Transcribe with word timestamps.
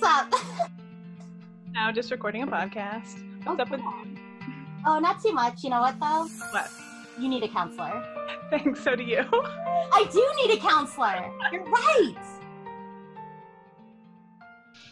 what's 0.00 0.34
up? 0.34 0.34
Now 1.74 1.92
just 1.92 2.10
recording 2.10 2.42
a 2.42 2.46
podcast. 2.46 3.22
What's 3.44 3.60
Oh, 3.60 3.62
up 3.62 3.70
with 3.70 3.80
cool. 3.80 3.94
Oh, 4.84 4.98
not 4.98 5.22
too 5.22 5.32
much. 5.32 5.62
You 5.62 5.70
know 5.70 5.80
what 5.80 6.00
though? 6.00 6.26
what? 6.50 6.70
You 7.20 7.28
need 7.28 7.42
a 7.44 7.48
counselor. 7.48 8.04
Thanks, 8.50 8.82
so 8.82 8.96
do 8.96 9.04
you. 9.04 9.18
I 9.32 10.08
do 10.10 10.28
need 10.42 10.56
a 10.58 10.60
counselor. 10.60 11.30
You're 11.52 11.64
right. 11.64 12.16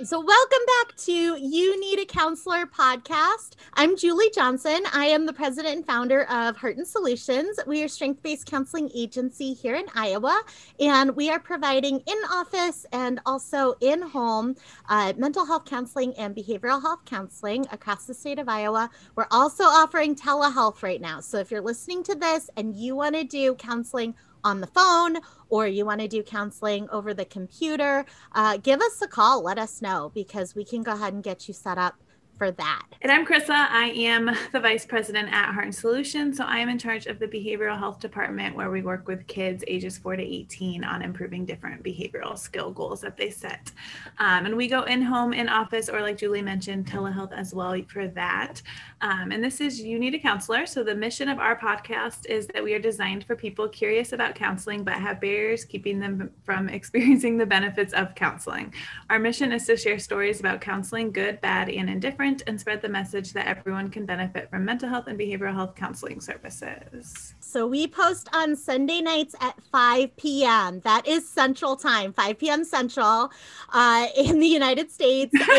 So, 0.05 0.21
welcome 0.21 0.59
back 0.85 0.95
to 0.99 1.13
You 1.13 1.81
Need 1.81 2.01
a 2.01 2.05
Counselor 2.05 2.67
podcast. 2.67 3.55
I'm 3.73 3.97
Julie 3.97 4.31
Johnson. 4.35 4.81
I 4.93 5.07
am 5.07 5.25
the 5.25 5.33
president 5.33 5.75
and 5.75 5.87
founder 5.87 6.25
of 6.25 6.55
Heart 6.55 6.77
and 6.77 6.87
Solutions. 6.87 7.59
We 7.67 7.83
are 7.83 7.89
strength 7.89 8.23
based 8.23 8.45
counseling 8.45 8.91
agency 8.95 9.55
here 9.55 9.75
in 9.75 9.87
Iowa, 9.95 10.43
and 10.79 11.17
we 11.17 11.31
are 11.31 11.41
providing 11.41 12.01
in 12.01 12.19
office 12.31 12.85
and 12.93 13.21
also 13.25 13.73
in 13.81 14.03
home 14.03 14.57
uh, 14.91 15.15
mental 15.17 15.47
health 15.47 15.65
counseling 15.65 16.13
and 16.19 16.37
behavioral 16.37 16.83
health 16.83 17.07
counseling 17.07 17.67
across 17.73 18.05
the 18.05 18.13
state 18.13 18.39
of 18.39 18.51
Iowa. 18.51 18.91
We're 19.15 19.29
also 19.31 19.65
offering 19.65 20.15
telehealth 20.15 20.83
right 20.83 21.01
now. 21.01 21.21
So, 21.21 21.39
if 21.39 21.51
you're 21.51 21.63
listening 21.63 22.03
to 22.03 22.15
this 22.15 22.51
and 22.59 22.77
you 22.77 22.97
want 22.97 23.15
to 23.15 23.25
do 23.25 23.55
counseling 23.55 24.15
on 24.47 24.61
the 24.61 24.67
phone 24.69 25.19
or 25.49 25.67
you 25.67 25.85
want 25.85 26.01
to 26.01 26.09
do 26.09 26.23
counseling 26.23 26.89
over 26.91 27.13
the 27.13 27.25
computer, 27.25 28.07
uh, 28.33 28.57
give 28.59 28.81
us 28.81 29.03
a 29.03 29.09
call. 29.09 29.43
Let 29.43 29.59
us 29.59 29.83
know 29.83 30.13
because 30.15 30.55
we 30.55 30.65
can 30.65 30.85
go 30.85 30.93
ahead 30.93 31.13
and 31.13 31.23
get 31.23 31.49
you 31.49 31.55
set 31.55 31.79
up 31.79 31.97
for 32.37 32.51
that. 32.53 32.87
And 33.03 33.11
I'm 33.11 33.27
Krissa. 33.27 33.51
I 33.51 33.91
am 33.97 34.31
the 34.53 34.61
vice 34.61 34.85
president 34.85 35.33
at 35.33 35.53
Heart 35.53 35.67
and 35.67 35.75
Solutions. 35.75 36.37
So 36.37 36.45
I 36.45 36.59
am 36.59 36.69
in 36.69 36.79
charge 36.79 37.07
of 37.07 37.19
the 37.19 37.27
behavioral 37.27 37.79
health 37.79 38.01
department 38.01 38.57
where 38.57 38.71
we 38.71 38.83
work 38.83 39.09
with 39.09 39.27
kids 39.27 39.65
ages 39.67 39.97
4 39.99 40.17
to 40.17 40.23
18 40.23 40.85
on 40.85 41.03
improving 41.03 41.45
different 41.45 41.83
behavioral 41.83 42.39
skill 42.39 42.71
goals 42.71 43.01
that 43.01 43.17
they 43.17 43.31
set. 43.31 43.73
Um, 44.19 44.47
and 44.47 44.57
we 44.57 44.69
go 44.69 44.83
in 44.83 45.03
home, 45.03 45.33
in 45.33 45.49
office, 45.49 45.89
or 45.89 46.01
like 46.01 46.19
Julie 46.19 46.43
mentioned, 46.43 46.87
telehealth 46.87 47.33
as 47.33 47.55
well 47.55 47.81
for 47.89 48.09
that. 48.09 48.63
Um, 49.01 49.31
and 49.31 49.43
this 49.43 49.61
is 49.61 49.81
You 49.81 49.99
Need 49.99 50.15
a 50.15 50.19
Counselor. 50.19 50.67
So 50.67 50.83
the 50.83 50.95
mission 50.95 51.29
of 51.29 51.39
our 51.39 51.59
podcast 51.59 52.27
is 52.27 52.47
that 52.49 52.63
we 52.65 52.75
are 52.75 52.79
designed 52.79 53.25
for 53.25 53.37
people 53.37 53.69
curious 53.69 54.13
about 54.13 54.35
counseling 54.35 54.85
but 54.85 54.95
have 54.95 55.21
barriers 55.21 55.65
keeping 55.65 56.01
them 56.01 56.31
from 56.45 56.69
experiencing 56.77 57.37
the 57.37 57.47
benefits 57.47 57.93
of 57.93 58.15
counseling. 58.15 58.73
Our 59.11 59.19
mission 59.19 59.53
is 59.53 59.67
to 59.67 59.77
share 59.77 59.99
stories 59.99 60.41
about 60.41 60.61
counseling, 60.61 61.13
good, 61.13 61.41
bad, 61.41 61.69
and 61.69 61.89
indifferent, 61.89 62.26
and 62.47 62.61
spread 62.61 62.83
the 62.83 62.89
message 62.89 63.33
that 63.33 63.47
everyone 63.47 63.89
can 63.89 64.05
benefit 64.05 64.51
from 64.51 64.65
mental 64.65 64.89
health 64.89 65.07
and 65.07 65.19
behavioral 65.19 65.55
health 65.55 65.75
counseling 65.75 66.21
services. 66.21 67.35
So 67.41 67.67
we 67.67 67.87
post 67.87 68.29
on 68.35 68.57
Sunday 68.57 69.01
nights 69.01 69.35
at 69.41 69.55
5 69.71 70.17
p.m. 70.17 70.81
That 70.81 71.07
is 71.07 71.29
Central 71.29 71.77
Time, 71.77 72.13
5 72.13 72.39
p.m. 72.39 72.65
Central 72.65 73.31
uh, 73.73 74.07
in 74.17 74.41
the 74.41 74.47
United 74.47 74.91
States. 74.91 75.33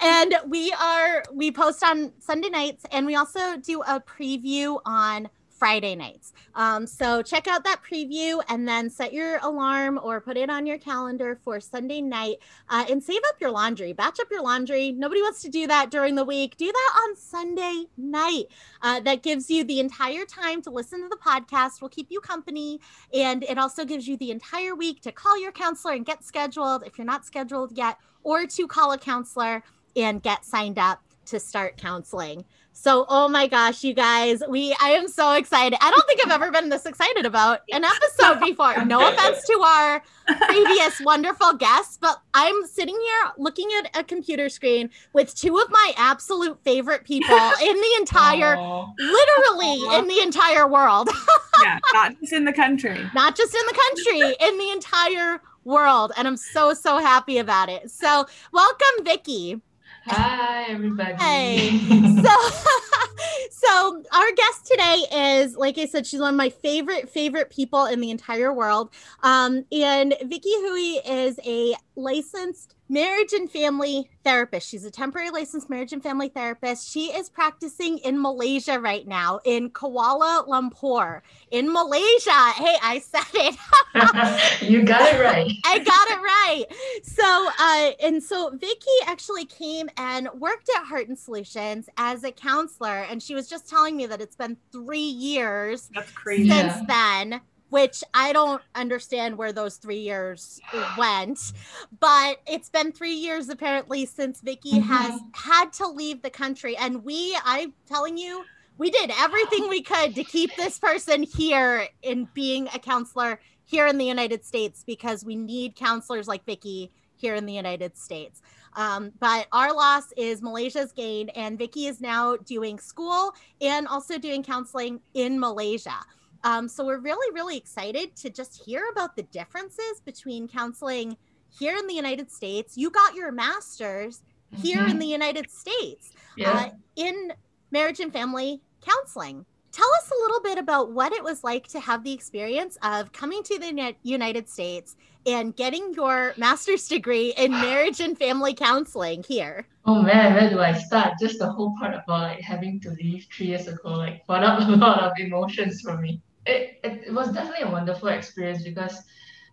and, 0.00 0.32
and 0.32 0.34
we 0.46 0.72
are, 0.72 1.24
we 1.32 1.50
post 1.50 1.82
on 1.82 2.12
Sunday 2.18 2.48
nights 2.48 2.84
and 2.92 3.06
we 3.06 3.16
also 3.16 3.56
do 3.56 3.82
a 3.82 4.00
preview 4.00 4.80
on 4.84 5.28
Friday 5.58 5.94
nights. 5.94 6.32
Um, 6.54 6.86
so 6.86 7.22
check 7.22 7.46
out 7.46 7.64
that 7.64 7.80
preview 7.82 8.42
and 8.48 8.68
then 8.68 8.90
set 8.90 9.12
your 9.12 9.38
alarm 9.38 9.98
or 10.02 10.20
put 10.20 10.36
it 10.36 10.50
on 10.50 10.66
your 10.66 10.78
calendar 10.78 11.38
for 11.42 11.60
Sunday 11.60 12.00
night 12.00 12.36
uh, 12.68 12.84
and 12.90 13.02
save 13.02 13.20
up 13.28 13.40
your 13.40 13.50
laundry. 13.50 13.92
Batch 13.92 14.20
up 14.20 14.28
your 14.30 14.42
laundry. 14.42 14.92
Nobody 14.92 15.22
wants 15.22 15.42
to 15.42 15.48
do 15.48 15.66
that 15.66 15.90
during 15.90 16.14
the 16.14 16.24
week. 16.24 16.56
Do 16.56 16.66
that 16.66 17.02
on 17.04 17.16
Sunday 17.16 17.84
night. 17.96 18.44
Uh, 18.82 19.00
that 19.00 19.22
gives 19.22 19.50
you 19.50 19.64
the 19.64 19.80
entire 19.80 20.24
time 20.24 20.62
to 20.62 20.70
listen 20.70 21.02
to 21.02 21.08
the 21.08 21.16
podcast. 21.16 21.80
Will 21.80 21.88
keep 21.88 22.08
you 22.10 22.20
company, 22.20 22.80
and 23.12 23.42
it 23.44 23.58
also 23.58 23.84
gives 23.84 24.06
you 24.06 24.16
the 24.16 24.30
entire 24.30 24.74
week 24.74 25.00
to 25.02 25.12
call 25.12 25.40
your 25.40 25.52
counselor 25.52 25.94
and 25.94 26.04
get 26.04 26.24
scheduled 26.24 26.84
if 26.86 26.98
you're 26.98 27.06
not 27.06 27.24
scheduled 27.24 27.76
yet, 27.76 27.98
or 28.22 28.46
to 28.46 28.66
call 28.66 28.92
a 28.92 28.98
counselor 28.98 29.62
and 29.96 30.22
get 30.22 30.44
signed 30.44 30.78
up 30.78 31.02
to 31.26 31.40
start 31.40 31.76
counseling. 31.76 32.44
So, 32.78 33.06
oh 33.08 33.26
my 33.26 33.46
gosh, 33.46 33.82
you 33.82 33.94
guys, 33.94 34.42
we 34.50 34.76
I 34.82 34.90
am 34.90 35.08
so 35.08 35.32
excited. 35.32 35.78
I 35.80 35.90
don't 35.90 36.06
think 36.06 36.20
I've 36.22 36.30
ever 36.30 36.50
been 36.52 36.68
this 36.68 36.84
excited 36.84 37.24
about 37.24 37.62
an 37.72 37.84
episode 37.84 38.38
before. 38.38 38.84
No 38.84 39.08
offense 39.08 39.46
to 39.46 39.58
our 39.60 40.02
previous 40.46 41.00
wonderful 41.00 41.54
guests, 41.54 41.96
but 41.98 42.20
I'm 42.34 42.66
sitting 42.66 42.94
here 42.94 43.32
looking 43.38 43.70
at 43.78 43.98
a 43.98 44.04
computer 44.04 44.50
screen 44.50 44.90
with 45.14 45.34
two 45.34 45.56
of 45.58 45.70
my 45.70 45.92
absolute 45.96 46.62
favorite 46.64 47.04
people 47.04 47.34
in 47.62 47.74
the 47.76 47.96
entire 47.98 48.56
Aw. 48.56 48.92
literally 48.98 49.98
in 49.98 50.06
the 50.06 50.20
entire 50.20 50.68
world. 50.68 51.08
yeah, 51.62 51.78
not 51.94 52.20
just 52.20 52.34
in 52.34 52.44
the 52.44 52.52
country. 52.52 53.10
Not 53.14 53.36
just 53.36 53.54
in 53.54 53.66
the 53.66 53.74
country, 53.74 54.36
in 54.38 54.58
the 54.58 54.70
entire 54.72 55.40
world. 55.64 56.12
And 56.18 56.28
I'm 56.28 56.36
so 56.36 56.74
so 56.74 56.98
happy 56.98 57.38
about 57.38 57.70
it. 57.70 57.90
So, 57.90 58.26
welcome 58.52 59.02
Vicky. 59.02 59.62
Hi, 60.08 60.66
everybody. 60.68 61.14
Hey. 61.14 61.78
so 62.22 62.30
so 63.50 64.02
our 64.12 64.32
guest 64.36 64.66
today 64.66 65.02
is 65.12 65.56
like 65.56 65.78
i 65.78 65.86
said 65.86 66.06
she's 66.06 66.20
one 66.20 66.34
of 66.34 66.36
my 66.36 66.48
favorite 66.48 67.08
favorite 67.08 67.50
people 67.50 67.86
in 67.86 68.00
the 68.00 68.10
entire 68.10 68.52
world 68.52 68.90
um, 69.22 69.64
and 69.72 70.14
vicky 70.24 70.52
hui 70.52 71.00
is 71.04 71.40
a 71.44 71.74
licensed 71.96 72.75
marriage 72.88 73.32
and 73.32 73.50
family 73.50 74.08
therapist 74.24 74.68
she's 74.68 74.84
a 74.84 74.90
temporary 74.90 75.30
licensed 75.30 75.68
marriage 75.68 75.92
and 75.92 76.02
family 76.02 76.28
therapist 76.28 76.88
she 76.88 77.06
is 77.06 77.28
practicing 77.28 77.98
in 77.98 78.20
malaysia 78.20 78.78
right 78.78 79.06
now 79.06 79.40
in 79.44 79.70
kuala 79.70 80.46
lumpur 80.46 81.20
in 81.50 81.72
malaysia 81.72 82.52
hey 82.54 82.76
i 82.82 82.98
said 82.98 83.22
it 83.34 83.56
you 84.62 84.82
got 84.82 85.14
it 85.14 85.20
right. 85.20 85.50
I 85.64 85.78
got 85.78 86.08
it 86.10 86.20
right. 86.20 86.64
So, 87.02 87.48
uh, 87.58 88.06
and 88.06 88.22
so 88.22 88.50
Vicky 88.50 88.86
actually 89.06 89.46
came 89.46 89.88
and 89.96 90.28
worked 90.34 90.68
at 90.76 90.84
Heart 90.84 91.08
and 91.08 91.18
Solutions 91.18 91.88
as 91.96 92.24
a 92.24 92.32
counselor, 92.32 93.06
and 93.10 93.22
she 93.22 93.34
was 93.34 93.48
just 93.48 93.68
telling 93.68 93.96
me 93.96 94.06
that 94.06 94.20
it's 94.20 94.36
been 94.36 94.56
three 94.72 94.98
years 94.98 95.88
That's 95.94 96.10
crazy. 96.12 96.48
Yeah. 96.48 96.74
since 96.74 96.86
then. 96.88 97.40
Which 97.70 98.04
I 98.14 98.32
don't 98.32 98.62
understand 98.74 99.36
where 99.36 99.52
those 99.52 99.76
three 99.76 99.98
years 99.98 100.60
went, 100.96 101.52
but 101.98 102.36
it's 102.46 102.70
been 102.70 102.92
three 102.92 103.14
years 103.14 103.48
apparently 103.48 104.06
since 104.06 104.40
Vicky 104.40 104.78
has 104.78 105.20
had 105.32 105.72
to 105.74 105.88
leave 105.88 106.22
the 106.22 106.30
country. 106.30 106.76
And 106.76 107.04
we, 107.04 107.36
I'm 107.44 107.74
telling 107.86 108.16
you, 108.18 108.44
we 108.78 108.90
did 108.90 109.10
everything 109.18 109.68
we 109.68 109.82
could 109.82 110.14
to 110.14 110.22
keep 110.22 110.54
this 110.56 110.78
person 110.78 111.22
here 111.24 111.88
in 112.02 112.28
being 112.34 112.68
a 112.74 112.78
counselor 112.78 113.40
here 113.64 113.86
in 113.86 113.98
the 113.98 114.04
United 114.04 114.44
States 114.44 114.84
because 114.86 115.24
we 115.24 115.34
need 115.34 115.74
counselors 115.74 116.28
like 116.28 116.44
Vicky 116.44 116.92
here 117.16 117.34
in 117.34 117.46
the 117.46 117.52
United 117.52 117.96
States. 117.96 118.42
Um, 118.76 119.12
but 119.18 119.46
our 119.52 119.74
loss 119.74 120.12
is 120.18 120.42
Malaysia's 120.42 120.92
gain, 120.92 121.30
and 121.30 121.58
Vicky 121.58 121.86
is 121.86 122.00
now 122.00 122.36
doing 122.36 122.78
school 122.78 123.32
and 123.60 123.88
also 123.88 124.18
doing 124.18 124.42
counseling 124.42 125.00
in 125.14 125.40
Malaysia. 125.40 125.96
Um, 126.44 126.68
so 126.68 126.84
we're 126.84 126.98
really, 126.98 127.32
really 127.34 127.56
excited 127.56 128.14
to 128.16 128.30
just 128.30 128.62
hear 128.64 128.84
about 128.92 129.16
the 129.16 129.22
differences 129.24 130.00
between 130.04 130.48
counseling 130.48 131.16
here 131.58 131.76
in 131.76 131.86
the 131.86 131.94
United 131.94 132.30
States. 132.30 132.76
You 132.76 132.90
got 132.90 133.14
your 133.14 133.32
master's 133.32 134.22
here 134.56 134.86
in 134.86 134.98
the 134.98 135.06
United 135.06 135.50
States 135.50 136.12
Yeah. 136.36 136.52
uh, 136.52 136.70
in 136.96 137.32
marriage 137.70 138.00
and 138.00 138.12
family 138.12 138.60
counseling. 138.80 139.44
Tell 139.72 139.88
us 140.02 140.10
a 140.10 140.22
little 140.22 140.40
bit 140.40 140.56
about 140.56 140.92
what 140.92 141.12
it 141.12 141.22
was 141.22 141.44
like 141.44 141.66
to 141.68 141.80
have 141.80 142.02
the 142.02 142.12
experience 142.12 142.78
of 142.82 143.12
coming 143.12 143.42
to 143.42 143.58
the 143.58 143.94
United 144.02 144.48
States 144.48 144.96
and 145.26 145.54
getting 145.56 145.92
your 145.92 146.32
master's 146.38 146.88
degree 146.88 147.34
in 147.36 147.50
marriage 147.68 148.00
and 148.00 148.16
family 148.16 148.54
counseling 148.54 149.24
here. 149.28 149.66
Oh 149.84 150.00
man, 150.02 150.34
where 150.34 150.48
do 150.48 150.60
I 150.60 150.72
start? 150.72 151.14
Just 151.20 151.38
the 151.40 151.50
whole 151.50 151.74
part 151.78 151.94
about 151.94 152.08
like 152.08 152.40
having 152.40 152.80
to 152.80 152.90
leave 152.90 153.26
three 153.32 153.46
years 153.48 153.66
ago, 153.66 153.90
like 153.90 154.26
brought 154.26 154.44
up 154.44 154.60
a 154.60 154.62
lot 154.72 155.02
of 155.02 155.12
emotions 155.18 155.82
for 155.82 155.98
me. 155.98 156.22
It, 156.46 156.80
it, 156.84 157.12
was 157.12 157.32
definitely 157.32 157.64
a 157.68 157.70
wonderful 157.70 158.08
experience 158.08 158.62
because 158.62 159.02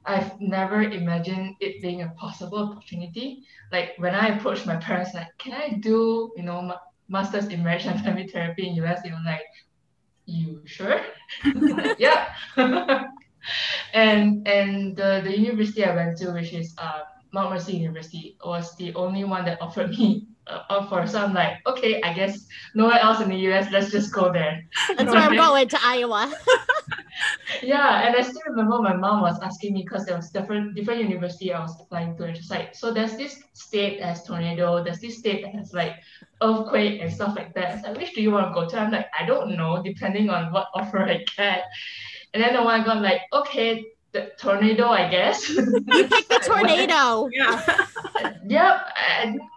I've 0.06 0.40
never 0.40 0.82
imagined 0.82 1.56
it 1.60 1.82
being 1.82 2.02
a 2.02 2.10
possible 2.10 2.60
opportunity. 2.60 3.44
Like 3.72 3.94
when 3.98 4.14
I 4.14 4.36
approached 4.38 4.66
my 4.66 4.76
parents, 4.76 5.14
like, 5.14 5.28
can 5.38 5.54
I 5.54 5.78
do, 5.80 6.32
you 6.36 6.44
know, 6.44 6.62
ma- 6.62 6.78
masters 7.08 7.48
in 7.48 7.64
marriage 7.64 7.86
and 7.86 8.00
family 8.04 8.28
therapy 8.28 8.68
in 8.68 8.76
US? 8.84 9.02
They 9.02 9.12
were 9.12 9.24
like, 9.26 9.42
you 10.26 10.62
sure? 10.66 11.02
yeah. 11.98 12.34
and 13.94 14.48
and 14.48 14.96
the, 14.96 15.22
the 15.24 15.38
university 15.38 15.84
I 15.84 15.96
went 15.96 16.18
to, 16.18 16.32
which 16.32 16.54
is 16.54 16.74
uh, 16.78 17.02
Mount 17.34 17.52
Mercy 17.52 17.78
University, 17.78 18.38
was 18.46 18.76
the 18.78 18.94
only 18.96 19.24
one 19.24 19.46
that 19.46 19.62
offered 19.62 19.90
me 19.90 20.28
uh, 20.48 20.62
offer. 20.70 21.08
So 21.08 21.24
I'm 21.24 21.34
like, 21.34 21.58
okay, 21.66 22.02
I 22.02 22.14
guess 22.14 22.48
nowhere 22.76 23.00
else 23.00 23.22
in 23.22 23.30
the 23.30 23.38
US. 23.52 23.72
Let's 23.72 23.92
just 23.92 24.14
go 24.14 24.32
there. 24.32 24.64
That's 24.98 25.12
where 25.12 25.22
I'm 25.22 25.36
going 25.36 25.68
to 25.70 25.80
Iowa. 25.82 26.34
Yeah, 27.62 28.08
and 28.08 28.16
I 28.16 28.22
still 28.22 28.42
remember 28.48 28.80
my 28.80 28.96
mom 28.96 29.22
was 29.22 29.40
asking 29.42 29.74
me 29.74 29.84
because 29.84 30.06
there 30.06 30.16
was 30.16 30.30
different 30.32 30.76
different 30.76 31.02
university 31.02 31.54
I 31.54 31.62
was 31.62 31.80
applying 31.80 32.18
to. 32.18 32.24
And 32.26 32.36
she's 32.36 32.50
like, 32.50 32.76
so 32.76 32.94
there's 32.94 33.16
this 33.16 33.42
state 33.54 34.00
that 34.00 34.06
has 34.08 34.24
tornado, 34.24 34.84
there's 34.84 35.00
this 35.00 35.20
state 35.20 35.44
that 35.44 35.54
has 35.56 35.74
like 35.74 35.96
earthquake 36.42 37.02
and 37.02 37.12
stuff 37.12 37.36
like 37.36 37.54
that. 37.54 37.84
So 37.84 37.94
which 37.94 38.14
do 38.14 38.22
you 38.22 38.32
want 38.32 38.48
to 38.48 38.54
go 38.54 38.68
to? 38.68 38.80
I'm 38.80 38.92
like, 38.92 39.08
I 39.18 39.26
don't 39.26 39.56
know, 39.56 39.82
depending 39.82 40.30
on 40.30 40.52
what 40.52 40.68
offer 40.74 41.00
I 41.00 41.24
get. 41.38 41.66
And 42.34 42.44
then 42.44 42.54
the 42.54 42.64
one 42.64 42.82
I 42.82 42.84
got 42.84 43.02
like, 43.02 43.22
okay, 43.32 43.86
the 44.14 44.32
tornado, 44.38 44.88
I 44.88 45.10
guess. 45.10 45.50
You 45.58 46.08
picked 46.08 46.30
the 46.30 46.42
tornado. 46.46 47.30
Yeah. 47.34 47.88
Yep. 48.46 48.88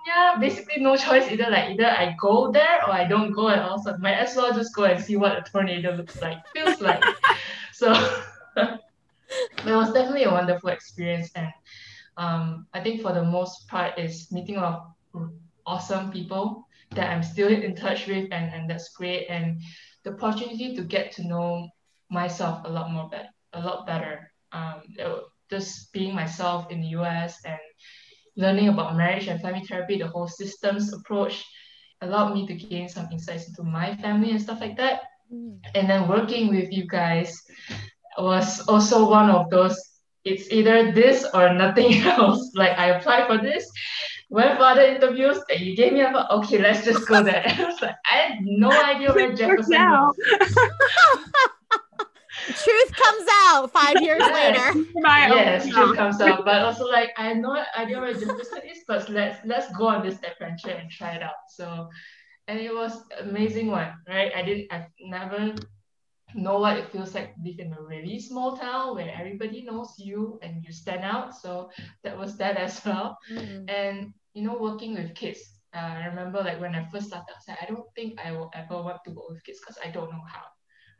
Yeah. 0.07 0.37
basically 0.41 0.83
no 0.83 0.97
choice. 0.97 1.31
Either 1.31 1.51
like 1.51 1.71
either 1.73 1.87
I 1.87 2.17
go 2.19 2.51
there 2.51 2.83
or 2.87 2.93
I 2.93 3.07
don't 3.07 3.33
go 3.33 3.49
at 3.51 3.59
all. 3.59 3.79
So 3.83 3.97
might 3.99 4.15
as 4.15 4.35
well 4.35 4.53
just 4.55 4.75
go 4.75 4.85
and 4.85 5.03
see 5.03 5.17
what 5.17 5.37
a 5.37 5.43
tornado 5.43 5.95
looks 5.95 6.21
like, 6.23 6.39
feels 6.49 6.81
like. 6.81 7.05
so 7.73 7.93
it 8.57 8.81
was 9.67 9.93
definitely 9.93 10.25
a 10.25 10.31
wonderful 10.31 10.71
experience, 10.71 11.31
and 11.35 11.53
um, 12.17 12.67
I 12.73 12.81
think 12.81 13.03
for 13.03 13.13
the 13.13 13.25
most 13.25 13.69
part 13.69 13.99
is 13.99 14.33
meeting 14.33 14.57
a 14.57 14.61
lot 14.61 14.91
of 15.15 15.31
awesome 15.67 16.11
people 16.11 16.67
that 16.93 17.11
I'm 17.11 17.23
still 17.23 17.49
in 17.49 17.75
touch 17.77 18.07
with, 18.07 18.29
and 18.33 18.53
and 18.55 18.71
that's 18.71 18.89
great. 18.97 19.27
And 19.29 19.61
the 20.05 20.13
opportunity 20.13 20.75
to 20.77 20.83
get 20.83 21.13
to 21.13 21.27
know 21.27 21.69
myself 22.09 22.63
a 22.65 22.71
lot 22.71 22.91
more 22.91 23.09
better, 23.11 23.29
a 23.53 23.61
lot 23.61 23.87
better. 23.87 24.33
Um, 24.53 24.83
just 25.51 25.93
being 25.93 26.15
myself 26.15 26.71
in 26.71 26.81
the 26.81 26.89
US 26.99 27.39
and 27.45 27.59
learning 28.37 28.69
about 28.69 28.97
marriage 28.97 29.29
and 29.29 29.41
family 29.41 29.65
therapy, 29.65 29.99
the 29.99 30.09
whole 30.09 30.29
systems 30.29 30.93
approach 30.93 31.45
allowed 32.01 32.35
me 32.35 32.47
to 32.47 32.55
gain 32.55 32.89
some 32.89 33.09
insights 33.13 33.49
into 33.49 33.63
my 33.63 33.97
family 33.97 34.31
and 34.31 34.41
stuff 34.41 34.61
like 34.61 34.77
that. 34.77 35.03
Mm. 35.33 35.59
And 35.75 35.89
then 35.89 36.09
working 36.09 36.49
with 36.49 36.73
you 36.73 36.87
guys 36.87 37.43
was 38.19 38.61
also 38.69 39.09
one 39.09 39.31
of 39.31 39.51
those 39.51 39.79
it's 40.27 40.51
either 40.51 40.91
this 40.91 41.25
or 41.33 41.55
nothing 41.55 42.03
else. 42.03 42.51
Like 42.55 42.77
I 42.77 42.99
applied 42.99 43.29
for 43.29 43.39
this, 43.39 43.71
went 44.29 44.59
for 44.59 44.65
other 44.65 44.83
interviews, 44.83 45.39
and 45.49 45.61
you 45.61 45.77
gave 45.77 45.93
me 45.93 46.01
a 46.01 46.27
okay, 46.33 46.59
let's 46.59 46.85
just 46.85 47.07
go 47.07 47.23
there. 47.23 47.45
I 47.47 47.65
was 47.65 47.81
like, 47.81 47.95
I 48.13 48.17
had 48.17 48.39
no 48.43 48.71
idea 48.71 49.13
where 49.13 49.33
Jefferson 49.33 49.81
was. 49.81 50.17
truth 52.47 52.93
comes 52.95 53.29
out 53.47 53.73
five 53.73 54.01
years 54.01 54.21
yes. 54.21 54.75
later. 54.75 54.89
yes, 55.05 55.69
truth 55.69 55.97
comes 55.97 56.21
out. 56.21 56.45
But 56.45 56.63
also 56.63 56.87
like 56.87 57.11
I 57.19 57.29
had 57.29 57.39
no 57.39 57.57
idea 57.77 58.01
where 58.01 58.13
Jefferson 58.13 58.63
is, 58.69 58.85
but 58.87 59.09
let's 59.09 59.39
let's 59.45 59.71
go 59.77 59.89
on 59.89 60.07
this 60.07 60.19
adventure 60.23 60.71
and 60.71 60.91
try 60.91 61.13
it 61.13 61.23
out. 61.23 61.47
So 61.49 61.89
and 62.49 62.59
it 62.59 62.73
was 62.73 63.03
amazing 63.21 63.69
one, 63.69 63.93
right? 64.09 64.33
I 64.35 64.43
didn't 64.43 64.67
I've 64.71 64.91
never 65.01 65.55
know 66.35 66.59
what 66.59 66.77
it 66.77 66.91
feels 66.91 67.15
like 67.15 67.35
to 67.35 67.41
live 67.45 67.59
in 67.59 67.73
a 67.73 67.83
really 67.83 68.19
small 68.19 68.57
town 68.57 68.95
where 68.95 69.13
everybody 69.17 69.63
knows 69.63 69.95
you 69.99 70.39
and 70.43 70.63
you 70.63 70.73
stand 70.73 71.05
out. 71.05 71.35
So 71.35 71.71
that 72.05 72.17
was 72.17 72.37
that 72.39 72.57
as 72.57 72.81
well. 72.87 73.19
Mm-hmm. 73.31 73.69
And 73.69 74.13
you 74.35 74.43
know, 74.43 74.57
working 74.59 74.95
with 74.95 75.15
kids. 75.15 75.41
Uh, 75.75 75.79
I 75.79 76.07
remember 76.07 76.41
like 76.43 76.61
when 76.61 76.75
I 76.75 76.89
first 76.91 77.09
started, 77.09 77.29
I 77.29 77.41
said, 77.45 77.59
I 77.61 77.67
don't 77.67 77.85
think 77.95 78.19
I 78.21 78.33
will 78.33 78.51
ever 78.55 78.81
want 78.83 78.99
to 79.05 79.11
work 79.11 79.29
with 79.29 79.45
kids 79.45 79.61
because 79.61 79.79
I 79.85 79.91
don't 79.91 80.11
know 80.11 80.25
how 80.27 80.45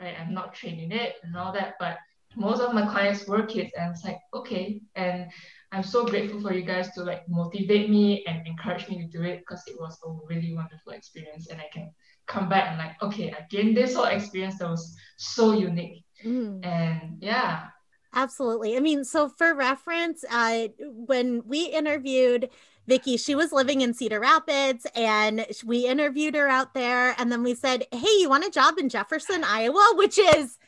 right? 0.01 0.15
I'm 0.19 0.35
not 0.35 0.55
trained 0.55 0.81
in 0.81 0.93
it 0.93 1.15
and 1.23 1.37
all 1.37 1.53
that, 1.53 1.75
but 1.79 1.99
most 2.37 2.61
of 2.61 2.75
my 2.75 2.87
clients 2.87 3.27
were 3.27 3.43
kids 3.43 3.71
and 3.79 3.93
it's 3.93 4.05
like, 4.05 4.19
okay. 4.35 4.81
And 4.95 5.31
I'm 5.73 5.83
so 5.83 6.05
grateful 6.05 6.41
for 6.41 6.53
you 6.53 6.63
guys 6.63 6.91
to 6.93 7.03
like 7.03 7.29
motivate 7.29 7.89
me 7.89 8.25
and 8.27 8.47
encourage 8.47 8.89
me 8.89 8.99
to 8.99 9.07
do 9.07 9.25
it 9.25 9.41
because 9.41 9.63
it 9.67 9.77
was 9.79 9.99
a 10.05 10.11
really 10.29 10.55
wonderful 10.55 10.93
experience 10.93 11.49
and 11.49 11.61
I 11.61 11.69
can 11.73 11.91
come 12.27 12.49
back 12.49 12.69
and 12.69 12.79
like, 12.79 13.03
okay, 13.03 13.33
I 13.33 13.47
gained 13.51 13.77
this 13.77 13.95
whole 13.95 14.05
experience 14.05 14.59
that 14.59 14.69
was 14.69 14.97
so 15.17 15.53
unique. 15.53 16.05
Mm. 16.25 16.65
And 16.65 17.19
yeah. 17.21 17.69
Absolutely. 18.15 18.77
I 18.77 18.81
mean, 18.81 19.05
so 19.05 19.29
for 19.29 19.55
reference, 19.55 20.25
uh, 20.31 20.69
when 20.79 21.43
we 21.47 21.67
interviewed 21.67 22.51
Vicky, 22.87 23.17
she 23.17 23.35
was 23.35 23.53
living 23.53 23.81
in 23.81 23.95
Cedar 23.95 24.21
Rapids 24.21 24.87
and 24.95 25.47
we 25.65 25.87
interviewed 25.87 26.35
her 26.35 26.49
out 26.49 26.75
there. 26.75 27.15
And 27.19 27.31
then 27.31 27.43
we 27.43 27.55
said, 27.55 27.85
Hey, 27.93 28.19
you 28.19 28.29
want 28.29 28.45
a 28.45 28.51
job 28.51 28.79
in 28.79 28.89
Jefferson, 28.89 29.45
Iowa, 29.45 29.93
which 29.97 30.19
is 30.19 30.59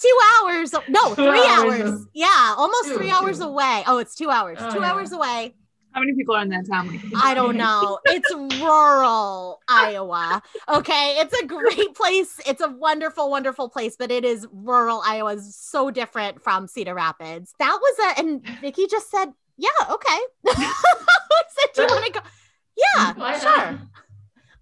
two 0.00 0.18
hours. 0.40 0.72
No, 0.88 1.08
two 1.08 1.14
three 1.14 1.46
hours. 1.46 1.80
hours. 1.80 2.06
Yeah, 2.14 2.54
almost 2.56 2.92
three 2.92 3.10
hours 3.10 3.40
away. 3.40 3.82
Oh, 3.86 3.98
it's 3.98 4.14
two 4.14 4.30
hours, 4.30 4.58
oh, 4.60 4.72
two 4.72 4.80
yeah. 4.80 4.92
hours 4.92 5.12
away. 5.12 5.54
How 5.92 6.00
many 6.00 6.14
people 6.14 6.34
are 6.34 6.42
in 6.42 6.50
that 6.50 6.66
town? 6.70 7.00
I 7.16 7.34
don't 7.34 7.56
know. 7.56 7.98
It's 8.04 8.32
rural 8.60 9.60
Iowa. 9.68 10.42
Okay. 10.68 11.16
It's 11.18 11.36
a 11.40 11.46
great 11.46 11.94
place. 11.94 12.38
It's 12.46 12.60
a 12.60 12.68
wonderful, 12.68 13.30
wonderful 13.30 13.68
place, 13.68 13.96
but 13.98 14.10
it 14.10 14.24
is 14.24 14.46
rural 14.52 15.02
Iowa. 15.04 15.34
Is 15.34 15.56
so 15.56 15.90
different 15.90 16.42
from 16.42 16.68
Cedar 16.68 16.94
Rapids. 16.94 17.54
That 17.58 17.78
was 17.80 17.98
a, 17.98 18.20
and 18.20 18.46
Vicky 18.60 18.86
just 18.86 19.10
said, 19.10 19.32
yeah, 19.58 19.68
okay. 19.90 20.18
said, 20.54 21.68
do 21.74 21.82
you 21.82 21.88
want 21.88 22.06
to 22.06 22.12
go? 22.12 22.20
Yeah, 22.76 23.12
Why 23.16 23.38
sure. 23.38 23.72
Not? 23.72 23.78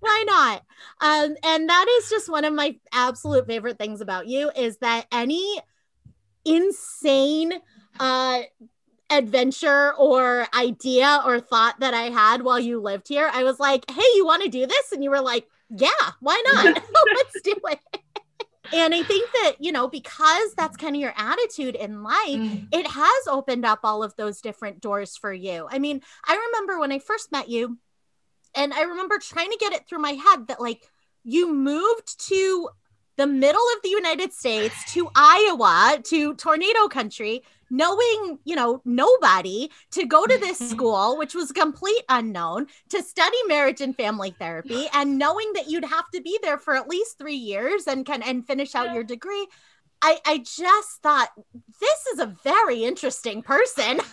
Why 0.00 0.25
not? 0.26 0.62
Um, 1.00 1.37
and 1.43 1.69
that 1.69 1.87
is 1.98 2.10
just 2.10 2.28
one 2.28 2.44
of 2.44 2.54
my 2.54 2.76
absolute 2.93 3.46
favorite 3.46 3.78
things 3.78 4.00
about 4.00 4.26
you 4.26 4.50
is 4.56 4.78
that 4.78 5.06
any 5.10 5.60
insane 6.44 7.52
uh 7.98 8.40
adventure 9.10 9.94
or 9.94 10.46
idea 10.54 11.20
or 11.25 11.40
thought 11.40 11.81
that 11.81 11.92
I 11.94 12.04
had 12.10 12.42
while 12.42 12.58
you 12.58 12.81
lived 12.81 13.08
here, 13.08 13.31
I 13.32 13.44
was 13.44 13.58
like, 13.58 13.88
hey, 13.90 14.02
you 14.14 14.25
want 14.25 14.42
to 14.42 14.49
do 14.49 14.66
this? 14.66 14.92
And 14.92 15.02
you 15.02 15.10
were 15.10 15.20
like, 15.20 15.46
yeah, 15.70 15.88
why 16.20 16.42
not? 16.46 16.64
Let's 17.14 17.40
do 17.42 17.54
it 17.69 18.00
and 18.72 18.94
I 18.94 19.02
think 19.02 19.30
that, 19.32 19.56
you 19.60 19.72
know, 19.72 19.88
because 19.88 20.54
that's 20.54 20.76
kind 20.76 20.94
of 20.94 21.00
your 21.00 21.14
attitude 21.16 21.74
in 21.74 22.02
life, 22.02 22.26
mm. 22.28 22.66
it 22.72 22.86
has 22.86 23.28
opened 23.28 23.64
up 23.64 23.80
all 23.84 24.02
of 24.02 24.14
those 24.16 24.40
different 24.40 24.80
doors 24.80 25.16
for 25.16 25.32
you. 25.32 25.66
I 25.70 25.78
mean, 25.78 26.00
I 26.24 26.36
remember 26.36 26.78
when 26.78 26.92
I 26.92 26.98
first 26.98 27.32
met 27.32 27.48
you, 27.48 27.78
and 28.54 28.72
I 28.72 28.82
remember 28.82 29.18
trying 29.18 29.50
to 29.50 29.58
get 29.58 29.72
it 29.72 29.86
through 29.86 29.98
my 29.98 30.12
head 30.12 30.48
that, 30.48 30.60
like, 30.60 30.88
you 31.24 31.52
moved 31.52 32.28
to 32.28 32.68
the 33.16 33.26
middle 33.26 33.62
of 33.76 33.82
the 33.82 33.88
United 33.88 34.32
States 34.32 34.92
to 34.92 35.08
Iowa, 35.14 36.00
to 36.04 36.34
tornado 36.34 36.88
country, 36.88 37.42
knowing, 37.70 38.38
you 38.44 38.56
know, 38.56 38.80
nobody 38.84 39.70
to 39.92 40.06
go 40.06 40.26
to 40.26 40.38
this 40.38 40.58
school, 40.70 41.16
which 41.16 41.34
was 41.34 41.52
complete 41.52 42.02
unknown, 42.08 42.66
to 42.90 43.02
study 43.02 43.36
marriage 43.46 43.80
and 43.80 43.96
family 43.96 44.34
therapy, 44.38 44.86
and 44.92 45.18
knowing 45.18 45.52
that 45.54 45.68
you'd 45.68 45.84
have 45.84 46.10
to 46.14 46.20
be 46.20 46.38
there 46.42 46.58
for 46.58 46.74
at 46.74 46.88
least 46.88 47.18
three 47.18 47.34
years 47.34 47.86
and 47.86 48.06
can 48.06 48.22
and 48.22 48.46
finish 48.46 48.74
out 48.74 48.94
your 48.94 49.04
degree. 49.04 49.46
I, 50.02 50.18
I 50.26 50.38
just 50.38 51.02
thought 51.02 51.30
this 51.80 52.06
is 52.12 52.18
a 52.20 52.36
very 52.44 52.84
interesting 52.84 53.42
person. 53.42 54.00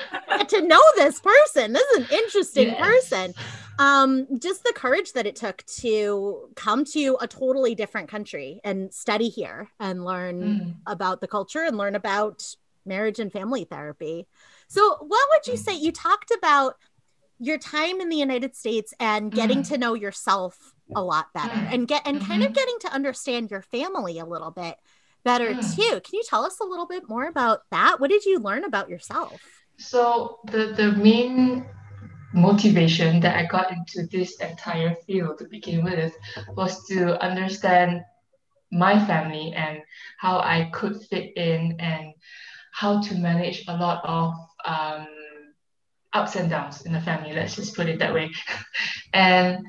to 0.48 0.62
know 0.62 0.80
this 0.96 1.20
person. 1.20 1.72
This 1.72 1.86
is 1.92 1.98
an 1.98 2.18
interesting 2.18 2.74
person. 2.74 3.34
Um, 3.78 4.26
just 4.38 4.64
the 4.64 4.72
courage 4.74 5.12
that 5.12 5.26
it 5.26 5.36
took 5.36 5.64
to 5.80 6.48
come 6.54 6.84
to 6.86 7.18
a 7.20 7.26
totally 7.26 7.74
different 7.74 8.08
country 8.08 8.60
and 8.64 8.92
study 8.92 9.28
here 9.28 9.68
and 9.78 10.04
learn 10.04 10.42
mm. 10.42 10.74
about 10.86 11.20
the 11.20 11.28
culture 11.28 11.62
and 11.62 11.76
learn 11.76 11.94
about 11.94 12.42
marriage 12.86 13.18
and 13.18 13.30
family 13.30 13.64
therapy. 13.64 14.26
So, 14.68 14.96
what 15.00 15.28
would 15.30 15.46
you 15.46 15.60
mm. 15.60 15.64
say? 15.64 15.76
You 15.76 15.92
talked 15.92 16.30
about 16.30 16.76
your 17.38 17.58
time 17.58 18.00
in 18.00 18.08
the 18.08 18.16
United 18.16 18.56
States 18.56 18.94
and 18.98 19.30
getting 19.30 19.58
mm. 19.58 19.68
to 19.68 19.78
know 19.78 19.94
yourself 19.94 20.72
a 20.94 21.02
lot 21.02 21.32
better 21.34 21.48
mm. 21.48 21.74
and 21.74 21.88
get 21.88 22.02
and 22.06 22.18
mm-hmm. 22.18 22.26
kind 22.26 22.42
of 22.42 22.48
mm-hmm. 22.48 22.54
getting 22.54 22.78
to 22.80 22.92
understand 22.92 23.50
your 23.50 23.62
family 23.62 24.18
a 24.18 24.24
little 24.24 24.50
bit 24.50 24.76
better 25.24 25.52
mm. 25.52 25.76
too. 25.76 26.00
Can 26.00 26.14
you 26.14 26.22
tell 26.26 26.44
us 26.44 26.60
a 26.60 26.64
little 26.64 26.86
bit 26.86 27.08
more 27.08 27.26
about 27.26 27.62
that? 27.70 28.00
What 28.00 28.10
did 28.10 28.24
you 28.24 28.38
learn 28.38 28.64
about 28.64 28.88
yourself? 28.88 29.40
So 29.78 30.40
the 30.44 30.72
the 30.76 30.92
main 30.92 31.66
motivation 32.32 33.20
that 33.20 33.36
I 33.36 33.46
got 33.46 33.72
into 33.72 34.06
this 34.10 34.40
entire 34.40 34.94
field 35.06 35.38
to 35.38 35.48
begin 35.48 35.84
with 35.84 36.12
was 36.54 36.84
to 36.88 37.20
understand 37.22 38.02
my 38.70 38.98
family 39.06 39.52
and 39.54 39.80
how 40.18 40.38
I 40.38 40.70
could 40.72 41.00
fit 41.02 41.36
in 41.36 41.76
and 41.78 42.12
how 42.72 43.00
to 43.00 43.14
manage 43.14 43.64
a 43.68 43.76
lot 43.76 44.04
of 44.04 44.34
um, 44.66 45.06
ups 46.12 46.36
and 46.36 46.50
downs 46.50 46.84
in 46.84 46.92
the 46.92 47.00
family. 47.00 47.32
Let's 47.32 47.56
just 47.56 47.74
put 47.74 47.88
it 47.88 47.98
that 48.00 48.12
way. 48.12 48.30
and 49.14 49.64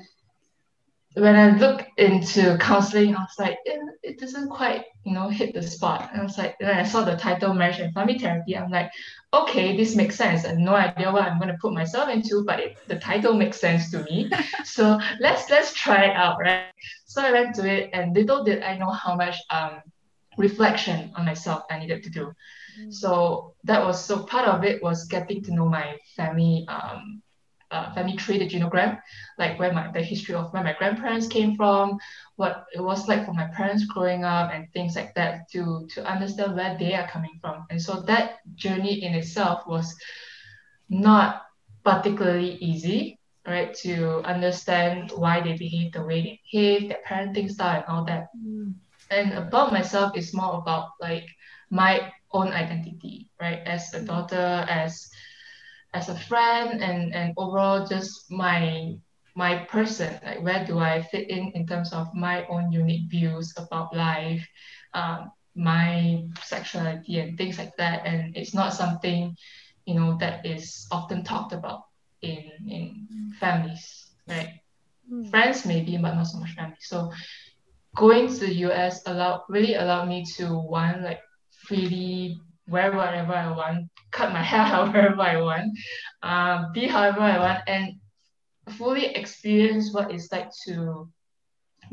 when 1.19 1.35
I 1.35 1.57
look 1.57 1.87
into 1.97 2.57
counseling, 2.59 3.15
I 3.15 3.21
was 3.21 3.39
like, 3.39 3.57
it, 3.65 3.79
it 4.03 4.19
doesn't 4.19 4.49
quite, 4.49 4.85
you 5.03 5.13
know, 5.13 5.29
hit 5.29 5.53
the 5.53 5.63
spot. 5.63 6.09
And 6.11 6.21
I 6.21 6.23
was 6.23 6.37
like, 6.37 6.59
when 6.59 6.69
I 6.69 6.83
saw 6.83 7.03
the 7.03 7.15
title 7.15 7.55
marriage 7.55 7.79
and 7.79 7.91
family 7.93 8.19
therapy, 8.19 8.55
I'm 8.55 8.69
like, 8.69 8.91
okay, 9.33 9.75
this 9.75 9.95
makes 9.95 10.15
sense. 10.15 10.45
I 10.45 10.49
have 10.49 10.59
no 10.59 10.75
idea 10.75 11.11
what 11.11 11.23
I'm 11.23 11.39
going 11.39 11.51
to 11.51 11.57
put 11.59 11.73
myself 11.73 12.09
into, 12.09 12.43
but 12.45 12.59
it, 12.59 12.77
the 12.87 12.99
title 12.99 13.33
makes 13.33 13.59
sense 13.59 13.89
to 13.91 14.03
me. 14.03 14.29
so 14.63 14.99
let's 15.19 15.49
let's 15.49 15.73
try 15.73 16.05
it 16.05 16.15
out, 16.15 16.37
right? 16.39 16.71
So 17.05 17.21
I 17.23 17.31
went 17.31 17.55
to 17.55 17.67
it, 17.67 17.89
and 17.93 18.15
little 18.15 18.43
did 18.43 18.61
I 18.61 18.77
know 18.77 18.91
how 18.91 19.15
much 19.15 19.37
um, 19.49 19.81
reflection 20.37 21.11
on 21.15 21.25
myself 21.25 21.63
I 21.71 21.79
needed 21.79 22.03
to 22.03 22.09
do. 22.11 22.31
Mm. 22.79 22.93
So 22.93 23.55
that 23.63 23.83
was 23.83 24.03
so 24.03 24.23
part 24.23 24.47
of 24.47 24.63
it 24.63 24.83
was 24.83 25.05
getting 25.05 25.41
to 25.45 25.53
know 25.53 25.67
my 25.67 25.97
family 26.15 26.65
um, 26.67 27.23
uh, 27.71 27.93
family 27.93 28.15
tree, 28.15 28.37
the 28.37 28.47
genogram, 28.47 28.99
like 29.37 29.59
where 29.59 29.73
my 29.73 29.91
the 29.91 30.01
history 30.01 30.35
of 30.35 30.51
where 30.53 30.63
my 30.63 30.73
grandparents 30.73 31.27
came 31.27 31.55
from, 31.55 31.97
what 32.35 32.65
it 32.73 32.81
was 32.81 33.07
like 33.07 33.25
for 33.25 33.33
my 33.33 33.47
parents 33.47 33.85
growing 33.85 34.23
up, 34.23 34.51
and 34.53 34.71
things 34.73 34.95
like 34.95 35.13
that 35.15 35.49
to 35.51 35.87
to 35.93 36.05
understand 36.05 36.55
where 36.55 36.77
they 36.77 36.93
are 36.93 37.07
coming 37.07 37.37
from. 37.41 37.65
And 37.69 37.81
so 37.81 38.01
that 38.03 38.39
journey 38.55 39.03
in 39.03 39.13
itself 39.13 39.67
was 39.67 39.95
not 40.89 41.43
particularly 41.83 42.55
easy, 42.61 43.19
right? 43.45 43.73
To 43.83 44.21
understand 44.23 45.11
why 45.15 45.41
they 45.41 45.57
behave 45.57 45.91
the 45.93 46.03
way 46.03 46.21
they 46.21 46.41
behave, 46.51 46.89
their 46.89 47.03
parenting 47.07 47.49
style, 47.49 47.83
and 47.83 47.89
all 47.89 48.05
that. 48.05 48.27
Mm. 48.37 48.73
And 49.09 49.33
about 49.33 49.71
myself 49.71 50.17
is 50.17 50.33
more 50.33 50.57
about 50.59 50.91
like 50.99 51.25
my 51.69 52.11
own 52.31 52.49
identity, 52.49 53.29
right? 53.39 53.59
As 53.65 53.93
a 53.93 54.03
daughter, 54.03 54.65
as 54.67 55.09
as 55.93 56.09
a 56.09 56.17
friend 56.17 56.81
and 56.81 57.13
and 57.13 57.33
overall 57.37 57.85
just 57.85 58.31
my 58.31 58.93
my 59.35 59.57
person 59.65 60.19
like 60.25 60.41
where 60.43 60.65
do 60.65 60.79
i 60.79 61.01
fit 61.01 61.29
in 61.29 61.51
in 61.53 61.65
terms 61.65 61.93
of 61.93 62.07
my 62.13 62.45
own 62.47 62.71
unique 62.71 63.09
views 63.09 63.53
about 63.57 63.95
life 63.95 64.45
um, 64.93 65.31
my 65.55 66.23
sexuality 66.43 67.19
and 67.19 67.37
things 67.37 67.57
like 67.57 67.75
that. 67.77 68.05
And 68.05 68.35
it's 68.35 68.53
not 68.53 68.73
something 68.73 69.35
you 69.85 69.95
know 69.95 70.17
that 70.19 70.45
is 70.45 70.87
often 70.91 71.23
talked 71.23 71.53
about 71.53 71.81
in 72.21 72.43
in 72.67 73.07
families 73.39 74.11
right? 74.27 74.49
Mm. 75.11 75.29
friends 75.29 75.65
maybe 75.65 75.97
but 75.97 76.13
not 76.15 76.27
so 76.27 76.39
much 76.39 76.51
family. 76.51 76.77
So 76.79 77.11
going 77.95 78.27
to 78.27 78.45
the 78.47 78.53
us 78.65 79.01
allowed 79.07 79.41
really 79.49 79.75
allowed 79.75 80.07
me 80.07 80.23
to 80.37 80.45
one 80.57 81.03
like 81.03 81.19
freely 81.67 82.39
wear 82.67 82.91
whatever 82.91 83.33
i 83.33 83.51
want 83.51 83.87
cut 84.11 84.31
my 84.33 84.41
hair 84.51 84.63
however 84.63 85.21
i 85.21 85.41
want 85.41 85.77
um, 86.23 86.71
be 86.73 86.87
however 86.87 87.21
i 87.21 87.37
want 87.37 87.61
and 87.67 87.93
fully 88.77 89.05
experience 89.05 89.93
what 89.93 90.11
it's 90.11 90.31
like 90.31 90.49
to 90.65 91.09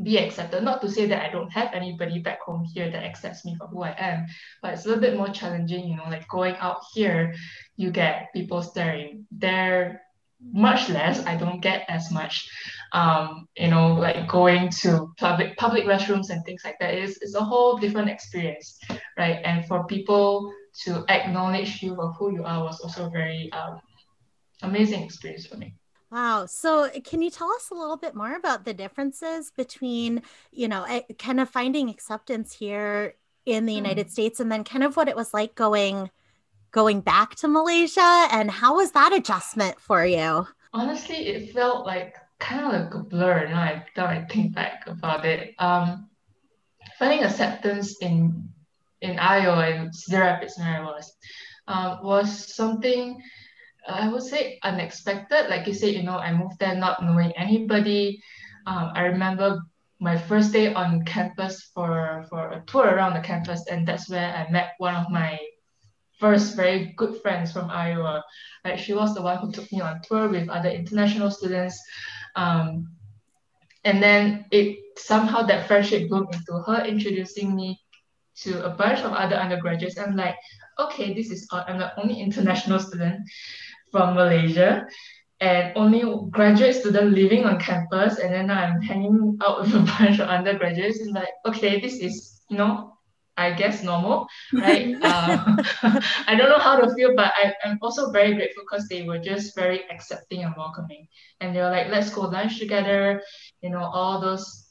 be 0.01 0.17
accepted. 0.17 0.63
Not 0.63 0.81
to 0.81 0.89
say 0.89 1.07
that 1.07 1.23
I 1.23 1.31
don't 1.31 1.51
have 1.51 1.73
anybody 1.73 2.19
back 2.19 2.41
home 2.41 2.65
here 2.73 2.89
that 2.89 3.03
accepts 3.03 3.45
me 3.45 3.55
for 3.55 3.67
who 3.67 3.83
I 3.83 3.95
am, 3.97 4.25
but 4.61 4.73
it's 4.73 4.85
a 4.85 4.89
little 4.89 5.01
bit 5.01 5.15
more 5.15 5.29
challenging, 5.29 5.87
you 5.87 5.95
know, 5.95 6.09
like 6.09 6.27
going 6.27 6.55
out 6.55 6.81
here, 6.93 7.33
you 7.77 7.91
get 7.91 8.33
people 8.33 8.61
staring. 8.61 9.25
There 9.31 10.01
much 10.51 10.89
less. 10.89 11.25
I 11.25 11.37
don't 11.37 11.61
get 11.61 11.85
as 11.87 12.11
much. 12.11 12.49
Um, 12.91 13.47
you 13.55 13.69
know, 13.69 13.93
like 13.93 14.27
going 14.27 14.69
to 14.81 15.13
public 15.17 15.57
public 15.57 15.85
restrooms 15.85 16.29
and 16.29 16.43
things 16.45 16.61
like 16.63 16.77
that 16.79 16.93
is 16.93 17.17
is 17.21 17.35
a 17.35 17.43
whole 17.43 17.77
different 17.77 18.09
experience, 18.09 18.79
right? 19.17 19.39
And 19.43 19.65
for 19.65 19.85
people 19.85 20.53
to 20.83 21.05
acknowledge 21.09 21.81
you 21.81 21.95
for 21.95 22.11
who 22.13 22.33
you 22.33 22.43
are 22.43 22.63
was 22.63 22.79
also 22.81 23.07
a 23.07 23.09
very 23.09 23.51
um, 23.51 23.79
amazing 24.61 25.03
experience 25.03 25.45
for 25.45 25.57
me. 25.57 25.75
Wow. 26.11 26.45
So, 26.45 26.89
can 27.03 27.21
you 27.21 27.29
tell 27.29 27.51
us 27.51 27.71
a 27.71 27.73
little 27.73 27.97
bit 27.97 28.15
more 28.15 28.35
about 28.35 28.63
the 28.63 28.73
differences 28.73 29.51
between, 29.51 30.21
you 30.51 30.67
know, 30.67 30.85
kind 31.17 31.39
of 31.39 31.49
finding 31.49 31.89
acceptance 31.89 32.53
here 32.53 33.15
in 33.45 33.65
the 33.65 33.73
mm. 33.73 33.77
United 33.77 34.11
States 34.11 34.39
and 34.39 34.51
then 34.51 34.63
kind 34.63 34.83
of 34.83 34.95
what 34.95 35.07
it 35.07 35.15
was 35.15 35.33
like 35.33 35.55
going 35.55 36.09
going 36.71 36.99
back 36.99 37.35
to 37.35 37.47
Malaysia 37.47 38.27
and 38.31 38.51
how 38.51 38.75
was 38.75 38.91
that 38.91 39.13
adjustment 39.13 39.79
for 39.79 40.05
you? 40.05 40.45
Honestly, 40.73 41.15
it 41.27 41.53
felt 41.53 41.85
like 41.85 42.15
kind 42.39 42.65
of 42.65 42.81
like 42.81 42.93
a 42.93 42.99
blur, 42.99 43.43
you 43.43 43.53
know, 43.53 43.55
I, 43.55 43.85
now 43.95 44.07
I 44.07 44.25
think 44.25 44.53
back 44.53 44.83
about 44.85 45.25
it. 45.25 45.55
Um, 45.57 46.09
finding 46.99 47.23
acceptance 47.23 47.97
in 48.01 48.49
in 49.01 49.19
Iowa 49.19 49.65
and 49.67 49.95
Cedar 49.95 50.19
Rapids 50.19 50.57
where 50.57 50.81
I 50.81 50.81
was 50.81 51.13
um, 51.67 51.99
was 52.03 52.55
something 52.55 53.21
I 53.87 54.07
would 54.07 54.23
say 54.23 54.59
unexpected. 54.63 55.47
Like 55.49 55.67
you 55.67 55.73
said, 55.73 55.93
you 55.93 56.03
know, 56.03 56.17
I 56.17 56.33
moved 56.33 56.59
there 56.59 56.75
not 56.75 57.03
knowing 57.03 57.31
anybody. 57.33 58.21
Um, 58.65 58.91
I 58.95 59.01
remember 59.03 59.61
my 59.99 60.17
first 60.17 60.51
day 60.51 60.73
on 60.73 61.05
campus 61.05 61.69
for, 61.73 62.25
for 62.29 62.51
a 62.51 62.63
tour 62.65 62.85
around 62.85 63.13
the 63.13 63.21
campus, 63.21 63.65
and 63.69 63.87
that's 63.87 64.09
where 64.09 64.33
I 64.33 64.51
met 64.51 64.73
one 64.79 64.95
of 64.95 65.11
my 65.11 65.39
first 66.19 66.55
very 66.55 66.93
good 66.97 67.21
friends 67.21 67.51
from 67.51 67.69
Iowa. 67.69 68.23
Like 68.63 68.79
she 68.79 68.93
was 68.93 69.13
the 69.13 69.21
one 69.21 69.37
who 69.37 69.51
took 69.51 69.71
me 69.71 69.81
on 69.81 70.01
tour 70.01 70.29
with 70.29 70.49
other 70.49 70.69
international 70.69 71.29
students. 71.29 71.79
Um, 72.35 72.89
and 73.83 74.01
then 74.01 74.45
it 74.51 74.77
somehow 74.97 75.43
that 75.43 75.67
friendship 75.67 76.09
bloomed 76.09 76.33
into 76.33 76.53
her 76.65 76.83
introducing 76.85 77.55
me 77.55 77.79
to 78.43 78.65
a 78.65 78.69
bunch 78.69 78.99
of 78.99 79.13
other 79.13 79.35
undergraduates. 79.35 79.97
I'm 79.97 80.15
like, 80.15 80.35
okay, 80.79 81.13
this 81.13 81.31
is 81.31 81.47
odd. 81.51 81.65
I'm 81.67 81.79
the 81.79 81.97
only 81.99 82.19
international 82.19 82.79
student 82.79 83.21
from 83.91 84.15
Malaysia 84.15 84.85
and 85.41 85.73
only 85.75 86.03
graduate 86.31 86.75
student 86.75 87.11
living 87.11 87.45
on 87.45 87.59
campus 87.59 88.19
and 88.19 88.33
then 88.33 88.49
I'm 88.49 88.81
hanging 88.81 89.37
out 89.45 89.61
with 89.61 89.73
a 89.75 89.79
bunch 89.99 90.19
of 90.19 90.29
undergraduates 90.29 90.99
it's 90.99 91.11
like 91.11 91.33
okay 91.45 91.79
this 91.79 91.99
is 91.99 92.41
you 92.49 92.57
know 92.57 92.93
I 93.37 93.51
guess 93.51 93.83
normal 93.83 94.27
right 94.53 94.95
um, 95.11 95.59
I 96.27 96.35
don't 96.37 96.49
know 96.49 96.59
how 96.59 96.79
to 96.79 96.93
feel 96.95 97.13
but 97.15 97.33
I, 97.35 97.53
I'm 97.65 97.77
also 97.81 98.11
very 98.11 98.33
grateful 98.33 98.63
because 98.63 98.87
they 98.87 99.03
were 99.03 99.19
just 99.19 99.55
very 99.55 99.83
accepting 99.89 100.43
and 100.43 100.53
welcoming 100.55 101.07
and 101.41 101.53
they 101.53 101.59
were 101.59 101.71
like 101.71 101.89
let's 101.89 102.09
go 102.09 102.21
lunch 102.21 102.59
together 102.59 103.21
you 103.61 103.69
know 103.69 103.83
all 103.83 104.21
those 104.21 104.64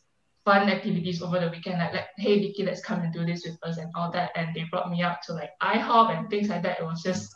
fun 0.45 0.69
activities 0.69 1.23
over 1.23 1.41
the 1.41 1.49
weekend 1.49 1.79
like, 1.79 1.93
like 1.95 2.09
hey 2.19 2.39
Vicky 2.39 2.65
let's 2.65 2.83
come 2.83 3.01
and 3.01 3.13
do 3.13 3.25
this 3.25 3.45
with 3.47 3.59
us 3.63 3.79
and 3.79 3.91
all 3.95 4.11
that 4.13 4.31
and 4.37 4.55
they 4.55 4.65
brought 4.71 4.91
me 4.91 5.03
out 5.03 5.23
to 5.23 5.33
like 5.33 5.51
IHOP 5.63 6.19
and 6.19 6.29
things 6.29 6.49
like 6.49 6.63
that 6.63 6.81
it 6.81 6.85
was 6.85 7.03
just 7.03 7.35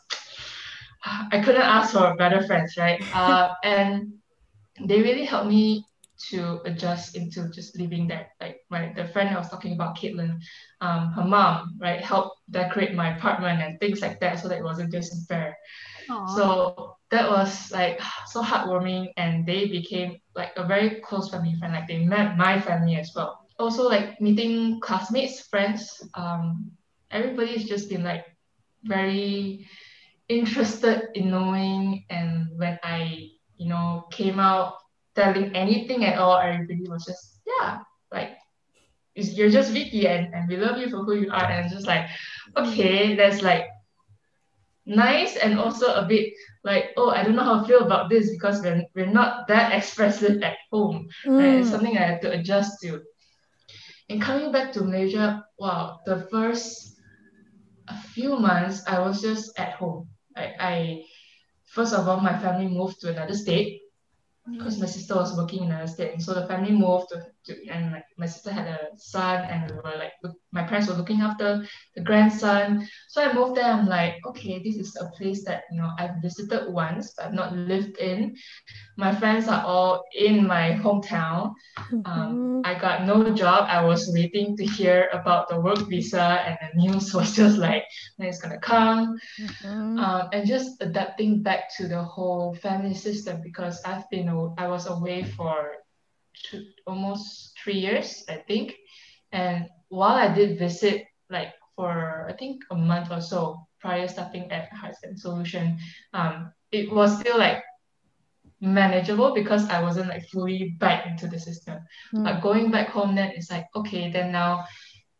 I 1.31 1.41
couldn't 1.43 1.61
ask 1.61 1.93
for 1.93 2.15
better 2.15 2.45
friends, 2.45 2.77
right? 2.77 3.01
Uh, 3.13 3.53
and 3.63 4.13
they 4.81 5.01
really 5.01 5.25
helped 5.25 5.49
me 5.49 5.85
to 6.29 6.61
adjust 6.65 7.15
into 7.15 7.49
just 7.49 7.77
living 7.77 8.07
there. 8.07 8.27
Like 8.41 8.59
my 8.69 8.93
the 8.95 9.07
friend 9.07 9.29
I 9.29 9.37
was 9.37 9.49
talking 9.49 9.73
about, 9.73 9.97
Caitlin, 9.97 10.39
um, 10.81 11.11
her 11.13 11.23
mom, 11.23 11.77
right, 11.79 12.01
helped 12.01 12.37
decorate 12.49 12.93
my 12.93 13.15
apartment 13.15 13.61
and 13.61 13.79
things 13.79 14.01
like 14.01 14.19
that, 14.19 14.39
so 14.39 14.47
that 14.47 14.59
it 14.59 14.63
wasn't 14.63 14.91
just 14.91 15.13
So 16.35 16.95
that 17.11 17.29
was 17.29 17.71
like 17.71 18.01
so 18.27 18.41
heartwarming, 18.41 19.13
and 19.17 19.45
they 19.45 19.67
became 19.67 20.19
like 20.35 20.51
a 20.57 20.65
very 20.65 21.01
close 21.01 21.29
family 21.29 21.55
friend. 21.59 21.73
Like 21.73 21.87
they 21.87 22.05
met 22.05 22.37
my 22.37 22.59
family 22.59 22.95
as 22.95 23.11
well. 23.15 23.47
Also, 23.59 23.87
like 23.87 24.19
meeting 24.21 24.79
classmates, 24.81 25.41
friends. 25.41 26.01
Um, 26.15 26.71
everybody's 27.11 27.65
just 27.65 27.89
been 27.89 28.03
like 28.03 28.25
very 28.83 29.67
interested 30.29 31.09
in 31.15 31.31
knowing 31.31 32.05
and 32.09 32.47
when 32.55 32.79
I, 32.83 33.29
you 33.57 33.67
know, 33.67 34.05
came 34.11 34.39
out 34.39 34.75
telling 35.15 35.55
anything 35.55 36.05
at 36.05 36.19
all, 36.19 36.37
everybody 36.37 36.87
was 36.87 37.05
just, 37.05 37.41
yeah, 37.45 37.79
like 38.11 38.37
you're 39.15 39.49
just 39.49 39.71
Vicky 39.71 40.07
and, 40.07 40.33
and 40.33 40.47
we 40.47 40.55
love 40.55 40.77
you 40.77 40.89
for 40.89 41.03
who 41.03 41.15
you 41.15 41.31
are. 41.31 41.43
And 41.43 41.69
just 41.69 41.87
like, 41.87 42.07
okay, 42.55 43.15
that's 43.15 43.41
like 43.41 43.65
nice 44.89 45.37
and 45.37 45.57
also 45.57 45.93
a 45.93 46.05
bit 46.05 46.33
like, 46.63 46.91
oh, 46.97 47.11
I 47.11 47.23
don't 47.23 47.35
know 47.35 47.43
how 47.43 47.63
I 47.63 47.67
feel 47.67 47.85
about 47.85 48.09
this 48.09 48.31
because 48.31 48.61
we're, 48.61 48.83
we're 48.95 49.05
not 49.05 49.47
that 49.47 49.71
expressive 49.77 50.41
at 50.41 50.57
home. 50.71 51.07
Mm. 51.25 51.37
Right? 51.37 51.59
It's 51.61 51.69
something 51.69 51.97
I 51.97 52.01
have 52.01 52.21
to 52.21 52.31
adjust 52.31 52.81
to. 52.81 53.01
And 54.09 54.21
coming 54.21 54.51
back 54.51 54.73
to 54.73 54.83
Malaysia, 54.83 55.45
wow, 55.59 55.99
the 56.05 56.27
first 56.31 56.95
a 57.87 57.97
few 57.97 58.37
months 58.37 58.83
I 58.87 58.99
was 58.99 59.21
just 59.21 59.57
at 59.57 59.73
home. 59.73 60.09
I, 60.35 60.53
I 60.59 61.03
first 61.65 61.93
of 61.93 62.07
all, 62.07 62.19
my 62.19 62.37
family 62.39 62.67
moved 62.67 63.01
to 63.01 63.09
another 63.09 63.35
state 63.35 63.81
because 64.51 64.79
my 64.79 64.85
sister 64.87 65.15
was 65.15 65.37
working 65.37 65.63
in 65.63 65.71
another 65.71 65.87
state. 65.87 66.13
And 66.13 66.21
so 66.21 66.33
the 66.33 66.47
family 66.47 66.71
moved 66.71 67.09
to, 67.09 67.25
to 67.45 67.67
and 67.67 67.91
my, 67.91 68.03
my 68.17 68.25
sister 68.25 68.51
had 68.51 68.67
a 68.67 68.79
son 68.97 69.45
and 69.45 69.69
we 69.69 69.77
were 69.77 69.97
like, 69.97 70.13
my 70.51 70.63
parents 70.63 70.87
were 70.87 70.95
looking 70.95 71.21
after 71.21 71.65
the 71.95 72.01
grandson. 72.01 72.87
So 73.07 73.21
I 73.21 73.33
moved 73.33 73.55
there. 73.55 73.65
I'm 73.71 73.85
like, 73.85 74.15
okay, 74.25 74.61
this 74.63 74.77
is 74.77 74.97
a 74.99 75.09
place 75.17 75.45
that, 75.45 75.63
you 75.71 75.79
know, 75.79 75.91
I've 75.97 76.21
visited 76.21 76.71
once, 76.71 77.13
but 77.15 77.27
I've 77.27 77.33
not 77.33 77.55
lived 77.55 77.97
in. 77.97 78.35
My 78.97 79.13
friends 79.13 79.47
are 79.47 79.63
all 79.63 80.03
in 80.15 80.47
my 80.47 80.71
hometown. 80.81 81.53
Um, 81.77 82.03
mm-hmm. 82.03 82.61
I 82.65 82.79
got 82.79 83.05
no 83.05 83.33
job. 83.33 83.65
I 83.67 83.83
was 83.85 84.09
waiting 84.13 84.57
to 84.57 84.65
hear 84.65 85.09
about 85.13 85.49
the 85.49 85.59
work 85.59 85.87
visa 85.87 86.21
and 86.21 86.57
the 86.61 86.81
news 86.81 87.13
was 87.13 87.35
just 87.35 87.57
like, 87.57 87.83
when 88.17 88.27
it's 88.27 88.41
gonna 88.41 88.59
come. 88.59 89.17
Mm-hmm. 89.39 89.99
Um, 89.99 90.29
and 90.33 90.47
just 90.47 90.81
adapting 90.81 91.43
back 91.43 91.75
to 91.77 91.87
the 91.87 92.01
whole 92.01 92.55
family 92.55 92.95
system 92.95 93.41
because 93.43 93.81
I've 93.85 94.09
been 94.09 94.29
I 94.57 94.67
was 94.67 94.87
away 94.87 95.23
for 95.23 95.71
two, 96.33 96.65
almost 96.87 97.57
three 97.61 97.79
years, 97.79 98.23
I 98.27 98.35
think. 98.47 98.75
And 99.31 99.69
while 99.89 100.15
I 100.15 100.33
did 100.33 100.57
visit, 100.57 101.05
like 101.29 101.53
for 101.75 102.27
I 102.29 102.33
think 102.33 102.63
a 102.71 102.75
month 102.75 103.11
or 103.11 103.21
so 103.21 103.67
prior 103.79 104.07
starting 104.07 104.51
at 104.51 104.71
Hearts 104.73 104.99
and 105.03 105.19
Solution, 105.19 105.77
um, 106.13 106.51
it 106.71 106.91
was 106.91 107.19
still 107.19 107.37
like 107.37 107.63
manageable 108.61 109.33
because 109.33 109.69
I 109.69 109.81
wasn't 109.81 110.09
like 110.09 110.27
fully 110.29 110.75
back 110.79 111.07
into 111.07 111.27
the 111.27 111.39
system. 111.39 111.79
Mm. 112.13 112.23
But 112.23 112.41
going 112.41 112.71
back 112.71 112.89
home 112.89 113.15
then 113.15 113.31
it's 113.35 113.51
like, 113.51 113.67
okay, 113.75 114.11
then 114.11 114.31
now 114.31 114.65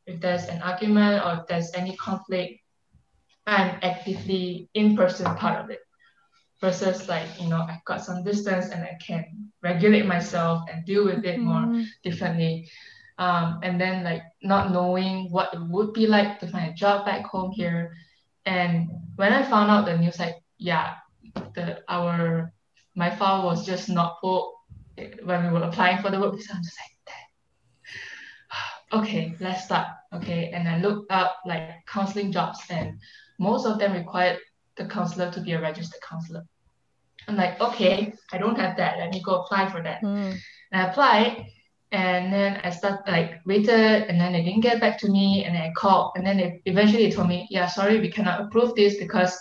if 0.05 0.19
there's 0.19 0.45
an 0.45 0.61
argument 0.61 1.25
or 1.25 1.41
if 1.41 1.47
there's 1.47 1.71
any 1.73 1.95
conflict, 1.95 2.59
I'm 3.47 3.79
actively 3.81 4.69
in 4.73 4.95
person 4.95 5.25
part 5.35 5.63
of 5.63 5.69
it 5.69 5.79
versus 6.61 7.07
like 7.07 7.27
you 7.39 7.47
know 7.47 7.65
I've 7.67 7.83
got 7.85 8.03
some 8.03 8.23
distance 8.23 8.69
and 8.69 8.83
I 8.83 8.97
can 9.05 9.51
regulate 9.63 10.05
myself 10.05 10.63
and 10.71 10.85
deal 10.85 11.05
with 11.05 11.25
it 11.25 11.39
mm-hmm. 11.39 11.73
more 11.73 11.85
differently. 12.03 12.69
Um, 13.19 13.59
and 13.63 13.79
then 13.79 14.03
like 14.03 14.23
not 14.41 14.71
knowing 14.71 15.29
what 15.29 15.53
it 15.53 15.59
would 15.59 15.93
be 15.93 16.07
like 16.07 16.39
to 16.39 16.47
find 16.47 16.71
a 16.71 16.73
job 16.73 17.05
back 17.05 17.25
home 17.25 17.51
here. 17.51 17.93
And 18.45 18.89
when 19.17 19.33
I 19.33 19.43
found 19.43 19.69
out 19.69 19.85
the 19.85 19.97
news, 19.97 20.17
like 20.19 20.35
yeah, 20.57 20.95
the 21.53 21.83
our 21.89 22.53
my 22.95 23.09
file 23.09 23.43
was 23.43 23.65
just 23.65 23.89
not 23.89 24.19
pulled 24.21 24.53
when 25.23 25.45
we 25.45 25.51
were 25.51 25.65
applying 25.65 26.01
for 26.01 26.09
the 26.09 26.19
work 26.19 26.35
visa. 26.35 26.53
I'm 26.53 26.63
just 26.63 26.77
like, 26.79 26.95
okay, 29.03 29.35
let's 29.39 29.65
start. 29.65 29.87
Okay, 30.13 30.51
and 30.53 30.67
I 30.67 30.79
looked 30.79 31.11
up 31.11 31.37
like 31.45 31.85
counseling 31.87 32.31
jobs, 32.31 32.59
and 32.69 32.97
most 33.37 33.65
of 33.65 33.79
them 33.79 33.93
required 33.93 34.39
the 34.77 34.85
counselor 34.85 35.29
to 35.31 35.41
be 35.41 35.51
a 35.51 35.61
registered 35.61 36.01
counselor. 36.01 36.45
I'm 37.27 37.35
like, 37.35 37.61
okay, 37.61 38.13
I 38.31 38.37
don't 38.37 38.57
have 38.57 38.77
that. 38.77 38.97
Let 38.97 39.11
me 39.11 39.21
go 39.21 39.41
apply 39.41 39.69
for 39.69 39.83
that. 39.83 40.01
Mm. 40.01 40.35
And 40.71 40.81
I 40.81 40.89
applied, 40.89 41.45
and 41.91 42.31
then 42.31 42.61
I 42.63 42.69
start 42.69 43.07
like 43.07 43.41
waited, 43.45 44.07
and 44.07 44.19
then 44.19 44.33
they 44.33 44.43
didn't 44.43 44.61
get 44.61 44.79
back 44.79 44.99
to 44.99 45.09
me, 45.09 45.43
and 45.45 45.55
then 45.55 45.63
I 45.63 45.71
called, 45.75 46.11
and 46.15 46.25
then 46.25 46.37
they 46.37 46.61
eventually 46.65 47.11
told 47.11 47.27
me, 47.27 47.47
yeah, 47.49 47.67
sorry, 47.67 47.99
we 47.99 48.11
cannot 48.11 48.41
approve 48.41 48.75
this 48.75 48.97
because 48.97 49.37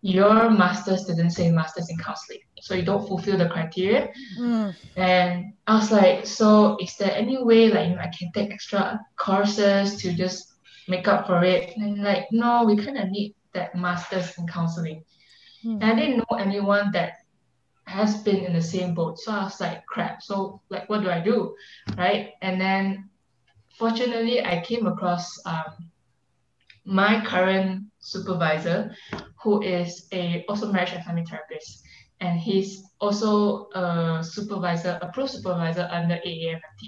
your 0.00 0.50
master's 0.50 1.04
didn't 1.04 1.30
say 1.30 1.50
master's 1.50 1.88
in 1.90 1.96
counseling, 1.98 2.40
so 2.60 2.74
you 2.74 2.82
don't 2.82 3.06
fulfill 3.06 3.38
the 3.38 3.48
criteria. 3.48 4.10
Mm. 4.38 4.74
And 4.96 5.52
I 5.66 5.74
was 5.76 5.92
like, 5.92 6.26
so 6.26 6.76
is 6.80 6.96
there 6.96 7.12
any 7.12 7.42
way 7.42 7.68
like 7.68 7.88
you 7.88 7.96
know, 7.96 8.02
I 8.02 8.10
can 8.16 8.32
take 8.32 8.50
extra 8.50 9.00
courses 9.16 9.96
to 10.02 10.12
just 10.12 10.54
make 10.88 11.06
up 11.06 11.26
for 11.26 11.44
it? 11.44 11.76
And 11.76 12.02
like, 12.02 12.26
no, 12.32 12.64
we 12.64 12.76
kind 12.76 12.98
of 12.98 13.10
need 13.10 13.34
that 13.52 13.76
master's 13.76 14.36
in 14.38 14.46
counseling. 14.46 15.04
Hmm. 15.62 15.78
And 15.80 15.84
I 15.84 15.94
didn't 15.94 16.16
know 16.18 16.36
anyone 16.38 16.90
that 16.92 17.21
has 17.92 18.22
been 18.22 18.44
in 18.44 18.52
the 18.52 18.62
same 18.62 18.94
boat. 18.94 19.18
So 19.18 19.32
I 19.32 19.44
was 19.44 19.60
like, 19.60 19.84
crap. 19.86 20.22
So 20.22 20.60
like, 20.70 20.88
what 20.88 21.02
do 21.02 21.10
I 21.10 21.20
do, 21.20 21.54
right? 21.96 22.30
And 22.40 22.60
then, 22.60 23.08
fortunately, 23.78 24.44
I 24.44 24.62
came 24.64 24.86
across 24.86 25.28
um, 25.44 25.90
my 26.84 27.24
current 27.24 27.84
supervisor, 28.00 28.94
who 29.42 29.62
is 29.62 30.08
a 30.12 30.44
also 30.48 30.72
marriage 30.72 30.92
and 30.92 31.04
family 31.04 31.24
therapist, 31.28 31.82
and 32.20 32.40
he's 32.40 32.82
also 33.00 33.68
a 33.74 34.24
supervisor, 34.24 34.98
a 35.02 35.08
pro 35.12 35.26
supervisor 35.26 35.88
under 35.92 36.16
AAMFT. 36.26 36.82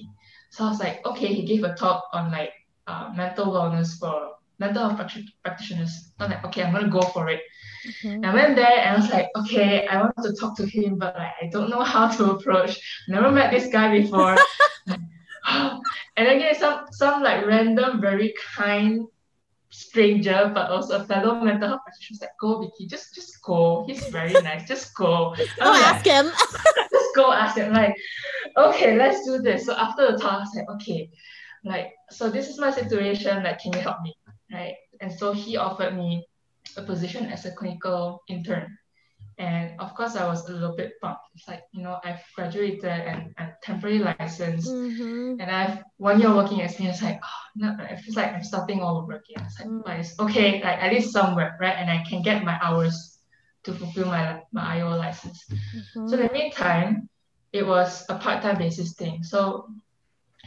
So 0.51 0.65
I 0.65 0.69
was 0.69 0.81
like, 0.81 1.05
okay, 1.05 1.35
he 1.35 1.45
gave 1.45 1.65
a 1.65 1.75
talk 1.75 2.05
on 2.13 2.31
like 2.31 2.53
uh, 2.87 3.13
mental 3.15 3.47
wellness 3.47 3.99
for 3.99 4.35
mental 4.59 4.89
health 4.89 5.11
practitioners. 5.43 6.13
I'm 6.19 6.31
like, 6.31 6.45
okay, 6.47 6.63
I'm 6.63 6.73
gonna 6.73 6.89
go 6.89 7.03
for 7.03 7.29
it. 7.29 7.41
Mhm. 7.85 8.25
I 8.25 8.35
went 8.35 8.57
there 8.57 8.79
and 8.79 8.97
I 8.97 8.97
was 8.97 9.11
like, 9.11 9.29
okay, 9.37 9.87
I 9.87 10.01
want 10.01 10.17
to 10.23 10.33
talk 10.35 10.57
to 10.57 10.67
him, 10.67 10.99
but 10.99 11.15
like 11.17 11.33
I 11.43 11.47
don't 11.51 11.71
know 11.71 11.83
how 11.95 12.09
to 12.09 12.33
approach. 12.33 12.79
Never 13.09 13.31
met 13.31 13.51
this 13.51 13.69
guy 13.71 14.01
before. 14.01 14.37
and 15.47 16.29
again, 16.29 16.55
some 16.55 16.87
some 16.93 17.23
like 17.23 17.47
random, 17.47 18.01
very 18.01 18.35
kind 18.57 19.07
stranger, 19.71 20.53
but 20.55 20.71
also 20.71 21.01
a 21.01 21.05
fellow 21.05 21.41
mental 21.41 21.69
health 21.69 21.81
practitioner 21.85 22.15
was 22.15 22.21
like, 22.21 22.39
go 22.41 22.61
Vicky, 22.61 22.87
just 22.87 23.15
just 23.15 23.43
go. 23.43 23.85
He's 23.87 24.07
very 24.09 24.33
nice. 24.33 24.67
Just 24.69 24.95
go. 24.95 25.35
Go 25.59 25.71
like, 25.71 25.83
ask 25.83 26.05
him. 26.07 26.31
just 26.91 27.15
go 27.15 27.33
ask 27.33 27.57
him. 27.57 27.73
Like, 27.73 27.95
okay, 28.57 28.97
let's 28.97 29.27
do 29.27 29.39
this. 29.43 29.67
So 29.67 29.75
after 29.75 30.13
the 30.13 30.19
talk, 30.19 30.33
I 30.33 30.39
was 30.39 30.55
like, 30.55 30.71
okay, 30.77 31.11
like, 31.65 31.93
so 32.11 32.31
this 32.31 32.49
is 32.49 32.59
my 32.59 32.71
situation. 32.71 33.43
Like, 33.43 33.59
can 33.59 33.73
you 33.73 33.81
help 33.81 34.01
me? 34.03 34.15
Right. 34.53 34.75
And 35.01 35.13
so 35.13 35.33
he 35.33 35.57
offered 35.57 35.97
me 35.97 36.25
a 36.77 36.83
position 36.83 37.27
as 37.27 37.45
a 37.45 37.53
clinical 37.53 38.23
intern. 38.29 38.77
And 39.39 39.81
of 39.81 39.95
course, 39.95 40.15
I 40.15 40.27
was 40.27 40.49
a 40.49 40.53
little 40.53 40.77
bit 40.77 40.93
bummed. 41.03 41.17
It's 41.35 41.49
like, 41.49 41.65
you 41.73 41.83
know, 41.83 41.99
I've 42.05 42.23
graduated 42.37 42.85
and 42.85 43.35
I'm 43.37 43.53
temporary 43.63 43.99
licensed 43.99 44.71
Mhm. 44.73 45.41
and 45.41 45.51
I 45.51 45.65
have 45.65 45.83
one 45.97 46.21
year 46.21 46.33
working 46.35 46.61
experience. 46.61 47.03
Like, 47.03 47.21
oh, 47.23 47.43
no, 47.57 47.77
it 47.81 47.99
feels 48.01 48.17
like 48.17 48.33
I'm 48.33 48.45
starting 48.45 48.81
all 48.81 48.99
over 48.99 49.15
again. 49.15 49.45
It's 49.45 49.59
like, 49.59 49.69
Mm. 49.69 49.83
but 49.85 49.99
it's 49.99 50.19
okay, 50.21 50.63
like 50.63 50.79
at 50.79 50.93
least 50.93 51.11
somewhere, 51.13 51.57
right? 51.61 51.77
And 51.77 51.91
I 51.91 52.05
can 52.09 52.23
get 52.23 52.45
my 52.45 52.57
hours 52.63 53.19
to 53.65 53.73
fulfill 53.73 54.07
my 54.07 54.43
my 54.53 54.77
IO 54.77 54.91
license. 54.97 55.45
Mhm. 55.51 56.09
So 56.09 56.17
in 56.17 56.27
the 56.27 56.33
meantime, 56.33 57.09
it 57.53 57.67
was 57.67 58.05
a 58.09 58.17
part-time 58.19 58.59
basis 58.59 58.95
thing. 58.95 59.23
So 59.25 59.69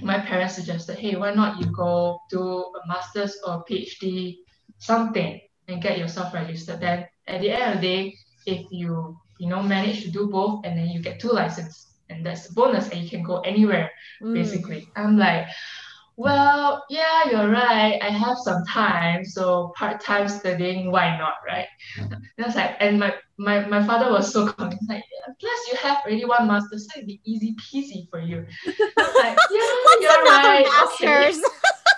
my 0.02 0.20
parents 0.20 0.56
suggested, 0.56 0.98
hey, 1.00 1.16
why 1.16 1.34
not 1.34 1.60
you 1.60 1.68
go 1.72 2.22
do 2.30 2.42
a 2.80 2.88
master's 2.88 3.36
or 3.46 3.64
PhD, 3.66 4.38
something, 4.78 5.42
and 5.68 5.82
get 5.82 5.98
yourself 5.98 6.34
registered. 6.34 6.80
Then 6.80 7.06
at 7.28 7.42
the 7.42 7.52
end 7.52 7.76
of 7.76 7.82
the 7.82 7.88
day, 7.88 8.18
if 8.46 8.66
you 8.72 9.18
you 9.40 9.48
know 9.50 9.62
manage 9.62 10.04
to 10.04 10.12
do 10.12 10.28
both, 10.28 10.66
and 10.66 10.78
then 10.78 10.88
you 10.88 11.02
get 11.02 11.20
two 11.20 11.30
licenses, 11.30 11.88
and 12.10 12.26
that's 12.26 12.50
a 12.50 12.54
bonus, 12.54 12.90
and 12.90 13.02
you 13.04 13.10
can 13.10 13.24
go 13.24 13.40
anywhere 13.42 13.92
Mm. 14.22 14.34
basically. 14.34 14.88
I'm 14.96 15.16
like, 15.18 15.46
well, 16.16 16.84
yeah, 16.90 17.30
you're 17.30 17.52
right. 17.52 18.00
I 18.02 18.10
have 18.10 18.38
some 18.44 18.66
time, 18.66 19.24
so 19.24 19.72
part-time 19.78 20.28
studying, 20.28 20.90
why 20.92 21.16
not, 21.16 21.36
right? 21.46 21.68
And 22.00 22.16
I 22.40 22.48
was 22.48 22.56
like, 22.56 22.76
and 22.80 23.00
my 23.00 23.14
my, 23.38 23.68
my 23.68 23.86
father 23.86 24.12
was 24.12 24.34
so 24.34 24.48
convinced, 24.58 24.90
like, 24.90 25.04
plus 25.40 25.60
you 25.72 25.78
have 25.78 25.98
already 26.04 26.26
one 26.26 26.48
master, 26.48 26.80
so 26.80 26.88
it'd 26.96 27.06
be 27.06 27.22
easy 27.26 27.56
peasy 27.62 28.10
for 28.10 28.20
you. 28.20 28.46
Like, 28.98 29.38
yeah, 29.52 29.60
you're 30.02 30.24
right. 30.24 30.66
Master's? 30.66 31.38
Let's 31.38 31.94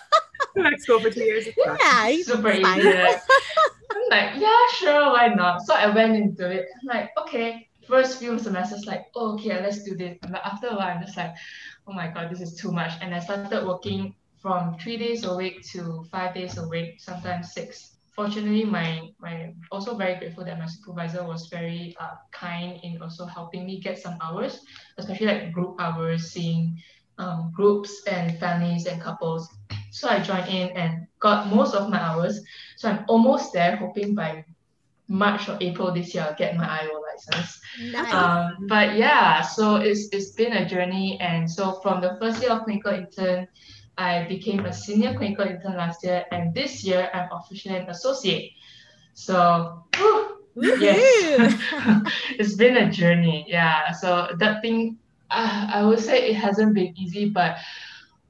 go 0.88 1.00
for 1.00 1.10
two 1.10 1.24
years. 1.24 1.48
It's 1.48 1.58
fine. 1.63 1.78
Yeah, 1.80 2.24
Super 2.24 2.52
easy. 2.52 2.63
right? 2.63 3.19
I'm 3.91 4.10
like, 4.10 4.41
yeah, 4.41 4.67
sure, 4.76 5.12
why 5.12 5.28
not? 5.36 5.62
So 5.62 5.74
I 5.74 5.93
went 5.93 6.15
into 6.15 6.50
it. 6.50 6.67
I'm 6.82 6.88
like, 6.88 7.10
okay. 7.22 7.67
First 7.88 8.19
few 8.19 8.38
semesters, 8.38 8.86
like, 8.86 9.08
oh, 9.15 9.34
okay, 9.34 9.60
let's 9.62 9.84
do 9.84 9.95
this. 9.95 10.17
But 10.22 10.41
after 10.45 10.67
a 10.67 10.76
while, 10.76 10.95
I'm 10.95 11.02
just 11.02 11.17
like, 11.17 11.34
oh 11.88 11.93
my 11.93 12.08
god, 12.08 12.30
this 12.30 12.39
is 12.39 12.54
too 12.56 12.72
much. 12.72 12.91
And 13.02 13.15
I 13.15 13.19
started 13.19 13.65
working 13.65 14.13
from 14.41 14.78
three 14.78 14.98
days 14.98 15.26
a 15.26 15.36
week 15.36 15.63
to 15.72 16.06
five 16.12 16.34
days 16.36 16.58
a 16.58 16.67
week, 16.67 17.00
sometimes 17.00 17.52
six. 17.52 17.95
Fortunately, 18.15 18.63
my 18.63 19.10
my 19.19 19.54
also 19.72 19.95
very 19.95 20.19
grateful 20.19 20.43
that 20.45 20.60
my 20.60 20.65
supervisor 20.65 21.26
was 21.26 21.48
very 21.48 21.95
uh, 22.00 22.15
kind 22.32 22.80
in 22.84 23.02
also 23.02 23.26
helping 23.26 23.65
me 23.65 23.80
get 23.80 23.98
some 23.98 24.17
hours, 24.22 24.60
especially 24.98 25.28
like 25.28 25.52
group 25.52 25.76
hours, 25.80 26.32
seeing 26.32 26.78
um, 27.17 27.52
groups 27.56 28.04
and 28.08 28.38
families 28.39 28.86
and 28.88 29.02
couples. 29.02 29.50
So 29.91 30.08
I 30.10 30.19
joined 30.19 30.47
in 30.49 30.69
and 30.78 31.08
got 31.19 31.47
most 31.47 31.73
of 31.75 31.89
my 31.89 31.99
hours. 31.99 32.41
So 32.78 32.89
I'm 32.89 33.06
almost 33.08 33.54
there, 33.54 33.75
hoping 33.75 34.15
by 34.15 34.45
March 35.10 35.49
or 35.49 35.58
April 35.60 35.91
this 35.91 36.13
year 36.13 36.23
I'll 36.23 36.36
get 36.36 36.56
my 36.56 36.82
IO 36.82 37.02
license. 37.02 37.60
Nice. 37.91 38.13
Um, 38.13 38.67
but 38.67 38.95
yeah, 38.95 39.41
so 39.41 39.78
it's 39.78 40.08
it's 40.12 40.32
been 40.32 40.54
a 40.54 40.69
journey, 40.69 41.19
and 41.19 41.49
so 41.49 41.80
from 41.82 41.99
the 41.99 42.15
first 42.21 42.41
year 42.41 42.52
of 42.52 42.63
clinical 42.63 42.93
intern, 42.93 43.47
I 43.97 44.25
became 44.30 44.65
a 44.65 44.71
senior 44.71 45.15
clinical 45.15 45.45
intern 45.45 45.75
last 45.75 46.04
year, 46.04 46.25
and 46.32 46.54
this 46.54 46.84
year 46.84 47.10
I'm 47.12 47.30
officially 47.32 47.75
an 47.75 47.89
associate. 47.89 48.52
So 49.15 49.84
whew, 49.97 50.45
yes, 50.56 51.60
it's 52.38 52.54
been 52.54 52.78
a 52.78 52.91
journey. 52.91 53.45
Yeah, 53.49 53.91
so 53.91 54.30
that 54.38 54.62
thing, 54.62 54.99
uh, 55.32 55.67
I 55.73 55.84
would 55.84 55.99
say 55.99 56.30
it 56.30 56.36
hasn't 56.36 56.75
been 56.75 56.93
easy, 56.95 57.30
but 57.30 57.58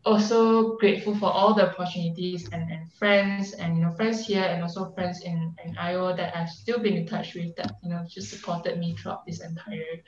also 0.06 0.76
grateful 0.78 1.16
for 1.16 1.28
all 1.32 1.54
the 1.54 1.70
opportunities 1.70 2.50
and, 2.52 2.72
and 2.72 2.92
friends 2.94 3.54
and 3.54 3.78
you 3.78 3.84
know 3.84 3.92
friends 3.92 4.26
here 4.26 4.44
and 4.44 4.62
also 4.64 4.92
friends 4.94 5.22
in, 5.24 5.54
in 5.66 5.78
Iowa 5.78 6.16
that 6.16 6.36
I've 6.36 6.50
still 6.50 6.80
been 6.80 6.96
in 6.96 7.06
touch 7.08 7.36
with 7.36 7.56
that 7.58 7.74
you 7.84 7.90
know 7.90 8.06
just 8.10 8.30
supported 8.30 8.80
me 8.80 8.96
throughout 8.96 9.26
this 9.26 9.42
entire 9.42 10.02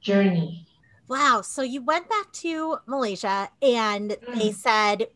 journey. 0.00 0.66
Wow. 1.08 1.40
So 1.42 1.62
you 1.62 1.82
went 1.82 2.08
back 2.08 2.30
to 2.44 2.78
Malaysia 2.86 3.48
and 3.62 4.16
they 4.32 4.50
Mm. 4.50 4.54
said 4.54 5.06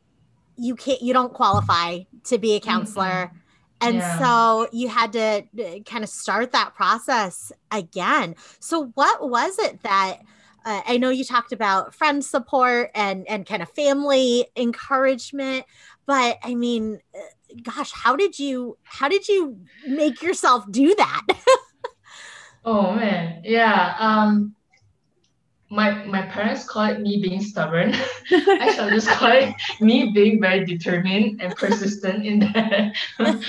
you 0.57 0.77
can't 0.77 1.03
you 1.03 1.13
don't 1.13 1.33
qualify 1.33 2.01
to 2.25 2.39
be 2.39 2.55
a 2.57 2.61
counselor. 2.61 3.33
And 3.81 3.97
Yeah. 3.97 4.19
so 4.19 4.69
you 4.73 4.89
had 4.89 5.13
to 5.15 5.43
kind 5.85 6.05
of 6.05 6.11
start 6.11 6.53
that 6.53 6.75
process 6.75 7.51
again. 7.71 8.37
So 8.61 8.93
what 8.95 9.29
was 9.29 9.59
it 9.59 9.83
that 9.83 10.19
uh, 10.65 10.83
I 10.87 10.97
know 10.99 11.11
you 11.11 11.25
talked 11.25 11.53
about 11.53 11.95
friend 11.95 12.25
support 12.25 12.91
and 12.95 13.27
and 13.29 13.47
kind 13.47 13.63
of 13.63 13.71
family 13.71 14.47
encouragement, 14.57 15.65
but 16.07 16.39
I 16.43 16.55
mean, 16.55 17.01
uh, 17.15 17.55
gosh, 17.63 17.93
how 17.93 18.17
did 18.17 18.39
you 18.39 18.79
how 18.83 19.09
did 19.09 19.29
you 19.29 19.59
make 19.87 20.23
yourself 20.23 20.71
do 20.71 20.95
that? 20.95 21.27
Oh 22.65 22.95
man, 22.95 23.43
yeah. 23.45 23.97
Um, 23.99 24.55
my 25.69 26.05
my 26.05 26.23
parents 26.23 26.69
call 26.69 26.85
it 26.85 27.01
me 27.01 27.21
being 27.21 27.43
stubborn. 27.43 27.95
I 28.31 28.73
shall 28.75 28.91
just 28.91 29.09
call 29.09 29.33
it 29.33 29.55
me 29.81 30.13
being 30.13 30.41
very 30.41 30.65
determined 30.65 31.41
and 31.43 31.57
persistent 31.57 32.25
in 32.25 32.39
that. 32.41 32.95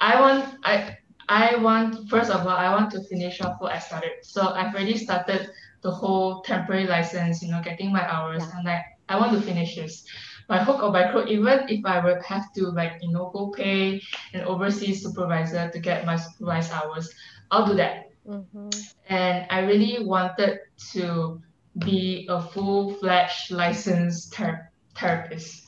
I 0.00 0.20
want 0.20 0.54
I 0.64 0.96
I 1.28 1.56
want 1.56 2.08
first 2.08 2.30
of 2.30 2.46
all 2.46 2.56
I 2.56 2.70
want 2.70 2.90
to 2.92 3.02
finish 3.04 3.40
off 3.42 3.60
what 3.60 3.72
I 3.72 3.78
started. 3.78 4.22
So 4.22 4.48
I've 4.48 4.74
already 4.74 4.96
started 4.96 5.50
the 5.82 5.90
whole 5.90 6.42
temporary 6.42 6.86
license, 6.86 7.42
you 7.42 7.50
know, 7.50 7.60
getting 7.62 7.92
my 7.92 8.06
hours. 8.10 8.44
Yeah. 8.46 8.58
I'm 8.58 8.64
like, 8.64 8.82
I 9.08 9.18
want 9.18 9.32
to 9.32 9.40
finish 9.40 9.76
this. 9.76 10.04
By 10.48 10.58
hook 10.58 10.82
or 10.82 10.92
by 10.92 11.10
crook, 11.10 11.28
even 11.28 11.66
if 11.68 11.84
I 11.84 12.02
would 12.04 12.22
have 12.22 12.52
to 12.56 12.68
like, 12.70 12.92
you 13.00 13.12
know, 13.12 13.30
go 13.32 13.50
pay 13.50 14.00
an 14.32 14.42
overseas 14.42 15.02
supervisor 15.02 15.70
to 15.70 15.78
get 15.78 16.04
my 16.06 16.16
supervised 16.16 16.72
hours, 16.72 17.08
I'll 17.50 17.66
do 17.66 17.74
that 17.74 18.04
Mhm. 18.26 18.90
and 19.08 19.46
I 19.50 19.60
really 19.60 20.04
wanted 20.04 20.58
to 20.92 21.40
be 21.78 22.26
a 22.28 22.40
full-fledged 22.40 23.50
licensed 23.50 24.34
ther- 24.34 24.70
therapist, 24.96 25.66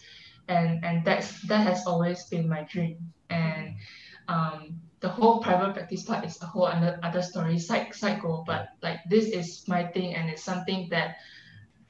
and 0.49 0.85
and 0.85 1.05
that's 1.05 1.41
that 1.49 1.67
has 1.67 1.87
always 1.87 2.25
been 2.29 2.49
my 2.49 2.63
dream. 2.71 3.13
And 3.31 3.75
um, 4.29 4.81
the 5.03 5.09
whole 5.09 5.41
private 5.43 5.75
practice 5.75 6.05
part 6.05 6.25
is 6.25 6.41
a 6.43 6.47
whole 6.47 6.65
other 6.67 6.99
other 7.03 7.21
story, 7.21 7.59
side 7.59 7.93
side 7.95 8.23
goal. 8.23 8.45
But 8.47 8.69
like 8.83 9.01
this 9.11 9.27
is 9.27 9.67
my 9.67 9.85
thing, 9.85 10.15
and 10.15 10.31
it's 10.31 10.43
something 10.43 10.89
that 10.91 11.17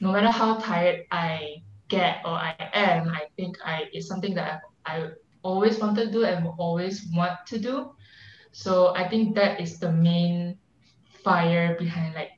no 0.00 0.10
matter 0.12 0.32
how 0.32 0.56
tired 0.56 1.04
I 1.12 1.62
get 1.88 2.22
or 2.24 2.32
I 2.32 2.56
am, 2.72 3.08
I 3.08 3.28
think 3.36 3.58
I 3.64 3.84
it's 3.92 4.08
something 4.08 4.34
that 4.34 4.62
I, 4.86 4.96
I 4.96 5.08
always 5.42 5.78
wanted 5.78 6.06
to 6.06 6.10
do 6.10 6.24
and 6.24 6.44
will 6.44 6.56
always 6.58 7.06
want 7.14 7.36
to 7.48 7.58
do. 7.58 7.92
So 8.52 8.96
I 8.96 9.08
think 9.08 9.36
that 9.36 9.60
is 9.60 9.78
the 9.78 9.92
main 9.92 10.58
fire 11.22 11.76
behind 11.78 12.14
like 12.14 12.32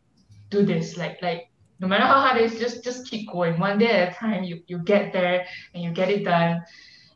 do 0.51 0.67
this 0.67 0.97
like 0.99 1.23
like 1.23 1.49
no 1.81 1.89
matter 1.89 2.05
how 2.05 2.21
hard 2.21 2.37
it 2.37 2.53
is 2.53 2.61
just 2.61 2.85
just 2.85 3.09
keep 3.09 3.31
going 3.31 3.59
one 3.59 3.79
day 3.79 3.91
at 3.91 4.13
a 4.13 4.15
time 4.15 4.45
you 4.45 4.61
you 4.67 4.79
get 4.79 5.13
there 5.13 5.47
and 5.73 5.83
you 5.83 5.91
get 5.91 6.11
it 6.11 6.23
done 6.23 6.63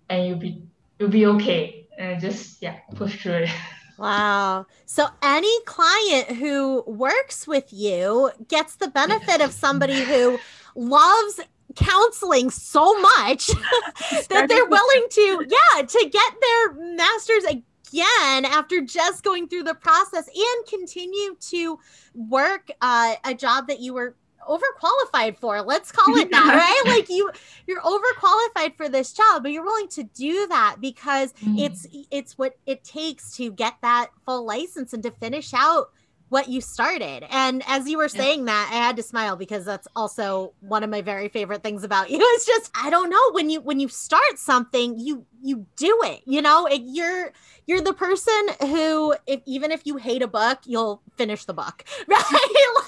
and 0.09 0.27
you'll 0.27 0.39
be 0.39 0.63
you'll 0.99 1.11
be 1.11 1.27
okay 1.27 1.78
and 1.99 2.21
just 2.21 2.63
yeah 2.63 2.79
push 2.95 3.23
through 3.23 3.35
it 3.35 3.51
Wow. 3.99 4.67
So 4.87 5.09
any 5.23 5.61
client 5.65 6.31
who 6.31 6.85
works 6.87 7.49
with 7.49 7.73
you 7.73 8.31
gets 8.47 8.77
the 8.77 8.87
benefit 8.87 9.41
of 9.41 9.53
somebody 9.53 10.01
who 10.05 10.39
loves 10.77 11.41
counseling 11.75 12.51
so 12.51 12.99
much 13.01 13.47
that 14.31 14.47
they're 14.49 14.67
willing 14.67 15.07
to 15.11 15.47
yeah, 15.49 15.83
to 15.83 16.11
get 16.11 16.35
their 16.41 16.95
masters 16.95 17.45
again 17.45 18.45
after 18.45 18.81
just 18.81 19.25
going 19.25 19.49
through 19.49 19.65
the 19.65 19.75
process 19.75 20.29
and 20.29 20.67
continue 20.67 21.35
to 21.41 21.79
work 22.15 22.71
uh, 22.81 23.15
a 23.25 23.35
job 23.35 23.67
that 23.67 23.81
you 23.81 23.95
were 23.95 24.15
overqualified 24.49 25.37
for 25.37 25.61
let's 25.63 25.93
call 25.93 26.17
it 26.17 26.31
that 26.31 26.55
right 26.55 26.83
like 26.93 27.09
you 27.09 27.31
you're 27.67 27.83
overqualified 27.83 28.75
for 28.77 28.89
this 28.89 29.13
job 29.13 29.43
but 29.43 29.53
you're 29.53 29.65
willing 29.65 29.89
to 29.89 30.03
do 30.03 30.47
that 30.49 30.77
because 30.81 31.33
mm. 31.35 31.59
it's 31.61 31.87
it's 32.11 32.39
what 32.39 32.57
it 32.67 32.83
takes 32.83 33.37
to 33.37 33.53
get 33.53 33.75
that 33.83 34.11
full 34.25 34.45
license 34.45 34.93
and 34.93 35.03
to 35.03 35.11
finish 35.11 35.53
out 35.55 35.91
what 36.29 36.49
you 36.49 36.61
started. 36.61 37.25
And 37.31 37.63
as 37.67 37.89
you 37.89 37.99
were 37.99 38.09
saying 38.09 38.45
that, 38.47 38.71
I 38.73 38.77
had 38.77 38.97
to 38.97 39.03
smile 39.03 39.37
because 39.37 39.65
that's 39.65 39.89
also 39.97 40.53
one 40.61 40.85
of 40.85 40.91
my 40.91 41.01
very 41.01 41.29
favorite 41.29 41.63
things 41.63 41.85
about 41.85 42.11
you. 42.11 42.19
It's 42.21 42.47
just 42.47 42.71
I 42.75 42.91
don't 42.91 43.11
know 43.11 43.33
when 43.33 43.51
you 43.51 43.61
when 43.61 43.81
you 43.81 43.89
start 43.89 44.39
something, 44.39 44.99
you 44.99 45.27
you 45.43 45.67
do 45.77 46.01
it. 46.05 46.23
You 46.27 46.43
know, 46.43 46.67
it, 46.67 46.83
you're 46.85 47.33
you're 47.67 47.81
the 47.81 47.93
person 47.93 48.49
who 48.61 49.15
if 49.27 49.41
even 49.47 49.71
if 49.71 49.87
you 49.87 49.97
hate 49.97 50.23
a 50.23 50.29
book, 50.29 50.61
you'll 50.65 51.03
finish 51.17 51.45
the 51.45 51.55
book. 51.55 51.85
Right? 52.09 52.25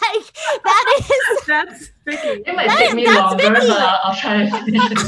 like 0.02 0.32
that 0.64 0.98
is 0.98 1.40
that's 1.46 1.90
Vicky. 2.04 2.42
It 2.46 2.54
might 2.54 2.68
that, 2.68 2.78
take 2.78 2.94
me 2.94 3.06
longer, 3.06 3.36
Vicky. 3.36 3.54
but 3.54 3.70
I'll, 3.70 4.00
I'll 4.04 4.16
try 4.16 4.44
to 4.44 4.50
finish. 4.50 4.98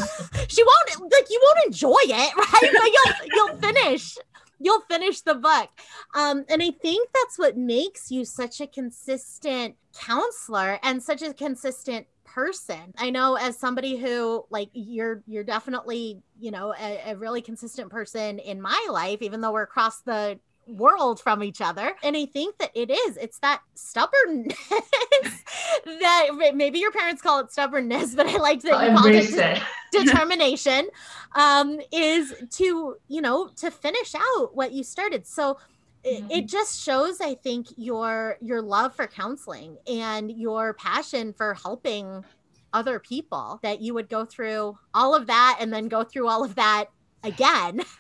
she 0.48 0.62
won't 0.62 1.12
like 1.12 1.26
you 1.30 1.40
won't 1.42 1.66
enjoy 1.66 1.96
it, 2.02 2.36
right? 2.36 2.72
But 2.72 2.90
you'll 2.92 3.48
you'll 3.48 3.56
finish 3.56 4.16
you'll 4.62 4.82
finish 4.82 5.20
the 5.22 5.34
book. 5.34 5.68
Um, 6.14 6.44
and 6.48 6.62
I 6.62 6.70
think 6.70 7.08
that's 7.12 7.38
what 7.38 7.56
makes 7.56 8.10
you 8.10 8.24
such 8.24 8.60
a 8.60 8.66
consistent 8.66 9.76
counselor 9.94 10.78
and 10.82 11.02
such 11.02 11.22
a 11.22 11.34
consistent 11.34 12.06
person. 12.24 12.94
I 12.96 13.10
know 13.10 13.36
as 13.36 13.58
somebody 13.58 13.96
who 13.96 14.44
like 14.48 14.70
you're 14.72 15.22
you're 15.26 15.44
definitely, 15.44 16.22
you 16.38 16.50
know, 16.50 16.74
a, 16.78 17.10
a 17.10 17.16
really 17.16 17.42
consistent 17.42 17.90
person 17.90 18.38
in 18.38 18.60
my 18.60 18.86
life, 18.90 19.20
even 19.20 19.40
though 19.40 19.52
we're 19.52 19.62
across 19.62 20.00
the 20.00 20.38
world 20.66 21.20
from 21.20 21.42
each 21.42 21.60
other. 21.60 21.94
And 22.02 22.16
I 22.16 22.26
think 22.26 22.58
that 22.58 22.70
it 22.74 22.90
is, 22.90 23.16
it's 23.16 23.38
that 23.40 23.62
stubbornness 23.74 24.56
that 25.84 26.52
maybe 26.54 26.78
your 26.78 26.92
parents 26.92 27.22
call 27.22 27.40
it 27.40 27.50
stubbornness, 27.50 28.14
but 28.14 28.26
I 28.26 28.36
like 28.36 28.62
that 28.62 28.90
you 28.90 28.96
call 28.96 29.06
it, 29.06 29.32
it. 29.32 29.62
determination 29.92 30.88
um, 31.34 31.80
is 31.90 32.34
to, 32.50 32.96
you 33.08 33.20
know, 33.20 33.48
to 33.56 33.70
finish 33.70 34.14
out 34.14 34.54
what 34.54 34.72
you 34.72 34.84
started. 34.84 35.26
So 35.26 35.58
it, 36.04 36.24
it 36.30 36.48
just 36.48 36.82
shows, 36.82 37.20
I 37.20 37.34
think, 37.34 37.68
your 37.76 38.36
your 38.40 38.60
love 38.60 38.94
for 38.94 39.06
counseling 39.06 39.76
and 39.86 40.30
your 40.30 40.74
passion 40.74 41.32
for 41.32 41.54
helping 41.54 42.24
other 42.72 42.98
people 42.98 43.60
that 43.62 43.80
you 43.80 43.94
would 43.94 44.08
go 44.08 44.24
through 44.24 44.78
all 44.94 45.14
of 45.14 45.26
that 45.26 45.58
and 45.60 45.72
then 45.72 45.88
go 45.88 46.02
through 46.02 46.26
all 46.26 46.42
of 46.42 46.54
that 46.56 46.86
again. 47.22 47.82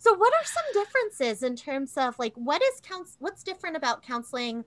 So, 0.00 0.14
what 0.14 0.32
are 0.32 0.44
some 0.46 0.64
differences 0.72 1.42
in 1.42 1.56
terms 1.56 1.92
of 1.98 2.18
like 2.18 2.32
what 2.34 2.62
is 2.62 2.80
counsel? 2.80 3.16
What's 3.18 3.42
different 3.42 3.76
about 3.76 4.02
counseling 4.02 4.64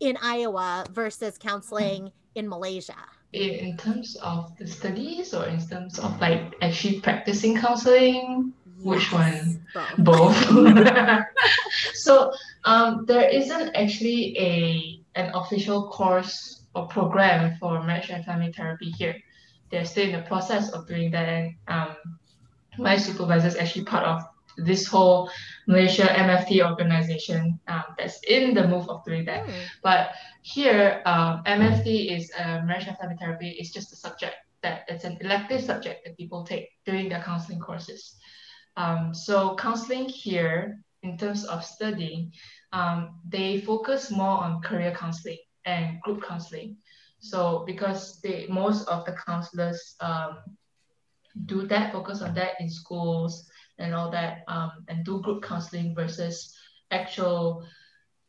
in 0.00 0.16
Iowa 0.22 0.86
versus 0.90 1.38
counseling 1.38 2.12
in 2.34 2.48
Malaysia? 2.48 2.96
In 3.32 3.76
terms 3.76 4.16
of 4.22 4.56
the 4.58 4.66
studies, 4.66 5.34
or 5.34 5.46
in 5.46 5.58
terms 5.58 5.98
of 5.98 6.20
like 6.20 6.54
actually 6.62 7.00
practicing 7.00 7.58
counseling, 7.58 8.52
yes, 8.78 8.84
which 8.84 9.12
one? 9.12 9.66
Both. 9.74 9.98
both. 9.98 10.36
so, 11.94 12.32
um, 12.64 13.04
there 13.06 13.28
isn't 13.28 13.74
actually 13.74 14.38
a 14.38 15.00
an 15.18 15.34
official 15.34 15.88
course 15.88 16.62
or 16.74 16.86
program 16.86 17.56
for 17.58 17.82
marriage 17.82 18.10
and 18.10 18.24
family 18.24 18.52
therapy 18.52 18.90
here. 18.90 19.16
They're 19.70 19.84
still 19.84 20.06
in 20.06 20.12
the 20.12 20.22
process 20.22 20.70
of 20.70 20.86
doing 20.86 21.10
that, 21.10 21.28
and 21.28 21.54
um, 21.66 21.96
my 22.78 22.96
supervisor 22.96 23.48
is 23.48 23.56
actually 23.56 23.84
part 23.84 24.04
of 24.04 24.22
this 24.56 24.86
whole 24.86 25.30
Malaysia 25.66 26.04
MFT 26.04 26.64
organization 26.64 27.58
um, 27.68 27.84
that's 27.98 28.20
in 28.28 28.54
the 28.54 28.66
move 28.66 28.88
of 28.88 29.04
doing 29.04 29.24
that. 29.24 29.46
Mm. 29.46 29.62
But 29.82 30.10
here, 30.42 31.02
um, 31.06 31.42
MFT 31.46 32.16
is 32.16 32.30
uh, 32.38 32.62
marriage 32.64 32.84
family 32.84 33.16
therapy 33.18 33.50
is 33.50 33.72
just 33.72 33.92
a 33.92 33.96
subject 33.96 34.36
that 34.62 34.84
it's 34.88 35.04
an 35.04 35.18
elective 35.20 35.62
subject 35.62 36.04
that 36.04 36.16
people 36.16 36.42
take 36.42 36.68
during 36.86 37.08
their 37.08 37.22
counseling 37.22 37.60
courses. 37.60 38.16
Um, 38.76 39.14
so 39.14 39.54
counseling 39.56 40.08
here, 40.08 40.80
in 41.02 41.18
terms 41.18 41.44
of 41.44 41.64
studying, 41.64 42.32
um, 42.72 43.20
they 43.28 43.60
focus 43.60 44.10
more 44.10 44.42
on 44.42 44.62
career 44.62 44.94
counseling 44.98 45.38
and 45.64 46.00
group 46.00 46.24
counseling. 46.24 46.76
So 47.20 47.62
because 47.66 48.20
they 48.20 48.46
most 48.48 48.88
of 48.88 49.04
the 49.04 49.12
counselors 49.12 49.96
um, 50.00 50.38
do 51.46 51.66
that, 51.68 51.92
focus 51.92 52.22
on 52.22 52.34
that 52.34 52.60
in 52.60 52.68
schools, 52.68 53.48
and 53.78 53.94
all 53.94 54.10
that 54.10 54.44
um, 54.48 54.72
and 54.88 55.04
do 55.04 55.20
group 55.20 55.42
counseling 55.42 55.94
versus 55.94 56.54
actual 56.90 57.64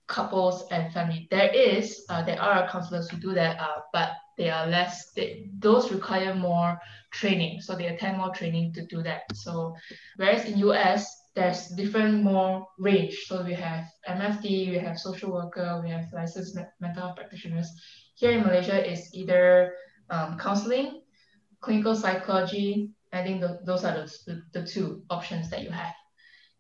couples 0.08 0.66
and 0.72 0.94
family. 0.94 1.28
There 1.32 1.50
is, 1.54 2.06
uh, 2.10 2.24
there 2.24 2.42
are 2.42 2.70
counselors 2.70 3.10
who 3.10 3.18
do 3.18 3.34
that, 3.34 3.60
uh, 3.60 3.82
but 3.92 4.12
they 4.38 4.50
are 4.50 4.68
less, 4.68 5.12
they, 5.12 5.50
those 5.60 5.92
require 5.92 6.36
more 6.36 6.78
training. 7.12 7.62
So 7.62 7.76
they 7.76 7.88
attend 7.88 8.18
more 8.18 8.34
training 8.34 8.74
to 8.74 8.86
do 8.86 9.02
that. 9.04 9.24
So 9.34 9.76
whereas 10.18 10.46
in 10.46 10.58
US, 10.60 11.08
there's 11.36 11.68
different 11.70 12.24
more 12.24 12.68
range. 12.78 13.26
So 13.28 13.44
we 13.44 13.54
have 13.54 13.86
MFT, 14.08 14.72
we 14.72 14.78
have 14.78 15.00
social 15.00 15.32
worker, 15.32 15.82
we 15.84 15.90
have 15.90 16.06
licensed 16.14 16.58
mental 16.80 17.04
health 17.04 17.16
practitioners. 17.18 17.70
Here 18.16 18.32
in 18.32 18.44
Malaysia, 18.44 18.90
is 18.90 19.10
either 19.14 19.74
um, 20.10 20.38
counseling, 20.38 21.02
clinical 21.60 21.96
psychology, 21.96 22.92
I 23.16 23.24
think 23.24 23.42
the, 23.42 23.60
those 23.64 23.84
are 23.84 23.94
the, 24.26 24.44
the, 24.54 24.66
two 24.66 25.04
options 25.10 25.50
that 25.50 25.64
you 25.64 25.70
have. 25.70 25.94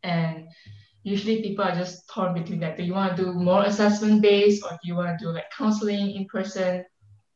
And 0.03 0.47
usually 1.03 1.41
people 1.41 1.65
are 1.65 1.75
just 1.75 2.09
torn 2.09 2.33
between 2.33 2.59
that. 2.61 2.77
Do 2.77 2.83
you 2.83 2.93
want 2.93 3.15
to 3.15 3.23
do 3.23 3.33
more 3.33 3.63
assessment 3.63 4.21
based 4.21 4.63
or 4.63 4.71
do 4.71 4.79
you 4.83 4.95
want 4.95 5.17
to 5.17 5.25
do 5.25 5.31
like 5.31 5.51
counseling 5.51 6.11
in 6.11 6.25
person? 6.25 6.85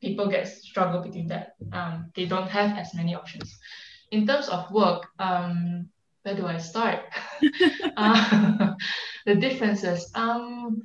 People 0.02 0.28
get 0.28 0.48
struggle 0.48 1.02
between 1.02 1.28
that. 1.28 1.56
Um, 1.74 2.12
they 2.16 2.26
don't 2.26 2.50
have 2.50 2.78
as 2.78 2.94
many 2.94 3.16
options. 3.16 3.58
In 4.12 4.26
terms 4.26 4.48
of 4.48 4.72
work, 4.72 5.08
um, 5.20 5.90
where 6.24 6.36
do 6.36 6.46
I 6.46 6.58
start? 6.58 7.02
uh, 7.98 8.74
the 9.26 9.36
differences. 9.36 10.10
Um, 10.16 10.82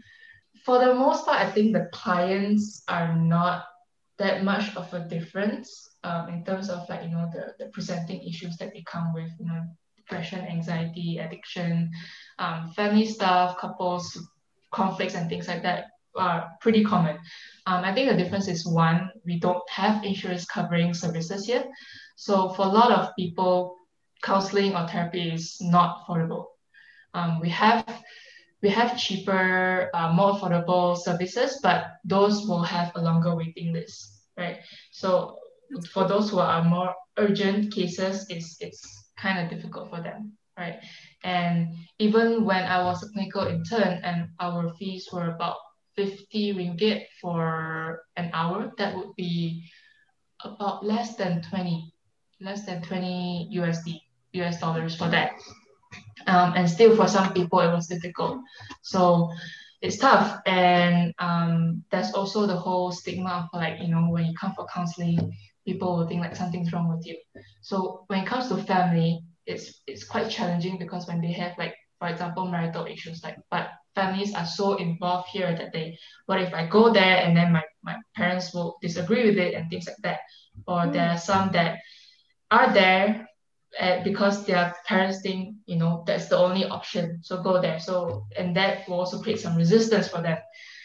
for 0.65 0.79
the 0.79 0.95
most 0.95 1.25
part, 1.27 1.41
I 1.41 1.51
think 1.51 1.73
the 1.73 1.89
clients 1.93 2.83
are 2.89 3.15
not 3.15 3.67
that 4.19 4.45
much 4.45 4.75
of 4.77 4.93
a 4.95 5.01
difference 5.01 5.94
um, 6.05 6.29
in 6.29 6.45
terms 6.45 6.69
of 6.69 6.89
like 6.89 7.03
you 7.03 7.11
know 7.11 7.29
the, 7.33 7.55
the 7.59 7.71
presenting 7.71 8.23
issues 8.23 8.57
that 8.59 8.73
they 8.73 8.83
come 8.87 9.13
with 9.13 9.31
you 9.41 9.47
know 9.47 9.63
depression 9.97 10.41
anxiety 10.41 11.19
addiction 11.19 11.91
um, 12.39 12.71
family 12.77 13.07
stuff 13.07 13.57
couples 13.59 14.19
conflicts 14.71 15.15
and 15.15 15.29
things 15.29 15.49
like 15.49 15.63
that 15.63 15.87
are 16.17 16.51
pretty 16.61 16.85
common. 16.85 17.17
Um, 17.67 17.83
i 17.83 17.93
think 17.93 18.09
the 18.09 18.17
difference 18.17 18.47
is 18.47 18.67
one 18.67 19.11
we 19.25 19.41
don't 19.41 19.69
have 19.69 20.05
insurance 20.05 20.45
covering 20.45 20.95
services 20.95 21.47
here. 21.47 21.65
So 22.17 22.51
for 22.51 22.63
a 22.67 22.69
lot 22.69 22.93
of 22.93 23.11
people 23.19 23.77
counseling 24.23 24.77
or 24.77 24.87
therapy 24.87 25.31
is 25.31 25.57
not 25.61 26.07
affordable. 26.07 26.47
Um, 27.15 27.41
we 27.41 27.49
have 27.51 27.85
we 28.63 28.69
have 28.71 28.97
cheaper 28.99 29.91
uh, 29.95 30.13
more 30.13 30.35
affordable 30.35 30.97
services 30.97 31.61
but 31.63 31.97
those 32.05 32.47
will 32.47 32.63
have 32.63 32.93
a 32.95 33.03
longer 33.03 33.35
waiting 33.35 33.73
list 33.73 34.15
right? 34.37 34.59
So 34.91 35.39
for 35.93 36.07
those 36.09 36.31
who 36.31 36.39
are 36.39 36.63
more 36.65 36.95
urgent 37.17 37.73
cases, 37.73 38.27
it's 38.29 38.57
it's 38.61 39.11
kind 39.17 39.39
of 39.39 39.51
difficult 39.51 39.91
for 39.91 40.01
them, 40.03 40.33
right? 40.59 40.81
And 41.23 41.75
even 41.99 42.45
when 42.45 42.65
I 42.65 42.85
was 42.85 43.03
a 43.03 43.09
clinical 43.11 43.47
intern 43.47 44.01
and 44.03 44.29
our 44.41 44.75
fees 44.75 45.09
were 45.13 45.31
about 45.31 45.57
50 45.97 46.55
ringgit 46.55 47.07
for 47.21 48.03
an 48.17 48.31
hour, 48.33 48.73
that 48.79 48.97
would 48.97 49.15
be 49.17 49.65
about 50.43 50.85
less 50.85 51.17
than 51.17 51.43
20, 51.43 51.93
less 52.41 52.67
than 52.67 52.83
20 52.83 53.51
USD, 53.55 54.01
US 54.33 54.61
dollars 54.61 54.97
for 54.97 55.09
that. 55.09 55.33
Um, 56.27 56.55
and 56.57 56.69
still 56.69 56.97
for 56.97 57.07
some 57.07 57.33
people 57.33 57.61
it 57.61 57.71
was 57.73 57.87
difficult. 57.87 58.41
So 58.83 59.31
it's 59.81 59.99
tough. 59.99 60.41
And 60.47 61.15
um, 61.19 61.85
there's 61.91 62.13
also 62.13 62.47
the 62.47 62.57
whole 62.57 62.91
stigma 62.91 63.49
of 63.53 63.59
like, 63.59 63.81
you 63.81 63.89
know, 63.89 64.09
when 64.09 64.27
you 64.27 64.35
come 64.35 64.55
for 64.55 64.67
counseling, 64.67 65.37
people 65.67 65.97
will 65.97 66.07
think 66.07 66.21
like 66.21 66.37
something's 66.37 66.73
wrong 66.73 66.89
with 66.89 67.07
you. 67.07 67.17
So 67.63 68.05
when 68.09 68.21
it 68.21 68.27
comes 68.27 68.49
to 68.49 68.57
family, 68.59 69.23
it's 69.47 69.83
it's 69.87 70.05
quite 70.05 70.31
challenging 70.31 70.79
because 70.79 71.07
when 71.07 71.21
they 71.21 71.33
have 71.33 71.53
like, 71.59 71.75
for 71.99 72.09
example, 72.09 72.47
marital 72.47 72.87
issues, 72.87 73.23
like 73.23 73.39
but 73.51 73.69
families 73.95 74.35
are 74.35 74.47
so 74.47 74.75
involved 74.77 75.29
here 75.29 75.55
that 75.57 75.73
they, 75.73 75.97
what 76.27 76.41
if 76.41 76.53
I 76.53 76.67
go 76.67 76.93
there 76.93 77.19
and 77.19 77.37
then 77.37 77.53
my, 77.53 77.63
my 77.83 77.97
parents 78.17 78.53
will 78.53 78.77
disagree 78.83 79.25
with 79.27 79.39
it 79.39 79.55
and 79.55 79.71
things 79.71 79.87
like 79.87 79.97
that. 80.03 80.21
Or 80.67 80.87
mm. 80.87 80.93
there 80.93 81.11
are 81.11 81.19
some 81.19 81.53
that 81.53 81.79
are 82.51 82.73
there 82.73 83.29
uh, 83.81 84.03
because 84.03 84.45
their 84.47 84.75
parents 84.87 85.21
think, 85.23 85.57
you 85.67 85.77
know, 85.77 86.03
that's 86.07 86.29
the 86.29 86.37
only 86.37 86.65
option. 86.65 87.21
So 87.23 87.43
go 87.43 87.61
there. 87.61 87.79
So, 87.79 88.27
and 88.37 88.57
that 88.57 88.89
will 88.89 88.99
also 88.99 89.23
create 89.23 89.41
some 89.41 89.57
resistance 89.57 90.09
for 90.09 90.23
them. 90.23 90.39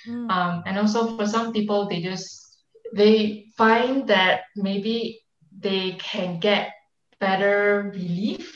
Mm. 0.08 0.30
Um, 0.30 0.64
and 0.66 0.78
also 0.78 1.18
for 1.18 1.26
some 1.26 1.52
people, 1.52 1.90
they 1.90 2.02
just, 2.02 2.49
they 2.94 3.46
find 3.58 4.08
that 4.08 4.42
maybe 4.56 5.22
they 5.58 5.94
can 6.00 6.40
get 6.40 6.74
better 7.20 7.92
relief 7.94 8.56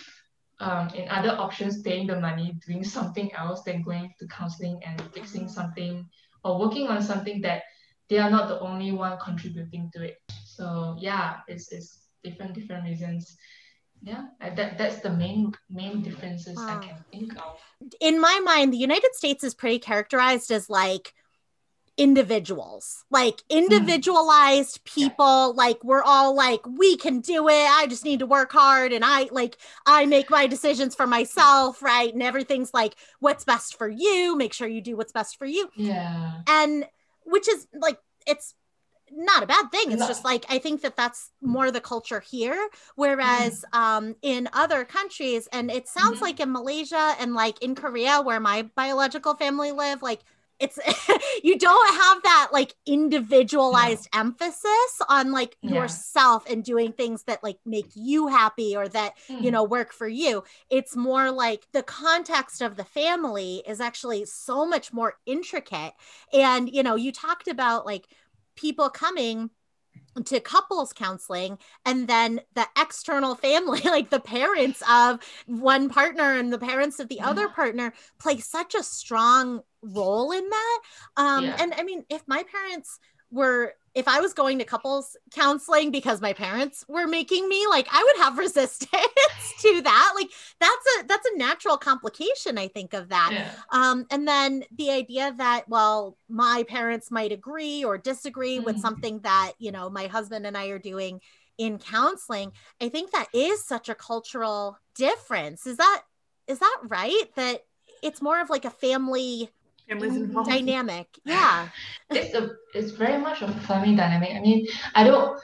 um, 0.60 0.90
in 0.90 1.10
other 1.10 1.32
options, 1.32 1.82
paying 1.82 2.08
the 2.08 2.20
money, 2.20 2.56
doing 2.66 2.84
something 2.84 3.34
else 3.34 3.64
than 3.64 3.82
going 3.84 4.14
to 4.20 4.28
counseling 4.28 4.80
and 4.86 5.02
fixing 5.14 5.48
something 5.48 6.08
or 6.44 6.60
working 6.60 6.88
on 6.88 7.02
something 7.02 7.42
that 7.42 7.64
they 8.10 8.18
are 8.18 8.30
not 8.30 8.48
the 8.48 8.60
only 8.60 8.92
one 8.92 9.18
contributing 9.20 9.90
to 9.94 10.04
it. 10.04 10.18
So 10.46 10.96
yeah, 11.00 11.38
it's, 11.48 11.72
it's 11.72 12.08
different 12.24 12.54
different 12.54 12.86
reasons. 12.86 13.36
Yeah, 14.02 14.26
that 14.42 14.78
that's 14.78 15.00
the 15.00 15.10
main 15.10 15.54
main 15.70 16.02
differences 16.02 16.58
wow. 16.58 16.80
I 16.80 16.86
can 16.86 16.98
think 17.12 17.36
of. 17.38 17.58
In 18.02 18.20
my 18.20 18.42
mind, 18.44 18.74
the 18.74 18.78
United 18.78 19.16
States 19.16 19.44
is 19.44 19.54
pretty 19.54 19.80
characterized 19.80 20.52
as 20.52 20.70
like 20.70 21.14
individuals 21.98 23.06
like 23.12 23.44
hmm. 23.50 23.58
individualized 23.58 24.84
mm. 24.84 24.96
people 24.96 25.54
like 25.54 25.84
we're 25.84 26.02
all 26.02 26.36
like 26.36 26.66
we 26.66 26.98
can 26.98 27.20
do 27.20 27.48
it 27.48 27.68
i 27.70 27.86
just 27.88 28.04
need 28.04 28.20
to 28.20 28.26
work 28.26 28.52
hard 28.52 28.92
and 28.92 29.06
i 29.06 29.30
like 29.32 29.58
i 29.86 30.04
make 30.06 30.28
my 30.30 30.48
decisions 30.48 30.96
for 30.96 31.06
myself 31.06 31.84
right 31.84 32.12
and 32.14 32.24
everything's 32.24 32.74
like 32.74 32.96
what's 33.20 33.44
best 33.44 33.78
for 33.78 33.88
you 33.88 34.36
make 34.36 34.54
sure 34.54 34.68
you 34.68 34.82
do 34.82 34.98
what's 34.98 35.12
best 35.12 35.38
for 35.38 35.46
you 35.46 35.70
yeah 35.76 36.42
and 36.48 36.88
which 37.26 37.48
is 37.48 37.68
like 37.80 38.00
it's 38.26 38.56
not 39.16 39.44
a 39.44 39.48
bad 39.48 39.70
thing 39.72 39.92
it's 39.92 40.08
just 40.08 40.26
like 40.26 40.44
i 40.50 40.58
think 40.58 40.82
that 40.82 40.96
that's 40.96 41.30
more 41.42 41.70
the 41.70 41.80
culture 41.80 42.22
here 42.22 42.70
whereas 42.96 43.64
mm. 43.72 43.78
um 43.78 44.16
in 44.24 44.50
other 44.54 44.84
countries 44.84 45.48
and 45.54 45.70
it 45.70 45.88
sounds 45.88 46.16
mm-hmm. 46.16 46.24
like 46.24 46.40
in 46.40 46.52
malaysia 46.52 47.14
and 47.20 47.36
like 47.36 47.62
in 47.62 47.76
korea 47.76 48.20
where 48.20 48.40
my 48.40 48.64
biological 48.76 49.36
family 49.36 49.72
live 49.72 50.02
like 50.02 50.22
it's 50.64 50.80
you 51.44 51.58
don't 51.58 51.96
have 51.96 52.24
that 52.24 52.50
like 52.52 52.74
individualized 52.86 54.08
no. 54.14 54.22
emphasis 54.22 55.02
on 55.10 55.32
like 55.32 55.58
yeah. 55.62 55.74
yourself 55.74 56.50
and 56.50 56.64
doing 56.64 56.92
things 56.92 57.24
that 57.24 57.44
like 57.44 57.58
make 57.66 57.90
you 57.96 58.28
happy 58.28 58.76
or 58.76 58.88
that 58.88 59.14
mm. 59.30 59.42
you 59.42 59.52
know 59.52 59.64
work 59.64 59.92
for 59.92 60.08
you 60.08 60.44
it's 60.70 60.96
more 60.96 61.32
like 61.32 61.68
the 61.74 61.84
context 61.84 62.62
of 62.62 62.76
the 62.76 62.86
family 62.86 63.62
is 63.68 63.82
actually 63.82 64.26
so 64.26 64.66
much 64.66 64.94
more 64.94 65.16
intricate 65.26 65.94
and 66.32 66.74
you 66.74 66.82
know 66.82 66.96
you 66.96 67.12
talked 67.12 67.48
about 67.48 67.86
like 67.86 68.08
people 68.56 68.90
coming 68.90 69.50
to 70.26 70.40
couples 70.40 70.94
counseling 70.94 71.58
and 71.86 72.08
then 72.08 72.40
the 72.54 72.68
external 72.80 73.36
family 73.36 73.82
like 73.86 74.10
the 74.10 74.20
parents 74.20 74.84
of 74.90 75.20
one 75.48 75.90
partner 75.90 76.38
and 76.38 76.52
the 76.52 76.60
parents 76.60 77.00
of 77.00 77.08
the 77.10 77.16
yeah. 77.16 77.30
other 77.30 77.50
partner 77.50 77.94
play 78.20 78.38
such 78.38 78.76
a 78.76 78.84
strong 78.84 79.62
role 79.82 80.32
in 80.32 80.48
that 80.50 80.80
um 81.18 81.46
yeah. 81.46 81.58
and 81.60 81.74
i 81.78 81.84
mean 81.84 82.04
if 82.10 82.22
my 82.28 82.44
parents 82.44 83.00
were 83.32 83.74
if 83.96 84.08
I 84.08 84.20
was 84.20 84.34
going 84.34 84.58
to 84.60 84.66
couples 84.66 85.16
counseling 85.32 85.92
because 85.92 86.20
my 86.20 86.34
parents 86.34 86.84
were 86.88 87.08
making 87.08 87.48
me, 87.48 87.68
like 87.68 87.88
I 87.92 88.04
would 88.04 88.24
have 88.24 88.38
resistance 88.40 88.90
to 89.60 89.82
that. 89.82 90.14
Like 90.16 90.30
that's 90.60 90.86
a 91.00 91.08
that's 91.08 91.28
a 91.34 91.38
natural 91.38 91.78
complication, 91.78 92.58
I 92.58 92.68
think, 92.68 92.94
of 92.94 93.10
that. 93.10 93.30
Yeah. 93.32 93.52
Um, 93.72 94.06
and 94.10 94.28
then 94.28 94.64
the 94.76 94.92
idea 94.92 95.34
that, 95.38 95.68
well, 95.68 96.18
my 96.28 96.64
parents 96.68 97.12
might 97.12 97.32
agree 97.32 97.84
or 97.84 97.98
disagree 97.98 98.58
mm-hmm. 98.58 98.66
with 98.66 98.80
something 98.80 99.20
that, 99.20 99.54
you 99.60 99.72
know, 99.72 99.90
my 99.90 100.08
husband 100.08 100.46
and 100.48 100.58
I 100.58 100.68
are 100.68 100.80
doing 100.80 101.20
in 101.58 101.78
counseling, 101.78 102.52
I 102.82 102.90
think 102.90 103.12
that 103.12 103.28
is 103.34 103.64
such 103.64 103.90
a 103.90 103.96
cultural 103.96 104.80
difference. 104.96 105.68
Is 105.68 105.78
that 105.78 106.02
is 106.48 106.60
that 106.60 106.78
right? 106.88 107.26
That 107.36 107.62
it's 108.02 108.22
more 108.22 108.42
of 108.42 108.50
like 108.50 108.66
a 108.66 108.70
family 108.70 109.50
families 109.88 110.14
mm-hmm. 110.14 110.24
involved. 110.24 110.50
Dynamic, 110.50 111.08
yeah. 111.26 111.70
it's 112.10 112.34
a 112.36 112.52
it's 112.74 112.92
very 112.92 113.18
much 113.18 113.42
a 113.42 113.48
family 113.48 113.96
dynamic. 113.96 114.32
I 114.32 114.40
mean, 114.40 114.68
I 114.96 115.04
don't 115.04 115.40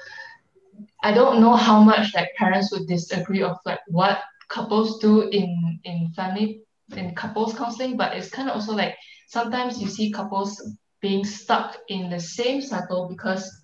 I 1.04 1.14
don't 1.14 1.42
know 1.42 1.56
how 1.56 1.82
much 1.82 2.14
like 2.16 2.30
parents 2.38 2.72
would 2.72 2.88
disagree 2.88 3.42
of 3.44 3.58
like 3.66 3.80
what 3.88 4.22
couples 4.48 5.00
do 5.00 5.30
in 5.30 5.80
in 5.84 6.12
family 6.16 6.62
in 6.96 7.16
couples 7.16 7.54
counseling, 7.54 7.98
but 7.98 8.16
it's 8.16 8.30
kind 8.30 8.50
of 8.50 8.56
also 8.56 8.74
like 8.74 8.96
sometimes 9.28 9.82
you 9.82 9.88
see 9.88 10.12
couples 10.12 10.76
being 11.02 11.24
stuck 11.24 11.78
in 11.88 12.10
the 12.10 12.20
same 12.20 12.62
cycle 12.62 13.08
because 13.08 13.64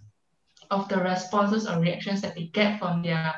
of 0.71 0.87
the 0.89 0.97
responses 0.97 1.67
or 1.67 1.79
reactions 1.79 2.21
that 2.21 2.35
they 2.35 2.45
get 2.45 2.79
from 2.79 3.01
their 3.01 3.33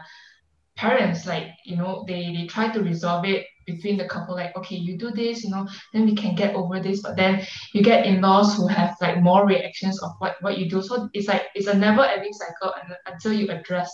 parents 0.75 1.25
like 1.25 1.49
you 1.65 1.75
know 1.75 2.05
they 2.07 2.33
they 2.33 2.45
try 2.45 2.69
to 2.69 2.83
resolve 2.83 3.25
it 3.25 3.45
between 3.67 3.97
the 3.97 4.05
couple 4.05 4.33
like 4.33 4.55
okay 4.55 4.77
you 4.77 4.97
do 4.97 5.11
this 5.11 5.43
you 5.43 5.49
know 5.49 5.67
then 5.93 6.05
we 6.05 6.15
can 6.15 6.33
get 6.33 6.55
over 6.55 6.79
this 6.79 7.01
but 7.01 7.15
then 7.17 7.45
you 7.73 7.83
get 7.83 8.05
in-laws 8.05 8.55
who 8.55 8.65
have 8.67 8.95
like 9.01 9.21
more 9.21 9.45
reactions 9.45 10.01
of 10.01 10.11
what 10.19 10.37
what 10.41 10.57
you 10.57 10.69
do. 10.69 10.81
So 10.81 11.09
it's 11.13 11.27
like 11.27 11.43
it's 11.53 11.67
a 11.67 11.73
never 11.73 12.03
ending 12.03 12.33
cycle 12.33 12.73
until 13.05 13.33
you 13.33 13.49
address 13.49 13.91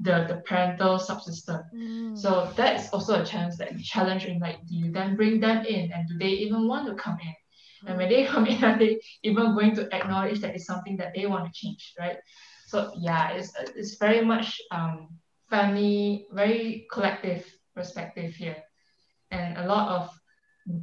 the 0.00 0.26
the 0.28 0.42
parental 0.44 0.98
subsystem. 0.98 1.62
Mm. 1.74 2.18
so 2.18 2.50
that 2.56 2.80
is 2.80 2.88
also 2.90 3.22
a 3.22 3.24
challenge 3.24 3.56
that 3.58 3.78
challenge 3.80 4.24
in 4.26 4.38
like 4.40 4.58
do 4.66 4.74
you 4.74 4.92
then 4.92 5.16
bring 5.16 5.40
them 5.40 5.64
in 5.64 5.92
and 5.92 6.08
do 6.08 6.18
they 6.18 6.34
even 6.44 6.66
want 6.68 6.88
to 6.88 6.94
come 6.94 7.18
in? 7.22 7.34
And 7.86 7.98
when 7.98 8.08
they 8.08 8.24
come 8.24 8.46
in 8.46 8.64
are 8.68 8.78
they 8.78 9.00
even 9.22 9.54
going 9.54 9.74
to 9.76 9.94
acknowledge 9.94 10.40
that 10.40 10.54
it's 10.54 10.66
something 10.66 10.96
that 10.96 11.12
they 11.14 11.26
want 11.26 11.46
to 11.46 11.52
change 11.54 11.94
right? 11.98 12.18
So 12.66 12.92
yeah 12.98 13.30
it's 13.30 13.52
it's 13.76 13.96
very 13.96 14.24
much 14.24 14.60
um 14.70 15.08
family 15.48 16.26
very 16.32 16.86
collective 16.90 17.46
perspective 17.76 18.34
here 18.34 18.56
and 19.34 19.58
a 19.58 19.66
lot 19.66 19.88
of 19.96 20.10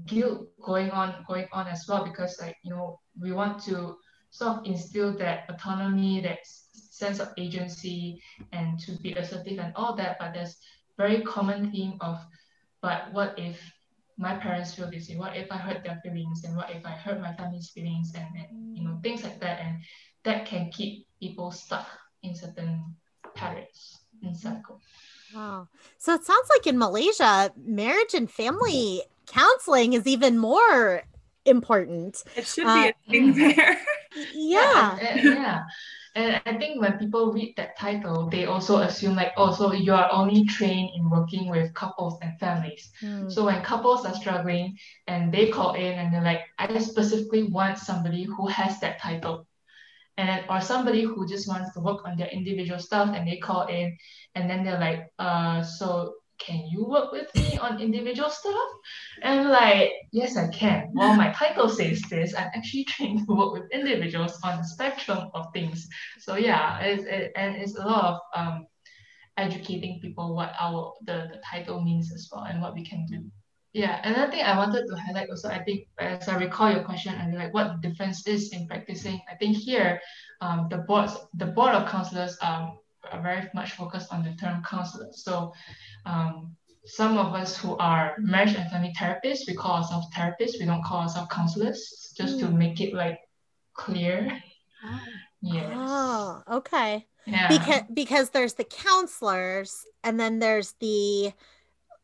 guilt 0.06 0.48
going 0.62 0.92
on 0.92 1.26
going 1.28 1.48
on 1.52 1.68
as 1.68 1.86
well 1.88 2.04
because 2.04 2.38
like 2.42 2.56
you 2.64 2.70
know 2.70 3.00
we 3.20 3.32
want 3.32 3.62
to 3.64 3.96
sort 4.30 4.58
of 4.58 4.66
instill 4.66 5.18
that 5.18 5.46
autonomy 5.50 6.22
that 6.22 6.40
sense 6.46 7.20
of 7.20 7.30
agency 7.38 8.22
and 8.52 8.80
to 8.80 8.92
be 9.00 9.14
assertive 9.14 9.58
and 9.58 9.74
all 9.76 9.96
that 9.96 10.18
but 10.20 10.34
there's 10.34 10.58
very 10.98 11.22
common 11.22 11.72
theme 11.72 11.98
of 12.02 12.20
but 12.82 13.12
what 13.14 13.34
if 13.38 13.60
my 14.18 14.36
parents 14.36 14.76
feel 14.76 14.90
this 14.90 15.10
way? 15.10 15.18
What 15.18 15.36
if 15.36 15.52
i 15.52 15.58
hurt 15.58 15.84
their 15.84 16.00
feelings? 16.04 16.44
And 16.44 16.56
what 16.56 16.70
if 16.70 16.86
i 16.86 16.92
hurt 16.92 17.20
my 17.20 17.34
family's 17.34 17.72
feelings? 17.72 18.14
And, 18.16 18.28
and 18.38 18.78
you 18.78 18.84
know 18.84 19.00
things 19.02 19.24
like 19.24 19.40
that. 19.40 19.60
And 19.60 19.82
that 20.24 20.46
can 20.46 20.70
keep 20.72 21.08
people 21.20 21.50
stuck 21.52 21.88
in 22.22 22.36
certain 22.36 22.84
patterns 23.34 23.98
and 24.22 24.38
cycles 24.38 24.82
Wow. 25.36 25.67
So 25.98 26.13
it 26.13 26.24
sounds 26.24 26.50
like 26.50 26.67
in 26.67 26.78
Malaysia, 26.78 27.52
marriage 27.58 28.13
and 28.13 28.30
family 28.30 29.04
counseling 29.28 29.94
is 29.94 30.08
even 30.08 30.38
more 30.38 31.04
important. 31.46 32.24
It 32.36 32.46
should 32.46 32.65
be 32.65 32.70
uh, 32.70 32.91
a 32.91 32.94
thing 33.10 33.34
there. 33.38 33.80
Yeah. 34.34 34.98
Yeah. 35.02 35.15
yeah. 35.24 35.63
And 36.13 36.41
I 36.46 36.58
think 36.58 36.82
when 36.82 36.98
people 36.98 37.32
read 37.32 37.54
that 37.56 37.78
title, 37.78 38.30
they 38.30 38.46
also 38.46 38.80
assume 38.80 39.15
like, 39.15 39.32
oh, 39.38 39.54
so 39.54 39.72
you 39.72 39.94
are 39.94 40.12
only 40.12 40.46
trained 40.46 40.89
in 40.94 41.10
working 41.10 41.50
with 41.50 41.74
couples 41.74 42.20
and 42.22 42.38
families. 42.38 42.91
Mm. 43.02 43.32
So 43.32 43.46
when 43.46 43.63
couples 43.63 44.06
are 44.06 44.13
struggling 44.13 44.78
and 45.08 45.34
they 45.34 45.48
call 45.48 45.74
in 45.74 45.94
and 46.00 46.13
they're 46.13 46.24
like, 46.24 46.41
I 46.60 46.78
specifically 46.80 47.44
want 47.44 47.78
somebody 47.78 48.24
who 48.24 48.48
has 48.48 48.80
that 48.82 49.00
title 49.00 49.48
and 50.17 50.45
or 50.50 50.62
somebody 50.62 51.04
who 51.04 51.28
just 51.28 51.47
wants 51.47 51.74
to 51.74 51.80
work 51.80 52.06
on 52.06 52.17
their 52.17 52.28
individual 52.28 52.80
stuff 52.80 53.10
and 53.15 53.28
they 53.28 53.38
call 53.38 53.67
in 53.67 53.97
and 54.36 54.50
then 54.50 54.63
they're 54.63 54.80
like 54.80 55.08
uh 55.19 55.63
so 55.63 56.13
can 56.38 56.65
you 56.71 56.86
work 56.86 57.12
with 57.12 57.30
me 57.36 57.58
on 57.60 57.80
individual 57.80 58.30
stuff? 58.30 58.69
And 59.21 59.50
like 59.50 59.91
yes 60.12 60.38
i 60.38 60.47
can. 60.47 60.89
Well 60.93 61.15
my 61.15 61.32
title 61.34 61.69
says 61.69 62.02
this. 62.10 62.34
I'm 62.36 62.50
actually 62.56 62.84
trained 62.93 63.28
to 63.28 63.36
work 63.36 63.54
with 63.54 63.71
individuals 63.71 64.39
on 64.43 64.58
the 64.58 64.63
spectrum 64.63 65.30
of 65.34 65.45
things. 65.54 65.88
So 66.19 66.36
yeah 66.36 66.80
it's, 66.80 67.04
it, 67.04 67.32
and 67.36 67.56
it's 67.56 67.78
a 67.78 67.86
lot 67.86 68.06
of 68.06 68.19
um 68.36 68.65
educating 69.38 70.00
people 70.02 70.36
what 70.36 70.54
our 70.60 70.93
the, 71.06 71.30
the 71.32 71.41
title 71.50 71.82
means 71.82 72.12
as 72.13 72.30
well 72.32 72.43
and 72.43 72.62
what 72.62 72.74
we 72.74 72.86
can 72.86 73.06
do 73.06 73.24
yeah, 73.74 74.02
another 74.04 74.32
thing 74.32 74.44
I 74.44 74.58
wanted 74.58 74.86
to 74.88 74.96
highlight 74.96 75.30
also, 75.30 75.50
I 75.50 75.64
think, 75.64 75.88
as 75.98 76.28
I 76.28 76.38
recall 76.38 76.72
your 76.72 76.84
question, 76.84 77.14
and 77.16 77.36
like 77.36 77.54
what 77.54 77.82
the 77.82 77.90
difference 77.90 78.28
is 78.28 78.52
in 78.52 78.68
practicing. 78.68 79.22
I 79.32 79.36
think 79.36 79.58
here, 79.58 80.02
um, 80.42 80.68
the 80.70 80.80
boards, 80.80 81.16
the 81.36 81.46
board 81.46 81.74
of 81.74 81.90
counselors 81.90 82.38
um, 82.42 82.80
are 83.12 83.22
very 83.22 83.50
much 83.54 83.72
focused 83.74 84.12
on 84.12 84.24
the 84.24 84.34
term 84.36 84.62
counselor. 84.64 85.08
So, 85.14 85.54
um, 86.06 86.56
some 86.86 87.18
of 87.18 87.34
us 87.34 87.58
who 87.58 87.78
are 87.78 88.16
marriage 88.20 88.56
and 88.56 88.70
family 88.70 88.94
therapists, 89.00 89.48
we 89.48 89.54
call 89.54 89.84
ourselves 89.84 90.08
therapists. 90.16 90.60
We 90.60 90.66
don't 90.66 90.84
call 90.84 91.04
ourselves 91.04 91.30
counselors, 91.32 92.14
just 92.18 92.38
mm. 92.38 92.40
to 92.42 92.50
make 92.50 92.82
it 92.82 92.94
like 92.94 93.20
clear. 93.74 94.42
Oh. 94.84 95.00
Yes. 95.42 95.74
Oh, 95.76 96.44
okay. 96.52 97.08
Yeah. 97.26 97.48
Because 97.48 97.84
because 97.94 98.30
there's 98.30 98.54
the 98.54 98.64
counselors, 98.64 99.86
and 100.04 100.20
then 100.20 100.40
there's 100.40 100.74
the 100.80 101.34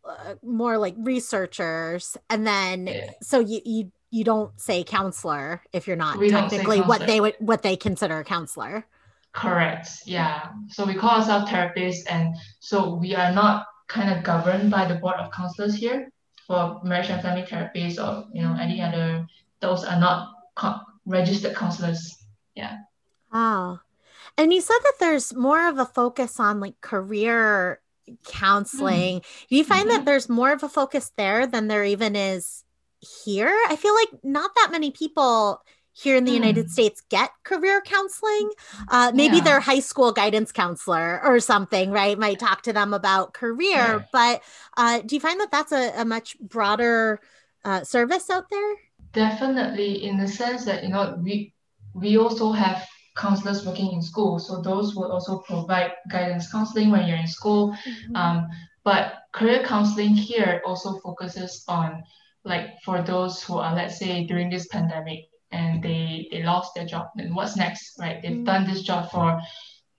uh, 0.07 0.35
more 0.43 0.77
like 0.77 0.95
researchers 0.97 2.17
and 2.29 2.45
then 2.45 2.87
yeah. 2.87 3.11
so 3.21 3.39
you 3.39 3.61
you 3.65 3.91
you 4.09 4.23
don't 4.23 4.59
say 4.59 4.83
counselor 4.83 5.61
if 5.73 5.87
you're 5.87 5.97
not 5.97 6.17
We 6.17 6.29
technically 6.29 6.81
what 6.81 7.05
they 7.05 7.19
would 7.19 7.35
what 7.39 7.61
they 7.61 7.75
consider 7.75 8.19
a 8.19 8.23
counselor. 8.23 8.85
Correct. 9.33 9.89
Yeah. 10.05 10.49
So 10.69 10.85
we 10.85 10.95
call 10.95 11.19
ourselves 11.19 11.51
therapists, 11.51 12.05
and 12.09 12.35
so 12.59 12.95
we 12.95 13.15
are 13.15 13.31
not 13.31 13.67
kind 13.87 14.15
of 14.15 14.23
governed 14.23 14.71
by 14.71 14.85
the 14.85 14.95
board 14.95 15.17
of 15.17 15.31
counselors 15.31 15.75
here 15.75 16.09
for 16.45 16.81
marriage 16.83 17.09
and 17.09 17.21
family 17.21 17.43
therapists 17.43 18.03
or 18.03 18.27
you 18.33 18.41
know 18.41 18.55
any 18.59 18.81
other. 18.81 19.27
Those 19.59 19.83
are 19.83 19.99
not 19.99 20.33
co- 20.55 20.81
registered 21.05 21.55
counselors. 21.55 22.17
Yeah. 22.55 22.77
Oh. 23.31 23.79
And 24.39 24.53
you 24.53 24.61
said 24.61 24.77
that 24.83 24.99
there's 24.99 25.33
more 25.33 25.67
of 25.67 25.79
a 25.79 25.85
focus 25.85 26.39
on 26.39 26.59
like 26.59 26.79
career 26.81 27.81
counseling. 28.25 29.21
Do 29.49 29.55
you 29.55 29.63
find 29.63 29.89
that 29.89 30.01
Mhm. 30.01 30.05
there's 30.05 30.29
more 30.29 30.51
of 30.51 30.63
a 30.63 30.69
focus 30.69 31.11
there 31.17 31.47
than 31.47 31.67
there 31.67 31.83
even 31.83 32.15
is 32.15 32.63
here? 32.99 33.55
I 33.69 33.75
feel 33.75 33.93
like 33.95 34.09
not 34.23 34.51
that 34.55 34.69
many 34.71 34.91
people 34.91 35.61
here 35.93 36.15
in 36.15 36.25
the 36.25 36.31
United 36.31 36.67
Mm. 36.67 36.69
States 36.69 37.01
get 37.09 37.31
career 37.43 37.81
counseling. 37.81 38.51
Uh, 38.87 39.11
maybe 39.15 39.37
Yeah. 39.37 39.43
their 39.43 39.59
high 39.59 39.79
school 39.79 40.11
guidance 40.11 40.51
counselor 40.51 41.19
or 41.23 41.39
something, 41.39 41.89
right? 41.91 42.19
Might 42.19 42.39
talk 42.39 42.61
to 42.63 42.73
them 42.73 42.93
about 42.93 43.33
career. 43.33 44.07
But 44.13 44.43
uh, 44.77 44.99
do 45.01 45.15
you 45.15 45.19
find 45.19 45.39
that 45.39 45.49
that's 45.51 45.71
a, 45.71 45.93
a 46.01 46.05
much 46.05 46.37
broader 46.39 47.19
uh, 47.65 47.83
service 47.83 48.29
out 48.29 48.49
there? 48.51 48.75
Definitely, 49.13 50.03
in 50.03 50.17
the 50.17 50.27
sense 50.27 50.65
that 50.65 50.83
you 50.83 50.89
know 50.89 51.17
we 51.21 51.53
we 51.95 52.17
also 52.17 52.51
have 52.51 52.85
counselors 53.17 53.65
working 53.65 53.91
in 53.91 54.01
school, 54.01 54.39
so 54.39 54.61
those 54.61 54.95
will 54.95 55.11
also 55.11 55.39
provide 55.39 55.91
guidance 56.09 56.51
counseling 56.51 56.91
when 56.91 57.07
you're 57.07 57.17
in 57.17 57.27
school. 57.27 57.75
Um, 58.15 58.47
but 58.83 59.13
career 59.33 59.63
counseling 59.63 60.15
here 60.15 60.61
also 60.65 60.99
focuses 60.99 61.63
on 61.67 62.03
like 62.45 62.79
for 62.85 63.01
those 63.01 63.43
who 63.43 63.57
are 63.57 63.75
let's 63.75 63.97
say 63.99 64.25
during 64.25 64.49
this 64.49 64.67
pandemic 64.67 65.25
and 65.51 65.83
they 65.83 66.27
they 66.31 66.43
lost 66.43 66.73
their 66.75 66.85
job, 66.85 67.07
then 67.15 67.33
what's 67.35 67.55
next, 67.57 67.99
right? 67.99 68.21
They've 68.21 68.31
Mm. 68.43 68.45
done 68.45 68.63
this 68.67 68.83
job 68.83 69.11
for 69.11 69.39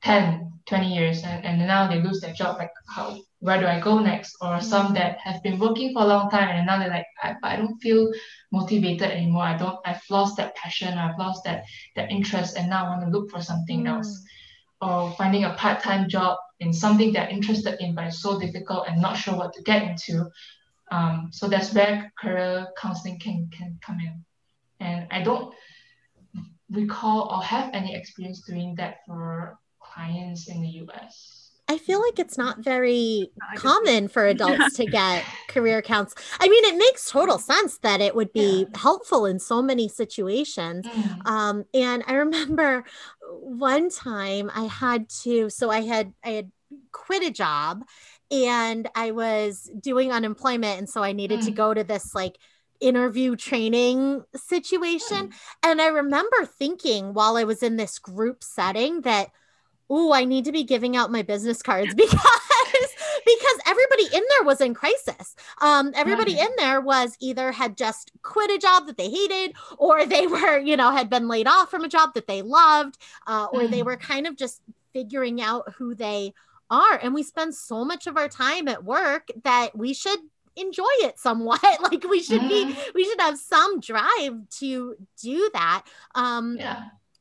10, 0.02 0.52
20 0.66 0.94
years 0.94 1.22
and, 1.24 1.44
and 1.44 1.58
now 1.58 1.88
they 1.88 2.00
lose 2.00 2.20
their 2.20 2.32
job. 2.34 2.56
Like 2.58 2.72
how 2.88 3.16
where 3.40 3.60
do 3.60 3.66
I 3.66 3.80
go 3.80 3.98
next? 3.98 4.36
Or 4.40 4.60
some 4.60 4.94
that 4.94 5.18
have 5.18 5.42
been 5.42 5.58
working 5.58 5.92
for 5.92 6.02
a 6.02 6.06
long 6.06 6.28
time 6.30 6.48
and 6.48 6.66
now 6.66 6.78
they're 6.78 6.88
like, 6.90 7.06
I, 7.22 7.36
but 7.40 7.52
I 7.52 7.56
don't 7.56 7.78
feel 7.78 8.10
motivated 8.50 9.10
anymore. 9.10 9.44
I 9.44 9.56
don't 9.56 9.78
I've 9.84 10.02
lost 10.10 10.36
that 10.38 10.56
passion, 10.56 10.98
I've 10.98 11.18
lost 11.18 11.44
that 11.44 11.64
that 11.96 12.10
interest 12.10 12.56
and 12.56 12.68
now 12.68 12.86
I 12.86 12.88
want 12.88 13.02
to 13.02 13.10
look 13.10 13.30
for 13.30 13.40
something 13.40 13.84
Mm. 13.84 13.88
else 13.96 14.24
or 14.80 15.12
finding 15.12 15.44
a 15.44 15.54
part-time 15.54 16.08
job 16.08 16.38
in 16.60 16.72
something 16.72 17.12
they're 17.12 17.28
interested 17.28 17.76
in 17.80 17.94
but 17.94 18.06
it's 18.06 18.20
so 18.20 18.38
difficult 18.38 18.86
and 18.88 19.00
not 19.00 19.16
sure 19.16 19.36
what 19.36 19.52
to 19.52 19.62
get 19.62 19.82
into 19.82 20.28
um, 20.90 21.28
so 21.32 21.48
that's 21.48 21.74
where 21.74 22.12
career 22.18 22.66
counseling 22.80 23.18
can 23.18 23.48
can 23.56 23.78
come 23.84 24.00
in 24.00 24.24
and 24.80 25.06
i 25.10 25.22
don't 25.22 25.54
recall 26.70 27.28
or 27.32 27.42
have 27.42 27.70
any 27.72 27.94
experience 27.94 28.42
doing 28.42 28.74
that 28.76 28.96
for 29.06 29.58
clients 29.80 30.48
in 30.48 30.60
the 30.60 30.68
us 30.68 31.47
I 31.68 31.78
feel 31.78 32.00
like 32.00 32.18
it's 32.18 32.38
not 32.38 32.60
very 32.64 33.30
Not 33.36 33.48
like 33.52 33.64
a- 33.64 33.68
common 33.68 34.08
for 34.08 34.26
adults 34.26 34.72
to 34.74 34.86
get 34.86 35.26
career 35.48 35.82
counts. 35.82 36.14
I 36.40 36.48
mean, 36.48 36.64
it 36.64 36.76
makes 36.78 37.10
total 37.10 37.38
sense 37.38 37.78
that 37.78 38.00
it 38.00 38.14
would 38.14 38.32
be 38.32 38.68
helpful 38.74 39.26
in 39.26 39.38
so 39.38 39.62
many 39.62 39.88
situations. 39.88 40.88
Mm, 40.94 41.26
Um, 41.26 41.64
and 41.74 42.02
I 42.06 42.14
remember 42.14 42.84
one 43.30 43.90
time 43.90 44.50
I 44.54 44.64
had 44.64 45.08
to, 45.24 45.50
so 45.50 45.70
I 45.70 45.82
had 45.82 46.12
I 46.24 46.30
had 46.30 46.52
quit 46.92 47.22
a 47.22 47.30
job 47.30 47.84
and 48.30 48.88
I 48.94 49.10
was 49.12 49.70
doing 49.80 50.12
unemployment, 50.12 50.78
and 50.78 50.88
so 50.88 51.02
I 51.02 51.12
needed 51.12 51.40
to 51.42 51.50
Mm. 51.50 51.54
go 51.54 51.74
to 51.74 51.84
this 51.84 52.14
like 52.14 52.36
interview 52.80 53.36
training 53.36 54.22
situation. 54.36 55.28
And 55.62 55.80
I 55.80 55.86
remember 55.88 56.44
thinking 56.46 57.12
while 57.14 57.36
I 57.36 57.44
was 57.44 57.62
in 57.62 57.76
this 57.76 57.98
group 57.98 58.42
setting 58.44 59.02
that, 59.02 59.28
oh, 59.90 60.12
I 60.12 60.24
need 60.24 60.44
to 60.46 60.52
be 60.52 60.64
giving 60.64 60.96
out 60.96 61.10
my 61.10 61.22
business 61.22 61.62
cards 61.62 61.94
because 61.96 62.18
because 63.26 63.58
everybody 63.66 64.04
in 64.14 64.22
there 64.30 64.44
was 64.44 64.60
in 64.60 64.74
crisis. 64.74 65.34
Um, 65.60 65.92
everybody 65.94 66.32
in 66.38 66.48
there 66.56 66.80
was 66.80 67.16
either 67.20 67.52
had 67.52 67.76
just 67.76 68.12
quit 68.22 68.50
a 68.50 68.58
job 68.58 68.86
that 68.86 68.96
they 68.96 69.10
hated, 69.10 69.54
or 69.78 70.06
they 70.06 70.26
were, 70.26 70.58
you 70.58 70.76
know, 70.76 70.90
had 70.90 71.10
been 71.10 71.28
laid 71.28 71.46
off 71.46 71.70
from 71.70 71.84
a 71.84 71.88
job 71.88 72.14
that 72.14 72.26
they 72.26 72.42
loved, 72.42 72.98
uh, 73.26 73.46
or 73.52 73.66
they 73.68 73.80
Mm. 73.80 73.86
were 73.86 73.96
kind 73.96 74.26
of 74.26 74.36
just 74.36 74.60
figuring 74.92 75.40
out 75.40 75.72
who 75.76 75.94
they 75.94 76.32
are. 76.70 76.98
And 77.02 77.14
we 77.14 77.22
spend 77.22 77.54
so 77.54 77.84
much 77.84 78.06
of 78.06 78.16
our 78.16 78.28
time 78.28 78.68
at 78.68 78.84
work 78.84 79.28
that 79.44 79.76
we 79.76 79.94
should 79.94 80.20
enjoy 80.56 80.84
it 81.00 81.18
somewhat 81.18 81.62
like 81.82 82.04
we 82.10 82.20
should 82.20 82.48
be 82.48 82.64
Mhm. 82.64 82.94
we 82.94 83.04
should 83.04 83.20
have 83.20 83.38
some 83.38 83.78
drive 83.78 84.48
to 84.58 84.96
do 85.22 85.48
that 85.54 85.84
um 86.16 86.56
yeah 86.58 86.80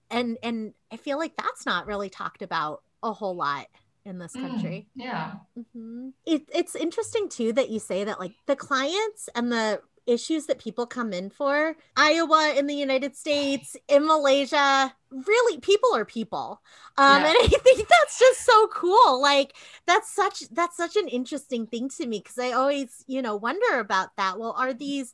and 0.10 0.38
and 0.44 0.74
i 0.92 0.98
feel 0.98 1.18
like 1.18 1.36
that's 1.38 1.66
not 1.66 1.86
really 1.88 2.10
talked 2.10 2.42
about 2.42 2.82
a 3.04 3.12
whole 3.14 3.36
lot 3.36 3.68
in 4.06 4.18
this 4.20 4.36
Mm, 4.36 4.42
country. 4.42 4.88
yeah. 4.96 5.32
Mhm. 5.58 6.14
it, 6.26 6.44
it's 6.54 6.76
interesting 6.76 7.30
too 7.30 7.52
that 7.54 7.70
you 7.70 7.80
say 7.80 8.04
that 8.04 8.20
like 8.20 8.34
the 8.46 8.56
clients 8.56 9.30
and 9.36 9.52
the 9.52 9.82
issues 10.06 10.46
that 10.46 10.58
people 10.60 10.86
come 10.86 11.12
in 11.12 11.30
for 11.30 11.76
iowa 11.98 12.54
in 12.58 12.66
the 12.66 12.74
united 12.74 13.14
states 13.14 13.76
in 13.90 14.06
malaysia 14.08 14.94
really 15.12 15.60
people 15.60 15.94
are 15.96 16.06
people. 16.06 16.62
Um 16.98 17.24
Yeah. 17.24 17.28
and 17.30 17.38
i 17.42 17.48
think 17.48 17.88
that's 17.88 18.20
just 18.20 18.46
so 18.46 18.68
cool. 18.68 19.22
Like 19.22 19.54
that's 19.86 20.10
such 20.14 20.42
that's 20.50 20.78
such 20.78 20.96
an 20.96 21.08
interesting 21.08 21.66
thing 21.68 21.90
to 21.98 22.06
me 22.06 22.20
because 22.20 22.38
i 22.38 22.52
always 22.52 23.04
you 23.08 23.22
know 23.22 23.36
wonder 23.36 23.80
about 23.80 24.10
that. 24.18 24.38
Well 24.40 24.54
are 24.58 24.74
these 24.74 25.14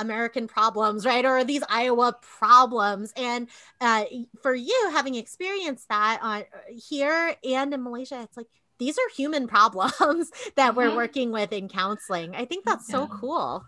american 0.00 0.46
problems 0.48 1.04
right? 1.06 1.24
Or 1.24 1.44
these 1.44 1.62
iowa 1.68 2.16
problems. 2.38 3.12
And 3.16 3.48
uh, 3.80 4.04
for 4.42 4.54
you 4.54 4.78
having 4.92 5.14
experienced 5.14 5.88
that 5.88 6.18
on 6.22 6.44
here 6.90 7.36
and 7.44 7.72
in 7.74 7.82
malaysia 7.82 8.20
it's 8.22 8.36
like 8.36 8.48
these 8.78 8.96
are 8.98 9.10
human 9.16 9.46
problems 9.56 10.30
that 10.56 10.74
we're 10.76 10.90
Mhm. 10.90 10.96
working 11.02 11.28
with 11.32 11.52
in 11.52 11.68
counseling. 11.68 12.34
I 12.34 12.44
think 12.46 12.64
that's 12.64 12.86
so 12.90 13.06
cool. 13.20 13.64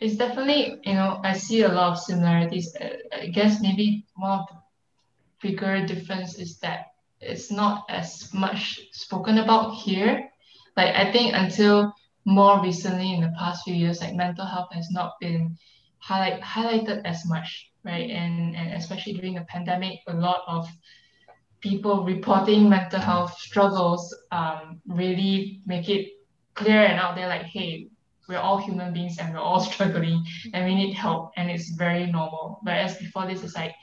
It's 0.00 0.16
definitely 0.16 0.80
you 0.84 0.94
know 0.98 1.20
i 1.22 1.32
see 1.46 1.62
a 1.62 1.68
lot 1.78 1.92
of 1.92 1.98
similarities. 1.98 2.74
Uh, 2.74 2.96
i 3.22 3.26
guess 3.36 3.60
maybe 3.60 3.86
one 4.16 4.38
of 4.40 4.46
the 4.50 4.56
bigger 5.42 5.86
difference 5.86 6.38
is 6.38 6.58
that 6.64 6.80
it's 7.20 7.50
not 7.50 7.84
as 7.88 8.32
much 8.34 8.62
spoken 8.92 9.38
about 9.38 9.74
here. 9.84 10.12
Like 10.76 10.92
i 10.96 11.12
think 11.12 11.34
until 11.34 11.92
more 12.24 12.62
recently 12.62 13.12
in 13.14 13.20
the 13.20 13.32
past 13.38 13.64
few 13.64 13.74
years 13.74 14.00
like 14.00 14.14
mental 14.14 14.46
health 14.46 14.72
has 14.72 14.88
not 14.90 15.12
been 15.20 15.56
highlight, 16.06 16.40
highlighted 16.42 17.02
as 17.04 17.24
much 17.26 17.70
right? 17.84 18.10
And 18.10 18.56
and 18.56 18.72
especially 18.72 19.12
during 19.12 19.34
the 19.34 19.42
pandemic 19.42 20.00
a 20.08 20.14
lot 20.14 20.42
of 20.46 20.66
people 21.60 22.04
reporting 22.04 22.68
mental 22.68 23.00
health 23.00 23.34
struggles 23.38 24.14
um, 24.32 24.80
really 24.86 25.60
make 25.66 25.88
it 25.88 26.08
clear 26.54 26.82
and 26.84 27.00
out 27.00 27.14
there 27.16 27.28
like 27.28 27.42
hey 27.42 27.88
we're 28.28 28.38
all 28.38 28.58
human 28.58 28.92
beings 28.92 29.18
and 29.18 29.32
we're 29.34 29.40
all 29.40 29.60
struggling 29.72 30.24
and 30.52 30.64
we 30.64 30.74
need 30.74 30.92
help 30.94 31.30
and 31.36 31.50
it's 31.50 31.70
very 31.70 32.06
normal. 32.06 32.58
Whereas 32.62 32.96
before 32.96 33.26
this 33.26 33.42
is 33.42 33.54
like 33.54 33.74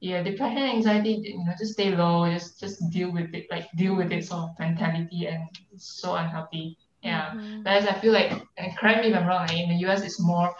yeah 0.00 0.22
depression 0.22 0.62
anxiety 0.62 1.20
you 1.24 1.44
know 1.44 1.52
just 1.58 1.72
stay 1.72 1.90
low 1.96 2.30
just 2.30 2.60
just 2.60 2.78
deal 2.90 3.10
with 3.12 3.34
it 3.34 3.46
like 3.50 3.66
deal 3.76 3.96
with 3.96 4.12
it 4.12 4.24
sort 4.24 4.42
of 4.42 4.50
mentality 4.60 5.26
and 5.26 5.48
so 5.76 6.14
unhealthy. 6.14 6.76
Yeah. 7.02 7.30
Mhm. 7.34 7.64
whereas 7.64 7.86
i 7.86 7.94
feel 8.00 8.12
like 8.12 8.30
and 8.58 8.76
correct 8.76 9.02
me 9.02 9.10
if 9.10 9.16
i'm 9.16 9.26
wrong 9.26 9.48
in 9.52 9.68
the 9.70 9.86
us 9.86 10.02
it's 10.02 10.20
more 10.20 10.54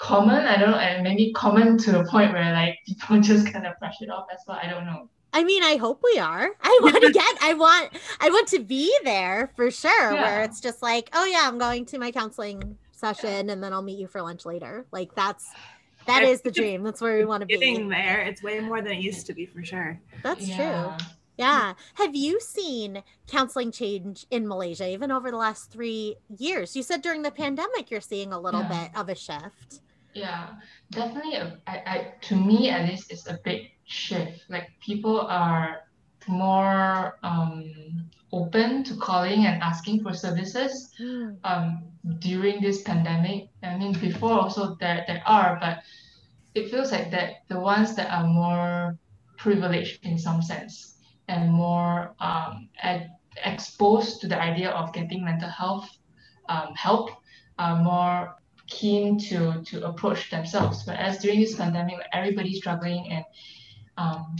common 0.00 0.46
i 0.46 0.56
don't 0.56 0.70
know 0.70 0.78
and 0.78 1.02
maybe 1.04 1.30
common 1.34 1.76
to 1.76 1.92
the 1.92 2.04
point 2.04 2.32
where 2.32 2.52
like 2.52 2.78
people 2.86 3.20
just 3.20 3.52
kind 3.52 3.66
of 3.66 3.78
brush 3.78 3.96
it 4.00 4.10
off 4.10 4.26
as 4.32 4.40
well 4.48 4.58
i 4.62 4.66
don't 4.68 4.84
know 4.86 5.08
I 5.32 5.44
mean, 5.44 5.62
I 5.62 5.76
hope 5.76 6.00
we 6.02 6.18
are. 6.18 6.50
I 6.60 6.80
want 6.82 6.96
to 7.04 7.12
get, 7.12 7.36
I 7.40 7.54
want, 7.54 7.90
I 8.20 8.30
want 8.30 8.48
to 8.48 8.58
be 8.58 8.92
there 9.04 9.52
for 9.54 9.70
sure. 9.70 10.10
Where 10.14 10.42
it's 10.42 10.60
just 10.60 10.82
like, 10.82 11.08
oh 11.12 11.24
yeah, 11.24 11.42
I'm 11.44 11.56
going 11.56 11.84
to 11.86 12.00
my 12.00 12.10
counseling 12.10 12.76
session, 12.90 13.48
and 13.48 13.62
then 13.62 13.72
I'll 13.72 13.80
meet 13.80 14.00
you 14.00 14.08
for 14.08 14.20
lunch 14.22 14.44
later. 14.44 14.86
Like 14.90 15.14
that's, 15.14 15.46
that 16.08 16.24
is 16.24 16.40
the 16.40 16.50
dream. 16.50 16.82
That's 16.82 17.00
where 17.00 17.16
we 17.16 17.24
want 17.24 17.42
to 17.42 17.46
Getting 17.46 17.88
be. 17.88 17.94
there, 17.94 18.22
it's 18.22 18.42
way 18.42 18.58
more 18.58 18.82
than 18.82 18.90
it 18.94 19.02
used 19.04 19.24
to 19.26 19.32
be 19.32 19.46
for 19.46 19.62
sure. 19.64 20.00
That's 20.24 20.44
true. 20.46 20.56
yeah 20.56 20.98
Yeah. 21.36 21.74
Have 21.94 22.16
you 22.16 22.40
seen 22.40 23.00
counseling 23.28 23.70
change 23.70 24.26
in 24.32 24.48
Malaysia 24.48 24.88
even 24.90 25.12
over 25.12 25.30
the 25.30 25.36
last 25.36 25.70
three 25.70 26.16
years? 26.38 26.74
You 26.74 26.82
said 26.82 27.02
during 27.02 27.22
the 27.22 27.30
pandemic 27.30 27.88
you're 27.88 28.00
seeing 28.00 28.32
a 28.32 28.40
little 28.40 28.62
Yeah. 28.62 28.88
bit 28.88 28.98
of 29.00 29.08
a 29.08 29.14
shift. 29.14 29.80
Yeah, 30.14 30.54
definitely. 30.90 31.36
I, 31.66 31.76
I, 31.86 32.14
to 32.22 32.36
me, 32.36 32.70
at 32.70 32.88
least, 32.88 33.10
it's 33.12 33.26
a 33.26 33.38
big 33.44 33.70
shift. 33.84 34.44
Like 34.48 34.68
people 34.80 35.20
are 35.20 35.78
more 36.28 37.18
um, 37.22 38.08
open 38.32 38.84
to 38.84 38.96
calling 38.96 39.46
and 39.46 39.62
asking 39.62 40.02
for 40.02 40.12
services 40.12 40.92
Mm, 41.00 41.38
um, 41.44 41.84
during 42.18 42.60
this 42.60 42.82
pandemic. 42.82 43.48
I 43.62 43.76
mean, 43.78 43.92
before 43.94 44.32
also 44.32 44.76
there 44.80 45.04
there 45.06 45.22
are, 45.26 45.58
but 45.60 45.78
it 46.54 46.70
feels 46.70 46.92
like 46.92 47.10
that 47.12 47.46
the 47.48 47.58
ones 47.58 47.94
that 47.96 48.10
are 48.10 48.26
more 48.26 48.98
privileged 49.38 50.04
in 50.04 50.18
some 50.18 50.42
sense 50.42 50.96
and 51.28 51.50
more 51.52 52.14
um, 52.20 52.68
ed- 52.82 53.10
exposed 53.44 54.20
to 54.20 54.28
the 54.28 54.40
idea 54.40 54.70
of 54.70 54.92
getting 54.92 55.24
mental 55.24 55.48
health 55.48 55.88
um, 56.48 56.74
help 56.74 57.10
are 57.58 57.76
more 57.82 58.36
keen 58.70 59.18
to 59.18 59.62
to 59.66 59.86
approach 59.86 60.30
themselves. 60.30 60.84
Whereas 60.86 61.18
during 61.18 61.40
this 61.40 61.56
pandemic, 61.56 61.98
everybody's 62.12 62.58
struggling, 62.58 63.10
and 63.10 63.24
um, 63.98 64.36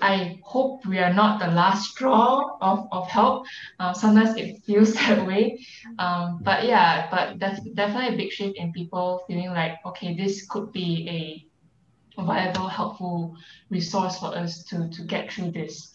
I 0.00 0.38
hope 0.44 0.86
we 0.86 0.98
are 0.98 1.12
not 1.12 1.40
the 1.40 1.48
last 1.48 1.90
straw 1.90 2.56
of, 2.60 2.88
of 2.92 3.08
help. 3.08 3.46
Uh, 3.80 3.92
sometimes 3.92 4.36
it 4.36 4.62
feels 4.64 4.94
that 5.00 5.26
way. 5.26 5.64
Um, 5.98 6.40
but 6.42 6.64
yeah, 6.64 7.08
but 7.10 7.38
that's 7.38 7.60
definitely 7.60 8.14
a 8.14 8.16
big 8.16 8.30
shift 8.30 8.56
in 8.56 8.72
people 8.72 9.24
feeling 9.26 9.50
like, 9.50 9.78
okay, 9.86 10.14
this 10.14 10.46
could 10.46 10.72
be 10.72 11.48
a 12.18 12.22
viable, 12.22 12.68
helpful 12.68 13.36
resource 13.70 14.18
for 14.18 14.36
us 14.36 14.64
to, 14.64 14.88
to 14.90 15.02
get 15.02 15.32
through 15.32 15.52
this. 15.52 15.94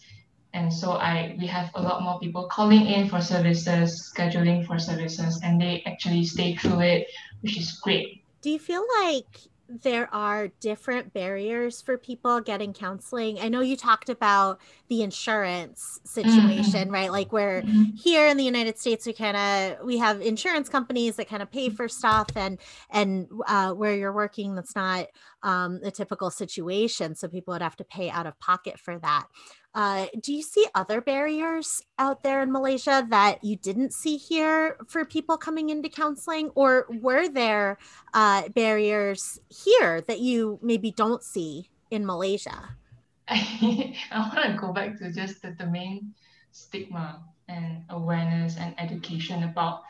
And 0.52 0.72
so 0.72 0.92
I 0.92 1.36
we 1.40 1.48
have 1.48 1.70
a 1.74 1.82
lot 1.82 2.02
more 2.02 2.20
people 2.20 2.46
calling 2.46 2.86
in 2.86 3.08
for 3.08 3.20
services, 3.20 4.12
scheduling 4.16 4.64
for 4.64 4.78
services, 4.78 5.40
and 5.42 5.60
they 5.60 5.82
actually 5.84 6.24
stay 6.24 6.54
through 6.54 6.80
it, 6.80 7.08
which 7.44 7.58
is 7.58 7.72
great. 7.72 8.24
Do 8.42 8.50
you 8.50 8.58
feel 8.58 8.84
like 9.02 9.26
there 9.68 10.12
are 10.14 10.48
different 10.60 11.12
barriers 11.14 11.80
for 11.80 11.96
people 11.96 12.40
getting 12.40 12.74
counseling. 12.74 13.40
I 13.40 13.48
know 13.48 13.60
you 13.60 13.76
talked 13.76 14.10
about 14.10 14.60
the 14.88 15.02
insurance 15.02 16.00
situation, 16.04 16.84
mm-hmm. 16.84 16.90
right? 16.90 17.10
Like 17.10 17.32
where 17.32 17.62
mm-hmm. 17.62 17.84
here 17.96 18.26
in 18.26 18.36
the 18.36 18.44
United 18.44 18.78
States 18.78 19.06
we 19.06 19.14
kind 19.14 19.36
of 19.36 19.84
we 19.86 19.96
have 19.98 20.20
insurance 20.20 20.68
companies 20.68 21.16
that 21.16 21.28
kind 21.28 21.42
of 21.42 21.50
pay 21.50 21.70
for 21.70 21.88
stuff 21.88 22.28
and 22.36 22.58
and 22.90 23.28
uh, 23.46 23.72
where 23.72 23.94
you're 23.94 24.12
working 24.12 24.54
that's 24.54 24.76
not 24.76 25.06
um, 25.42 25.80
a 25.82 25.90
typical 25.90 26.30
situation 26.30 27.14
so 27.14 27.26
people 27.26 27.52
would 27.52 27.62
have 27.62 27.76
to 27.76 27.84
pay 27.84 28.10
out 28.10 28.26
of 28.26 28.38
pocket 28.40 28.78
for 28.78 28.98
that. 28.98 29.26
Uh, 29.74 30.06
do 30.22 30.32
you 30.32 30.42
see 30.42 30.66
other 30.74 31.00
barriers 31.00 31.82
out 31.98 32.22
there 32.22 32.42
in 32.42 32.52
Malaysia 32.52 33.04
that 33.10 33.42
you 33.42 33.56
didn't 33.56 33.92
see 33.92 34.16
here 34.16 34.76
for 34.86 35.04
people 35.04 35.36
coming 35.36 35.70
into 35.70 35.88
counseling, 35.88 36.50
or 36.54 36.86
were 37.02 37.28
there 37.28 37.78
uh, 38.14 38.48
barriers 38.50 39.40
here 39.48 40.00
that 40.02 40.20
you 40.20 40.58
maybe 40.62 40.92
don't 40.92 41.24
see 41.24 41.70
in 41.90 42.06
Malaysia? 42.06 42.76
I, 43.28 43.94
want 44.12 44.46
to 44.46 44.58
go 44.60 44.72
back 44.72 44.98
to 44.98 45.10
just 45.10 45.42
the, 45.42 45.56
the 45.58 45.66
main 45.66 46.14
stigma 46.52 47.24
and 47.48 47.82
awareness 47.90 48.56
and 48.56 48.78
education 48.78 49.42
about 49.42 49.82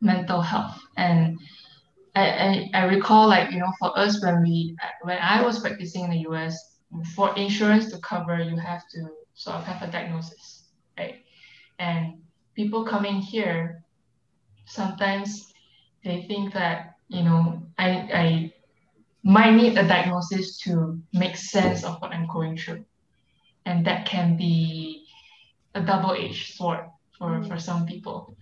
mental 0.00 0.40
health 0.40 0.80
and 0.96 1.38
I, 2.14 2.24
I, 2.24 2.70
I 2.74 2.84
recall 2.84 3.28
like 3.28 3.50
you 3.50 3.58
know 3.58 3.72
for 3.78 3.96
us 3.98 4.22
when 4.22 4.42
we 4.42 4.76
when 5.02 5.18
I 5.18 5.42
was 5.42 5.60
practicing 5.60 6.04
in 6.04 6.10
the 6.10 6.28
US 6.30 6.73
for 7.14 7.34
insurance 7.36 7.90
to 7.92 7.98
cover, 7.98 8.38
you 8.38 8.56
have 8.56 8.88
to 8.90 9.08
sort 9.34 9.56
of 9.56 9.64
have 9.64 9.88
a 9.88 9.90
diagnosis, 9.90 10.64
right? 10.98 11.24
And 11.78 12.22
people 12.54 12.84
coming 12.84 13.16
here, 13.16 13.82
sometimes 14.66 15.52
they 16.04 16.22
think 16.22 16.52
that, 16.54 16.96
you 17.08 17.22
know, 17.22 17.62
I, 17.78 17.88
I 17.88 18.52
might 19.22 19.54
need 19.54 19.76
a 19.78 19.86
diagnosis 19.86 20.58
to 20.60 21.00
make 21.12 21.36
sense 21.36 21.84
of 21.84 22.00
what 22.00 22.12
I'm 22.12 22.26
going 22.26 22.56
through. 22.56 22.84
And 23.66 23.84
that 23.86 24.06
can 24.06 24.36
be 24.36 25.06
a 25.74 25.80
double-edged 25.80 26.54
sword 26.54 26.80
for, 27.18 27.30
mm. 27.30 27.48
for 27.48 27.58
some 27.58 27.86
people. 27.86 28.36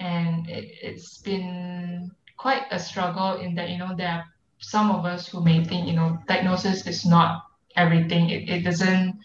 And 0.00 0.48
it, 0.48 0.70
it's 0.80 1.18
been 1.18 2.10
quite 2.36 2.62
a 2.70 2.78
struggle 2.78 3.40
in 3.40 3.54
that, 3.56 3.68
you 3.68 3.78
know, 3.78 3.94
there 3.96 4.08
are 4.08 4.24
some 4.60 4.90
of 4.90 5.04
us 5.04 5.28
who 5.28 5.42
may 5.42 5.64
think, 5.64 5.86
you 5.86 5.94
know, 5.94 6.18
diagnosis 6.26 6.86
is 6.86 7.04
not 7.04 7.44
everything. 7.76 8.30
It, 8.30 8.48
it 8.48 8.62
doesn't, 8.62 9.18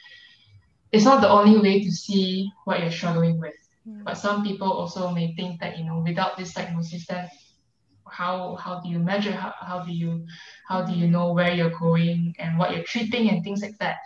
it's 0.91 1.06
not 1.06 1.22
the 1.22 1.30
only 1.30 1.60
way 1.60 1.84
to 1.84 1.91
see 1.91 2.52
what 2.66 2.80
you're 2.80 2.91
struggling 2.91 3.39
with. 3.39 3.56
Yeah. 3.86 4.02
But 4.06 4.16
some 4.16 4.44
people 4.44 4.72
also 4.72 5.12
may 5.12 5.36
think 5.36 5.60
that, 5.60 5.78
you 5.78 5.86
know, 5.86 6.00
without 6.00 6.38
this 6.38 6.54
diagnosis, 6.54 7.06
then 7.08 7.30
how 8.14 8.56
how 8.56 8.80
do 8.80 8.89
you 8.89 9.00
measure 9.00 9.32
how, 9.32 9.54
how 9.60 9.80
do 9.80 9.91
you 9.91 10.26
how 10.68 10.84
do 10.84 10.94
you 10.94 11.08
know 11.08 11.34
where 11.34 11.54
you're 11.54 11.78
going 11.80 12.36
and 12.39 12.58
what 12.58 12.72
you're 12.74 12.84
treating 12.84 13.30
and 13.30 13.44
things 13.44 13.62
like 13.62 13.78
that 13.80 13.98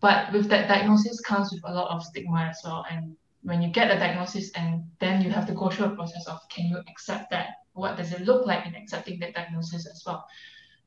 but 0.00 0.32
with 0.32 0.48
that 0.48 0.68
diagnosis 0.68 1.20
comes 1.20 1.52
with 1.52 1.60
a 1.66 1.74
lot 1.74 1.90
of 1.90 2.02
stigma 2.02 2.48
as 2.50 2.60
well 2.64 2.84
and 2.90 3.16
when 3.42 3.62
you 3.62 3.68
get 3.70 3.90
a 3.90 3.98
diagnosis 3.98 4.50
and 4.52 4.84
then 5.00 5.22
you 5.22 5.30
have 5.30 5.46
to 5.46 5.54
go 5.54 5.68
through 5.68 5.86
a 5.86 5.96
process 5.96 6.26
of 6.26 6.38
can 6.48 6.66
you 6.66 6.78
accept 6.88 7.30
that 7.30 7.48
what 7.72 7.96
does 7.96 8.12
it 8.12 8.22
look 8.22 8.46
like 8.46 8.66
in 8.66 8.74
accepting 8.74 9.18
that 9.18 9.34
diagnosis 9.34 9.86
as 9.86 10.02
well 10.06 10.24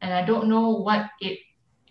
and 0.01 0.13
i 0.13 0.23
don't 0.23 0.47
know 0.47 0.69
what 0.69 1.09
it 1.21 1.39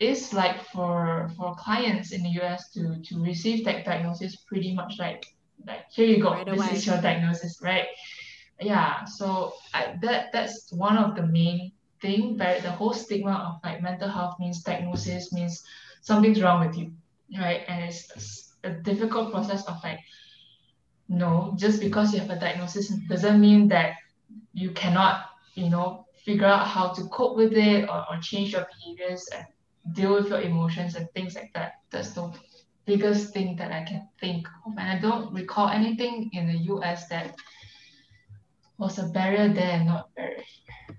is 0.03 0.32
like 0.32 0.64
for 0.72 1.30
for 1.36 1.55
clients 1.55 2.12
in 2.12 2.22
the 2.22 2.32
US 2.42 2.70
to 2.72 3.00
to 3.03 3.22
receive 3.22 3.64
that 3.64 3.84
diagnosis 3.84 4.36
pretty 4.36 4.74
much 4.74 4.98
like 4.98 5.26
like 5.66 5.84
here 5.90 6.07
you 6.07 6.22
go 6.22 6.32
right 6.32 6.46
this 6.46 6.61
away. 6.61 6.70
is 6.72 6.86
your 6.86 7.00
diagnosis 7.00 7.61
right? 7.62 7.86
Yeah 8.61 9.05
so 9.05 9.55
I, 9.74 9.98
that 10.03 10.32
that's 10.32 10.72
one 10.72 10.96
of 10.98 11.14
the 11.16 11.26
main 11.26 11.72
thing 12.00 12.36
but 12.36 12.62
the 12.62 12.70
whole 12.70 12.92
stigma 12.92 13.34
of 13.48 13.61
like 13.64 13.82
mental 13.82 14.09
health 14.09 14.38
means 14.40 14.62
diagnosis 14.62 15.32
means 15.32 15.64
something's 16.00 16.42
wrong 16.42 16.66
with 16.66 16.76
you 16.76 16.92
right? 17.38 17.62
And 17.68 17.84
it's, 17.84 18.48
a 18.64 18.70
difficult 18.70 19.32
process 19.32 19.64
of 19.66 19.74
like 19.82 19.98
no 21.09 21.53
just 21.57 21.80
because 21.80 22.14
you 22.14 22.20
have 22.20 22.30
a 22.30 22.38
diagnosis 22.38 22.90
doesn't 23.09 23.40
mean 23.40 23.66
that 23.66 23.94
you 24.53 24.70
cannot 24.70 25.30
you 25.55 25.68
know 25.68 26.07
figure 26.24 26.46
out 26.46 26.64
how 26.66 26.92
to 26.92 27.03
cope 27.09 27.36
with 27.36 27.55
it 27.55 27.88
or, 27.88 28.07
or 28.09 28.16
change 28.20 28.53
your 28.53 28.64
behaviors 28.72 29.28
and 29.34 29.44
deal 29.93 30.14
with 30.14 30.28
your 30.28 30.41
emotions 30.41 30.95
and 30.95 31.11
things 31.12 31.35
like 31.35 31.53
that. 31.55 31.80
That's 31.91 32.12
the 32.12 32.33
biggest 32.85 33.33
thing 33.33 33.57
that 33.57 33.72
I 33.72 33.83
can 33.85 34.09
think 34.20 34.47
of. 34.66 34.72
And 34.78 34.89
I 34.89 34.99
don't 35.01 35.33
recall 35.33 35.68
anything 35.68 36.30
in 36.33 36.47
the 36.47 36.59
US 36.74 37.09
that 37.09 37.35
was 38.78 38.99
a 38.99 39.05
barrier 39.05 39.49
there 39.49 39.72
and 39.72 39.87
not 39.87 40.14
barrier 40.14 40.37
here. 40.37 40.97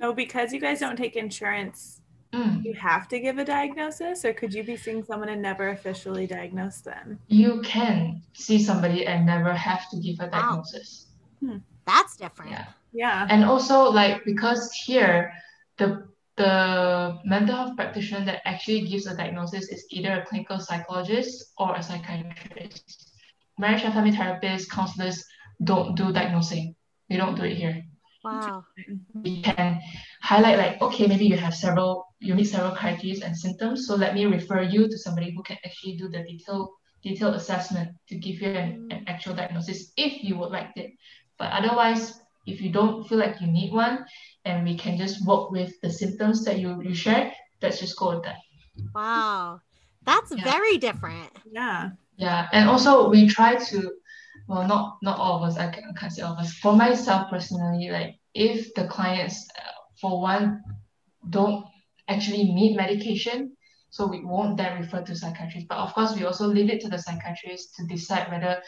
So 0.00 0.12
because 0.12 0.52
you 0.52 0.60
guys 0.60 0.80
don't 0.80 0.96
take 0.96 1.16
insurance, 1.16 2.00
mm. 2.32 2.64
you 2.64 2.74
have 2.74 3.08
to 3.08 3.18
give 3.20 3.38
a 3.38 3.44
diagnosis, 3.44 4.24
or 4.24 4.32
could 4.32 4.52
you 4.52 4.62
be 4.62 4.76
seeing 4.76 5.02
someone 5.02 5.28
and 5.28 5.40
never 5.40 5.70
officially 5.70 6.26
diagnose 6.26 6.80
them? 6.80 7.18
You 7.28 7.62
can 7.62 8.22
see 8.34 8.62
somebody 8.62 9.06
and 9.06 9.24
never 9.24 9.52
have 9.52 9.88
to 9.90 9.96
give 9.98 10.20
a 10.20 10.28
diagnosis. 10.28 11.06
Wow. 11.40 11.52
Hmm. 11.52 11.58
That's 11.86 12.16
different. 12.16 12.52
Yeah. 12.52 12.66
Yeah. 12.92 13.26
And 13.28 13.44
also 13.44 13.90
like 13.90 14.24
because 14.24 14.72
here 14.72 15.32
the 15.78 16.06
the 16.36 17.18
mental 17.24 17.56
health 17.56 17.76
practitioner 17.76 18.24
that 18.24 18.42
actually 18.44 18.82
gives 18.82 19.06
a 19.06 19.16
diagnosis 19.16 19.68
is 19.68 19.86
either 19.90 20.12
a 20.12 20.26
clinical 20.26 20.58
psychologist 20.58 21.52
or 21.58 21.74
a 21.76 21.82
psychiatrist. 21.82 23.12
Marriage 23.58 23.82
and 23.82 23.94
family 23.94 24.10
therapists, 24.10 24.68
counselors 24.68 25.24
don't 25.62 25.94
do 25.94 26.12
diagnosing. 26.12 26.74
We 27.08 27.16
don't 27.16 27.36
do 27.36 27.44
it 27.44 27.56
here. 27.56 27.84
Wow. 28.24 28.64
We 29.14 29.42
can 29.42 29.80
highlight 30.22 30.58
like, 30.58 30.82
okay, 30.82 31.06
maybe 31.06 31.26
you 31.26 31.36
have 31.36 31.54
several, 31.54 32.06
you 32.20 32.34
meet 32.34 32.46
several 32.46 32.74
criteria 32.74 33.24
and 33.24 33.36
symptoms. 33.36 33.86
So 33.86 33.94
let 33.94 34.14
me 34.14 34.24
refer 34.24 34.62
you 34.62 34.88
to 34.88 34.98
somebody 34.98 35.30
who 35.30 35.42
can 35.42 35.58
actually 35.64 35.96
do 35.96 36.08
the 36.08 36.24
detailed 36.24 36.70
detailed 37.02 37.34
assessment 37.34 37.94
to 38.08 38.16
give 38.16 38.40
you 38.40 38.48
an, 38.48 38.88
an 38.90 39.04
actual 39.06 39.34
diagnosis 39.34 39.92
if 39.98 40.24
you 40.24 40.38
would 40.38 40.50
like 40.50 40.70
it. 40.76 40.90
But 41.38 41.52
otherwise, 41.52 42.18
if 42.46 42.62
you 42.62 42.72
don't 42.72 43.06
feel 43.06 43.18
like 43.18 43.40
you 43.42 43.46
need 43.46 43.72
one 43.72 44.06
and 44.44 44.64
we 44.64 44.76
can 44.76 44.96
just 44.96 45.24
work 45.26 45.50
with 45.50 45.80
the 45.80 45.90
symptoms 45.90 46.44
that 46.44 46.58
you, 46.58 46.80
you 46.82 46.94
share, 46.94 47.32
let's 47.62 47.80
just 47.80 47.96
go 47.98 48.14
with 48.14 48.24
that. 48.24 48.36
Wow. 48.94 49.60
That's 50.04 50.32
yeah. 50.36 50.44
very 50.44 50.78
different. 50.78 51.30
Yeah. 51.50 51.90
Yeah. 52.16 52.48
And 52.52 52.68
also 52.68 53.08
we 53.08 53.28
try 53.28 53.56
to 53.56 53.92
well 54.46 54.66
not 54.68 54.98
not 55.02 55.18
all 55.18 55.42
of 55.42 55.48
us, 55.48 55.56
I, 55.56 55.70
can, 55.70 55.84
I 55.88 55.98
can't 55.98 56.12
say 56.12 56.22
all 56.22 56.34
of 56.34 56.38
us. 56.38 56.52
For 56.54 56.74
myself 56.74 57.30
personally, 57.30 57.88
like 57.90 58.16
if 58.34 58.74
the 58.74 58.86
clients 58.86 59.48
uh, 59.58 59.70
for 60.00 60.20
one 60.20 60.62
don't 61.30 61.64
actually 62.08 62.44
need 62.44 62.76
medication, 62.76 63.56
so 63.90 64.06
we 64.06 64.24
won't 64.24 64.56
then 64.56 64.80
refer 64.80 65.02
to 65.02 65.16
psychiatrists. 65.16 65.68
But 65.68 65.78
of 65.78 65.94
course, 65.94 66.14
we 66.14 66.24
also 66.24 66.46
leave 66.46 66.68
it 66.68 66.80
to 66.82 66.88
the 66.88 66.98
psychiatrist 66.98 67.74
to 67.76 67.86
decide 67.86 68.30
whether 68.30 68.60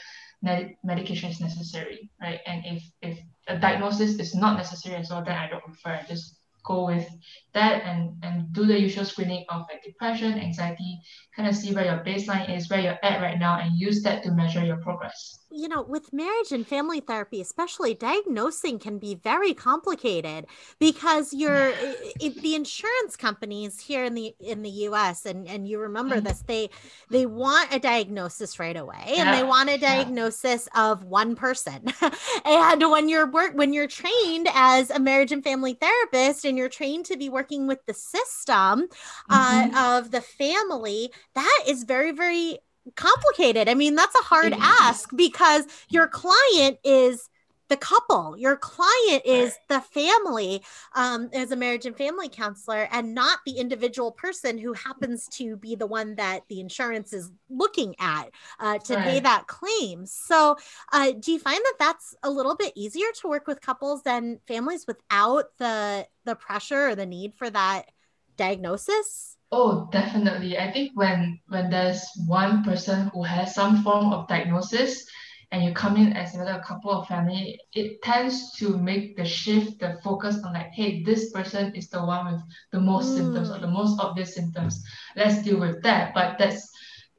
med- 0.43 0.77
medication 0.85 1.31
is 1.31 1.41
necessary, 1.41 2.11
right? 2.21 2.41
And 2.47 2.65
if 2.65 2.83
if 3.03 3.19
a 3.49 3.59
diagnosis 3.59 4.19
is 4.19 4.35
not 4.35 4.57
necessary 4.57 4.97
as 4.97 5.11
well, 5.11 5.25
then 5.25 5.37
I 5.37 5.49
don't 5.49 5.67
refer. 5.67 5.91
I 5.91 6.05
just 6.09 6.39
go 6.65 6.85
with 6.85 7.09
that 7.55 7.85
and 7.85 8.17
and 8.23 8.53
do 8.53 8.67
the 8.67 8.79
usual 8.79 9.05
screening 9.05 9.45
of 9.49 9.67
like 9.71 9.85
depression, 9.85 10.35
anxiety, 10.35 10.99
kind 11.35 11.49
of 11.49 11.55
see 11.55 11.73
where 11.73 11.85
your 11.85 12.05
baseline 12.05 12.55
is, 12.55 12.69
where 12.69 12.81
you're 12.81 12.99
at 13.05 13.23
right 13.23 13.39
now, 13.39 13.59
and 13.61 13.79
use 13.79 14.03
that 14.03 14.23
to 14.25 14.33
measure 14.33 14.65
your 14.65 14.79
progress 14.79 15.46
you 15.51 15.69
know, 15.69 15.83
with 15.83 16.13
marriage 16.13 16.51
and 16.51 16.67
family 16.67 17.01
therapy, 17.01 17.41
especially 17.41 17.95
diagnosing 17.95 18.79
can 18.79 18.99
be 18.99 19.15
very 19.15 19.55
complicated 19.55 20.47
because 20.79 21.33
you're 21.33 21.73
the 22.21 22.55
insurance 22.55 23.17
companies 23.17 23.81
here 23.81 24.05
in 24.05 24.15
the 24.15 24.35
in 24.41 24.63
the 24.63 24.71
US 24.71 25.25
and 25.25 25.47
and 25.47 25.69
you 25.69 25.79
remember 25.79 26.17
mm-hmm. 26.17 26.27
this 26.27 26.43
they 26.47 26.71
they 27.11 27.27
want 27.27 27.73
a 27.73 27.79
diagnosis 27.79 28.59
right 28.59 28.77
away 28.77 29.05
yeah. 29.09 29.23
and 29.23 29.39
they 29.39 29.47
want 29.47 29.71
a 29.71 29.79
diagnosis 29.79 30.69
yeah. 30.75 30.91
of 30.91 31.05
one 31.05 31.37
person. 31.37 31.93
and 32.45 32.91
when 32.91 33.09
you're 33.09 33.31
work 33.31 33.53
when 33.55 33.73
you're 33.73 33.87
trained 33.87 34.49
as 34.55 34.91
a 34.91 34.99
marriage 34.99 35.33
and 35.33 35.45
family 35.45 35.75
therapist 35.75 36.45
and 36.45 36.59
you're 36.59 36.69
trained 36.69 37.05
to 37.07 37.17
be 37.17 37.29
working 37.29 37.67
with 37.67 37.85
the 37.87 37.95
system 37.95 38.89
uh, 39.31 39.63
mm-hmm. 39.63 39.75
uh, 39.75 39.99
of 39.99 40.11
the 40.11 40.21
family, 40.21 41.13
that 41.35 41.65
is 41.69 41.85
very 41.85 42.11
very 42.11 42.59
complicated. 42.95 43.69
I 43.69 43.75
mean, 43.75 43.95
that's 43.95 44.15
a 44.15 44.25
hard 44.25 44.55
ask 44.59 45.11
because 45.15 45.65
your 45.89 46.07
client 46.07 46.79
is 46.85 47.29
the 47.69 47.77
couple 47.77 48.37
your 48.37 48.57
client 48.57 49.23
is 49.25 49.57
the 49.69 49.81
family 49.81 50.63
um, 50.95 51.29
as 51.33 51.51
a 51.51 51.57
marriage 51.57 51.87
and 51.87 51.97
family 51.97 52.29
counselor 52.29 52.89
and 52.93 53.15
not 53.15 53.41
the 53.45 53.59
individual 53.59 54.13
person 54.13 54.59
who 54.59 54.73
happens 54.73 55.27
to 55.29 55.57
be 55.57 55.75
the 55.75 55.87
one 55.87 56.15
that 56.15 56.43
the 56.49 56.61
insurance 56.61 57.13
is 57.13 57.31
looking 57.51 57.95
at 57.99 58.31
uh, 58.61 58.79
to 58.79 58.95
right. 58.95 59.05
pay 59.05 59.21
that 59.21 59.47
claim 59.47 60.07
so 60.07 60.57
uh, 60.93 61.13
do 61.19 61.33
you 61.33 61.39
find 61.39 61.59
that 61.59 61.75
that's 61.79 62.15
a 62.23 62.31
little 62.31 62.55
bit 62.55 62.73
easier 62.77 63.09
to 63.21 63.29
work 63.29 63.47
with 63.47 63.61
couples 63.61 64.03
than 64.03 64.39
families 64.47 64.87
without 64.87 65.47
the 65.59 66.07
the 66.25 66.35
pressure 66.37 66.89
or 66.89 66.95
the 66.95 67.07
need 67.07 67.35
for 67.35 67.51
that 67.51 67.91
diagnosis 68.37 69.37
Oh, 69.53 69.89
definitely. 69.93 70.59
I 70.59 70.73
think 70.73 70.91
when 70.95 71.39
when 71.49 71.71
there's 71.71 72.05
one 72.27 72.65
person 72.65 73.11
who 73.15 73.23
has 73.23 73.55
some 73.55 73.85
form 73.85 74.13
of 74.13 74.27
diagnosis, 74.27 75.07
and 75.53 75.63
you 75.65 75.73
come 75.73 75.97
in 75.97 76.13
as 76.15 76.35
another 76.35 76.61
couple 76.67 76.91
of 76.91 77.07
family, 77.07 77.61
it 77.73 78.03
tends 78.03 78.53
to 78.57 78.77
make 78.77 79.17
the 79.17 79.25
shift, 79.25 79.79
the 79.79 79.99
focus 80.03 80.43
on 80.45 80.53
like, 80.53 80.73
hey, 80.73 81.05
this 81.05 81.31
person 81.31 81.75
is 81.75 81.89
the 81.89 82.05
one 82.05 82.33
with 82.33 82.43
the 82.73 82.81
most 82.81 83.11
mm. 83.11 83.19
symptoms 83.19 83.51
or 83.51 83.59
the 83.61 83.69
most 83.69 84.01
obvious 84.01 84.35
symptoms. 84.35 84.85
Let's 85.15 85.43
deal 85.43 85.61
with 85.61 85.83
that. 85.85 86.13
But 86.13 86.39
that's 86.39 86.69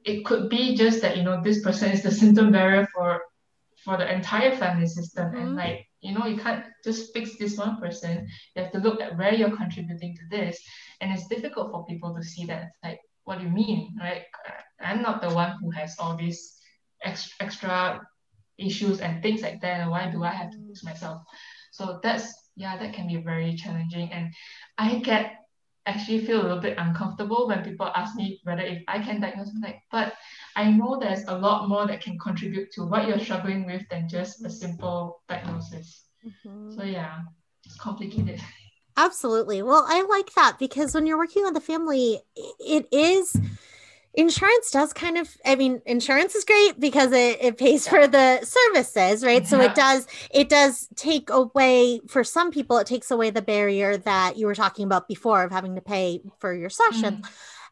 it 0.04 0.24
could 0.26 0.50
be 0.50 0.76
just 0.76 1.00
that, 1.02 1.16
you 1.16 1.22
know, 1.22 1.42
this 1.42 1.62
person 1.62 1.90
is 1.90 2.02
the 2.02 2.10
symptom 2.20 2.52
bearer 2.52 2.86
for 2.94 3.22
for 3.84 3.96
the 3.96 4.12
entire 4.12 4.54
family 4.54 4.86
system. 4.86 5.28
Mm-hmm. 5.28 5.40
And 5.40 5.56
like, 5.56 5.87
you 6.00 6.12
know, 6.16 6.26
you 6.26 6.36
can't 6.36 6.64
just 6.84 7.12
fix 7.12 7.36
this 7.38 7.56
one 7.56 7.80
person. 7.80 8.28
You 8.54 8.62
have 8.62 8.72
to 8.72 8.78
look 8.78 9.00
at 9.00 9.16
where 9.18 9.34
you're 9.34 9.56
contributing 9.56 10.16
to 10.16 10.22
this. 10.30 10.60
And 11.00 11.12
it's 11.12 11.26
difficult 11.28 11.70
for 11.70 11.86
people 11.86 12.14
to 12.14 12.22
see 12.22 12.46
that. 12.46 12.70
Like, 12.84 13.00
what 13.24 13.38
do 13.38 13.44
you 13.44 13.50
mean? 13.50 13.96
Right? 14.00 14.22
I'm 14.80 15.02
not 15.02 15.20
the 15.20 15.34
one 15.34 15.56
who 15.60 15.70
has 15.70 15.96
all 15.98 16.16
these 16.16 16.58
extra, 17.02 17.46
extra 17.46 18.08
issues 18.58 19.00
and 19.00 19.22
things 19.22 19.42
like 19.42 19.60
that 19.60 19.88
why 19.88 20.10
do 20.10 20.24
i 20.24 20.30
have 20.30 20.50
to 20.50 20.58
fix 20.66 20.82
myself 20.82 21.22
so 21.70 22.00
that's 22.02 22.50
yeah 22.56 22.76
that 22.76 22.92
can 22.92 23.06
be 23.06 23.16
very 23.16 23.54
challenging 23.54 24.10
and 24.12 24.34
i 24.76 24.96
get 24.96 25.36
actually 25.86 26.18
feel 26.18 26.40
a 26.40 26.42
little 26.42 26.60
bit 26.60 26.76
uncomfortable 26.76 27.48
when 27.48 27.62
people 27.62 27.86
ask 27.94 28.14
me 28.16 28.40
whether 28.44 28.62
if 28.62 28.82
i 28.88 28.98
can 28.98 29.20
diagnose 29.20 29.48
I'm 29.50 29.60
like 29.60 29.80
but 29.90 30.12
i 30.56 30.70
know 30.70 30.98
there's 30.98 31.24
a 31.28 31.36
lot 31.36 31.68
more 31.68 31.86
that 31.86 32.00
can 32.00 32.18
contribute 32.18 32.70
to 32.72 32.84
what 32.84 33.06
you're 33.08 33.18
struggling 33.18 33.66
with 33.66 33.82
than 33.88 34.08
just 34.08 34.44
a 34.44 34.50
simple 34.50 35.22
diagnosis 35.28 36.04
mm-hmm. 36.24 36.70
so 36.70 36.82
yeah 36.82 37.20
it's 37.64 37.76
complicated 37.76 38.40
absolutely 38.96 39.62
well 39.62 39.84
i 39.88 40.02
like 40.02 40.32
that 40.34 40.56
because 40.58 40.94
when 40.94 41.06
you're 41.06 41.18
working 41.18 41.44
with 41.44 41.54
the 41.54 41.60
family 41.60 42.20
it 42.58 42.86
is 42.92 43.36
insurance 44.14 44.70
does 44.72 44.92
kind 44.92 45.16
of 45.16 45.28
i 45.44 45.54
mean 45.54 45.80
insurance 45.86 46.34
is 46.34 46.44
great 46.44 46.80
because 46.80 47.12
it, 47.12 47.38
it 47.40 47.56
pays 47.56 47.86
yeah. 47.86 47.92
for 47.92 48.08
the 48.08 48.44
services 48.44 49.24
right 49.24 49.42
yeah. 49.42 49.48
so 49.48 49.60
it 49.60 49.74
does 49.76 50.06
it 50.32 50.48
does 50.48 50.88
take 50.96 51.30
away 51.30 52.00
for 52.08 52.24
some 52.24 52.50
people 52.50 52.78
it 52.78 52.86
takes 52.86 53.12
away 53.12 53.30
the 53.30 53.42
barrier 53.42 53.96
that 53.96 54.36
you 54.36 54.46
were 54.46 54.56
talking 54.56 54.84
about 54.84 55.06
before 55.06 55.44
of 55.44 55.52
having 55.52 55.76
to 55.76 55.80
pay 55.80 56.20
for 56.40 56.52
your 56.52 56.70
session 56.70 57.18
mm. 57.18 57.28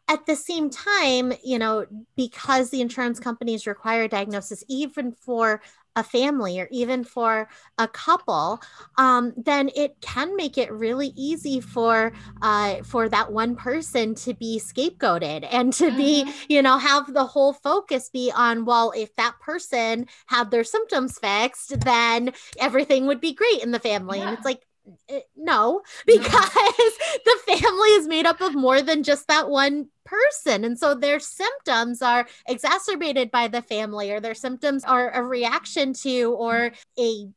At 0.07 0.25
the 0.25 0.35
same 0.35 0.69
time 0.69 1.33
you 1.43 1.59
know 1.59 1.85
because 2.15 2.69
the 2.69 2.81
insurance 2.81 3.19
companies 3.19 3.67
require 3.67 4.07
diagnosis 4.07 4.63
even 4.67 5.11
for 5.11 5.61
a 5.97 6.03
family 6.03 6.59
or 6.59 6.67
even 6.71 7.03
for 7.03 7.49
a 7.79 7.87
couple, 7.87 8.61
um, 8.97 9.33
then 9.35 9.69
it 9.75 9.99
can 9.99 10.35
make 10.35 10.57
it 10.57 10.71
really 10.71 11.11
easy 11.15 11.59
for 11.59 12.13
uh, 12.41 12.75
for 12.83 13.09
that 13.09 13.33
one 13.33 13.55
person 13.55 14.13
to 14.13 14.33
be 14.35 14.61
scapegoated 14.63 15.45
and 15.51 15.73
to 15.73 15.89
be, 15.97 16.23
mm-hmm. 16.23 16.45
you 16.47 16.61
know, 16.61 16.77
have 16.77 17.11
the 17.13 17.25
whole 17.25 17.51
focus 17.51 18.09
be 18.09 18.31
on, 18.33 18.63
well, 18.63 18.93
if 18.95 19.13
that 19.15 19.33
person 19.41 20.05
had 20.27 20.51
their 20.51 20.63
symptoms 20.63 21.17
fixed, 21.17 21.79
then 21.81 22.31
everything 22.59 23.07
would 23.07 23.19
be 23.19 23.33
great 23.33 23.63
in 23.63 23.71
the 23.71 23.79
family. 23.79 24.19
Yeah. 24.19 24.29
And 24.29 24.37
it's 24.37 24.45
like, 24.45 24.61
eh, 25.09 25.21
no, 25.35 25.81
because 26.05 26.29
the 27.25 27.39
family 27.47 27.89
is 27.89 28.07
made 28.07 28.25
up 28.25 28.41
of 28.41 28.55
more 28.55 28.81
than 28.81 29.03
just 29.03 29.27
that 29.27 29.49
one 29.49 29.87
person. 30.05 30.63
And 30.63 30.77
so 30.77 30.95
their 30.95 31.19
symptoms 31.19 32.01
are 32.01 32.27
exacerbated 32.47 33.31
by 33.31 33.47
the 33.47 33.61
family, 33.61 34.11
or 34.11 34.19
their 34.19 34.35
symptoms 34.35 34.83
are 34.83 35.11
a 35.11 35.21
reaction 35.21 35.93
to 35.93 36.35
or 36.37 36.71
a 36.99 37.27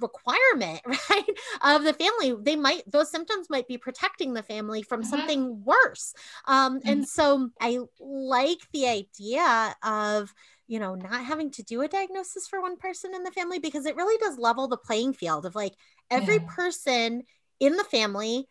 requirement 0.00 0.80
right 1.10 1.38
of 1.62 1.84
the 1.84 1.92
family 1.92 2.34
they 2.42 2.56
might 2.56 2.82
those 2.90 3.10
symptoms 3.10 3.48
might 3.48 3.68
be 3.68 3.78
protecting 3.78 4.32
the 4.32 4.42
family 4.42 4.82
from 4.82 5.02
mm-hmm. 5.02 5.10
something 5.10 5.64
worse 5.64 6.14
um 6.46 6.80
mm-hmm. 6.80 6.88
and 6.88 7.08
so 7.08 7.48
i 7.60 7.78
like 8.00 8.58
the 8.72 8.88
idea 8.88 9.76
of 9.84 10.34
you 10.68 10.78
know 10.78 10.94
not 10.94 11.24
having 11.24 11.50
to 11.50 11.62
do 11.64 11.82
a 11.82 11.88
diagnosis 11.88 12.46
for 12.46 12.60
one 12.60 12.76
person 12.76 13.14
in 13.14 13.24
the 13.24 13.32
family 13.32 13.58
because 13.58 13.86
it 13.86 13.96
really 13.96 14.18
does 14.18 14.38
level 14.38 14.68
the 14.68 14.76
playing 14.76 15.12
field 15.12 15.44
of 15.44 15.54
like 15.54 15.74
every 16.10 16.36
yeah. 16.36 16.46
person 16.48 17.22
in 17.58 17.76
the 17.76 17.84
family 17.84 18.46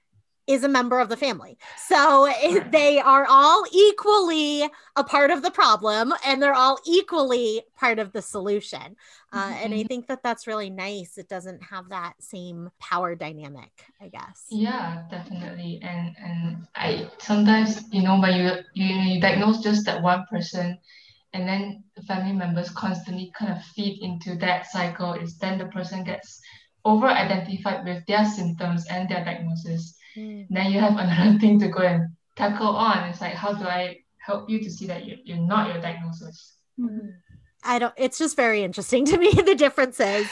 is 0.48 0.64
a 0.64 0.70
member 0.70 1.00
of 1.00 1.10
the 1.10 1.18
family. 1.18 1.58
So 1.88 2.32
they 2.72 3.00
are 3.00 3.26
all 3.30 3.66
equally 3.72 4.64
a 4.96 5.04
part 5.04 5.30
of 5.30 5.44
the 5.44 5.52
problem 5.52 6.14
and 6.26 6.42
they're 6.42 6.54
all 6.54 6.80
equally 6.86 7.64
part 7.76 8.00
of 8.00 8.14
the 8.14 8.22
solution. 8.22 8.96
Uh, 9.34 9.44
mm-hmm. 9.44 9.54
And 9.64 9.74
I 9.74 9.78
mm-hmm. 9.78 9.88
think 9.88 10.08
that 10.08 10.24
that's 10.24 10.48
really 10.48 10.70
nice. 10.70 11.18
It 11.18 11.28
doesn't 11.28 11.62
have 11.64 11.90
that 11.90 12.14
same 12.20 12.70
power 12.80 13.14
dynamic, 13.14 13.72
I 14.02 14.08
guess. 14.08 14.46
Yeah, 14.50 15.04
definitely. 15.12 15.82
And 15.84 16.16
and 16.18 16.68
I 16.76 17.12
sometimes, 17.20 17.84
you 17.92 18.02
know, 18.02 18.20
when 18.20 18.40
you 18.40 18.52
you, 18.74 18.96
you 18.96 19.22
diagnose 19.22 19.62
just 19.62 19.86
that 19.86 20.02
one 20.02 20.26
person 20.32 20.78
and 21.38 21.48
then 21.48 21.84
the 21.96 22.02
family 22.02 22.34
members 22.34 22.70
constantly 22.72 23.32
kind 23.38 23.52
of 23.52 23.64
feed 23.64 24.02
into 24.02 24.36
that 24.36 24.66
cycle 24.66 25.14
is 25.14 25.38
then 25.38 25.58
the 25.58 25.68
person 25.68 26.04
gets 26.04 26.42
over 26.84 27.08
identified 27.08 27.86
with 27.86 28.06
their 28.08 28.26
symptoms 28.26 28.86
and 28.90 29.08
their 29.08 29.24
diagnosis 29.24 29.98
Mm. 30.18 30.48
Then 30.50 30.72
you 30.72 30.80
have 30.80 30.94
another 30.98 31.40
thing 31.40 31.60
to 31.60 31.68
go 31.70 31.80
and 31.80 32.10
tackle 32.36 32.76
on. 32.76 33.10
It's 33.10 33.22
like, 33.22 33.34
how 33.34 33.54
do 33.54 33.66
I 33.66 33.98
help 34.18 34.50
you 34.50 34.60
to 34.64 34.72
see 34.72 34.88
that 34.88 35.06
you're, 35.06 35.18
you're 35.24 35.38
not 35.38 35.72
your 35.72 35.82
diagnosis? 35.82 36.58
Mm. 36.80 37.14
I 37.64 37.80
don't, 37.80 37.94
it's 37.98 38.18
just 38.18 38.36
very 38.36 38.64
interesting 38.64 39.06
to 39.06 39.18
me 39.18 39.32
the 39.46 39.56
differences. 39.56 40.28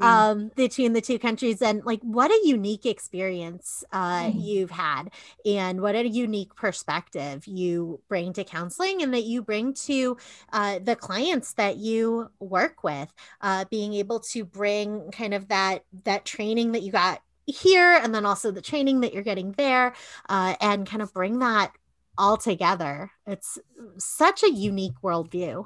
Um, 0.00 0.50
between 0.56 0.92
the 0.92 1.00
two 1.00 1.18
countries 1.18 1.62
and 1.62 1.84
like 1.84 2.00
what 2.02 2.30
a 2.30 2.40
unique 2.44 2.86
experience 2.86 3.84
uh, 3.92 4.24
mm. 4.24 4.34
you've 4.36 4.70
had 4.70 5.10
and 5.44 5.80
what 5.80 5.94
a 5.94 6.08
unique 6.08 6.54
perspective 6.54 7.46
you 7.46 8.00
bring 8.08 8.32
to 8.32 8.44
counseling 8.44 9.02
and 9.02 9.14
that 9.14 9.24
you 9.24 9.42
bring 9.42 9.74
to 9.74 10.16
uh, 10.52 10.78
the 10.82 10.96
clients 10.96 11.54
that 11.54 11.76
you 11.76 12.30
work 12.40 12.82
with. 12.82 13.12
Uh, 13.40 13.64
being 13.70 13.94
able 13.94 14.20
to 14.20 14.44
bring 14.44 15.10
kind 15.10 15.34
of 15.34 15.48
that 15.48 15.84
that 16.04 16.24
training 16.24 16.72
that 16.72 16.82
you 16.82 16.92
got 16.92 17.20
here 17.46 17.98
and 18.02 18.14
then 18.14 18.24
also 18.24 18.50
the 18.50 18.62
training 18.62 19.00
that 19.00 19.12
you're 19.12 19.22
getting 19.22 19.52
there 19.52 19.94
uh, 20.28 20.54
and 20.60 20.86
kind 20.86 21.02
of 21.02 21.12
bring 21.12 21.38
that 21.40 21.72
all 22.16 22.36
together. 22.36 23.10
It's 23.26 23.58
such 23.98 24.42
a 24.42 24.50
unique 24.50 24.94
worldview. 25.02 25.64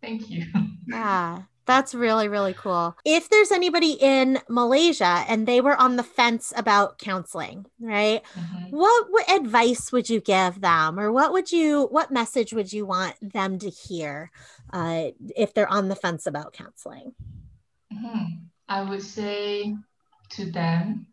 Thank 0.00 0.30
you. 0.30 0.46
Yeah. 0.88 1.42
That's 1.66 1.94
really, 1.94 2.28
really 2.28 2.54
cool. 2.54 2.96
If 3.04 3.28
there's 3.28 3.50
anybody 3.50 3.98
in 4.00 4.38
Malaysia 4.48 5.24
and 5.28 5.46
they 5.46 5.60
were 5.60 5.76
on 5.76 5.96
the 5.96 6.02
fence 6.04 6.52
about 6.56 6.98
counseling, 6.98 7.66
right? 7.80 8.22
Mm-hmm. 8.34 8.76
What, 8.76 9.06
what 9.10 9.30
advice 9.30 9.90
would 9.90 10.08
you 10.08 10.20
give 10.20 10.60
them, 10.60 11.00
or 11.00 11.10
what 11.10 11.32
would 11.32 11.50
you, 11.50 11.88
what 11.90 12.12
message 12.12 12.52
would 12.52 12.72
you 12.72 12.86
want 12.86 13.14
them 13.20 13.58
to 13.58 13.68
hear 13.68 14.30
uh, 14.72 15.06
if 15.36 15.54
they're 15.54 15.68
on 15.68 15.88
the 15.88 15.96
fence 15.96 16.26
about 16.26 16.52
counseling? 16.52 17.14
Mm-hmm. 17.92 18.24
I 18.68 18.82
would 18.82 19.02
say 19.02 19.74
to 20.30 20.50
them, 20.50 21.06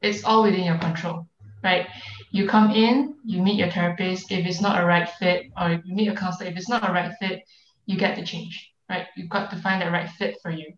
it's 0.00 0.24
all 0.24 0.42
within 0.42 0.64
your 0.64 0.78
control, 0.78 1.28
right? 1.62 1.86
You 2.32 2.48
come 2.48 2.72
in, 2.72 3.14
you 3.24 3.40
meet 3.40 3.58
your 3.58 3.70
therapist. 3.70 4.32
If 4.32 4.46
it's 4.46 4.60
not 4.60 4.82
a 4.82 4.84
right 4.84 5.08
fit, 5.08 5.52
or 5.56 5.80
you 5.84 5.94
meet 5.94 6.08
a 6.08 6.14
counselor, 6.14 6.50
if 6.50 6.56
it's 6.56 6.68
not 6.68 6.88
a 6.88 6.92
right 6.92 7.12
fit, 7.20 7.42
you 7.86 7.96
get 7.96 8.16
to 8.16 8.24
change, 8.24 8.71
right? 8.92 9.06
You've 9.16 9.34
got 9.36 9.50
to 9.50 9.56
find 9.56 9.80
the 9.80 9.90
right 9.90 10.10
fit 10.18 10.36
for 10.42 10.50
you. 10.50 10.68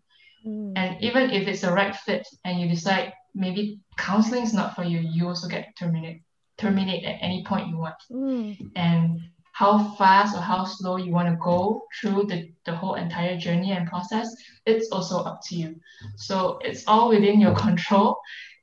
Mm. 0.46 0.72
And 0.76 1.02
even 1.02 1.30
if 1.30 1.48
it's 1.48 1.64
a 1.64 1.72
right 1.72 1.94
fit 1.94 2.26
and 2.44 2.60
you 2.60 2.68
decide 2.68 3.12
maybe 3.34 3.80
counseling 3.98 4.44
is 4.44 4.54
not 4.54 4.74
for 4.76 4.84
you, 4.84 4.98
you 5.00 5.26
also 5.26 5.48
get 5.48 5.74
terminate 5.78 6.22
terminate 6.56 7.04
at 7.04 7.18
any 7.20 7.44
point 7.44 7.68
you 7.68 7.78
want. 7.78 8.00
Mm. 8.10 8.70
And 8.76 9.20
how 9.52 9.94
fast 9.98 10.36
or 10.36 10.40
how 10.40 10.64
slow 10.64 10.96
you 10.96 11.12
want 11.12 11.28
to 11.28 11.36
go 11.36 11.82
through 12.00 12.24
the, 12.24 12.52
the 12.66 12.74
whole 12.74 12.94
entire 12.94 13.36
journey 13.38 13.72
and 13.72 13.88
process, 13.88 14.28
it's 14.66 14.88
also 14.90 15.18
up 15.18 15.40
to 15.46 15.56
you. 15.56 15.76
So 16.16 16.58
it's 16.62 16.84
all 16.86 17.08
within 17.08 17.40
your 17.40 17.54
control 17.54 18.18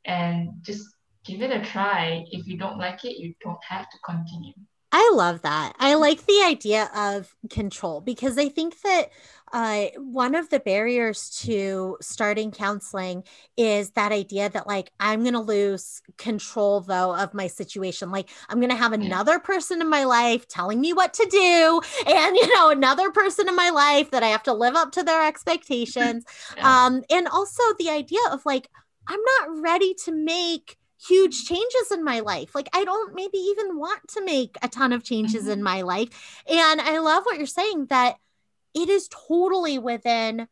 and 0.06 0.50
just 0.62 0.84
give 1.26 1.42
it 1.42 1.52
a 1.52 1.62
try. 1.64 2.26
If 2.32 2.48
you 2.48 2.58
don't 2.58 2.78
like 2.78 3.06
it, 3.06 3.18
you 3.18 3.34
don't 3.42 3.64
have 3.64 3.90
to 3.90 3.98
continue. 4.06 4.54
I 4.92 5.12
love 5.14 5.42
that. 5.44 5.74
I 5.80 5.96
like 5.96 6.26
the 6.26 6.44
idea 6.46 6.90
of 6.96 7.34
control 7.50 8.02
because 8.02 8.38
I 8.38 8.50
think 8.50 8.82
that 8.82 9.10
uh, 9.54 9.88
one 9.98 10.36
of 10.36 10.50
the 10.50 10.60
barriers 10.60 11.30
to 11.42 11.98
starting 12.02 12.52
counseling 12.52 13.24
is 13.58 13.92
that 13.92 14.12
idea 14.12 14.50
that 14.50 14.68
like 14.68 14.92
i'm 15.00 15.22
going 15.22 15.34
to 15.34 15.40
lose 15.40 16.02
control 16.18 16.82
though 16.82 17.16
of 17.16 17.34
my 17.34 17.48
situation 17.48 18.12
like 18.12 18.30
i'm 18.50 18.60
going 18.60 18.70
to 18.70 18.76
have 18.76 18.94
another 18.94 19.40
person 19.40 19.82
in 19.82 19.90
my 19.90 20.04
life 20.04 20.48
telling 20.48 20.80
me 20.80 20.94
what 20.94 21.14
to 21.14 21.28
do 21.30 21.82
and 22.08 22.36
you 22.36 22.56
know 22.56 22.70
another 22.70 23.12
person 23.12 23.48
in 23.48 23.56
my 23.56 23.70
life 23.70 24.12
that 24.12 24.24
i 24.24 24.28
have 24.28 24.44
to 24.44 24.54
live 24.54 24.76
up 24.76 24.92
to 24.92 25.04
their 25.04 25.28
expectations 25.28 26.24
yeah. 26.56 26.86
um 26.86 27.04
and 27.10 27.28
also 27.28 27.62
the 27.78 27.90
idea 27.90 28.20
of 28.32 28.46
like 28.46 28.70
i'm 29.08 29.20
not 29.40 29.62
ready 29.62 29.94
to 29.94 30.12
make 30.12 30.78
huge 31.08 31.46
changes 31.46 31.92
in 31.92 32.04
my 32.04 32.20
life. 32.20 32.54
Like, 32.56 32.70
I 32.74 32.84
don't 32.84 33.16
maybe 33.16 33.38
even 33.38 33.78
want 33.78 34.08
to 34.10 34.24
make 34.24 34.58
a 34.62 34.70
ton 34.70 34.94
of 34.94 35.04
changes 35.04 35.44
mm-hmm. 35.44 35.52
in 35.52 35.64
my 35.64 35.82
life. 35.82 36.44
And 36.48 36.82
I 36.82 37.00
love 37.00 37.24
what 37.24 37.38
you're 37.38 37.48
saying 37.48 37.88
that 37.88 38.18
it 38.74 38.90
is 38.90 39.10
totally 39.10 39.80
within 39.80 40.48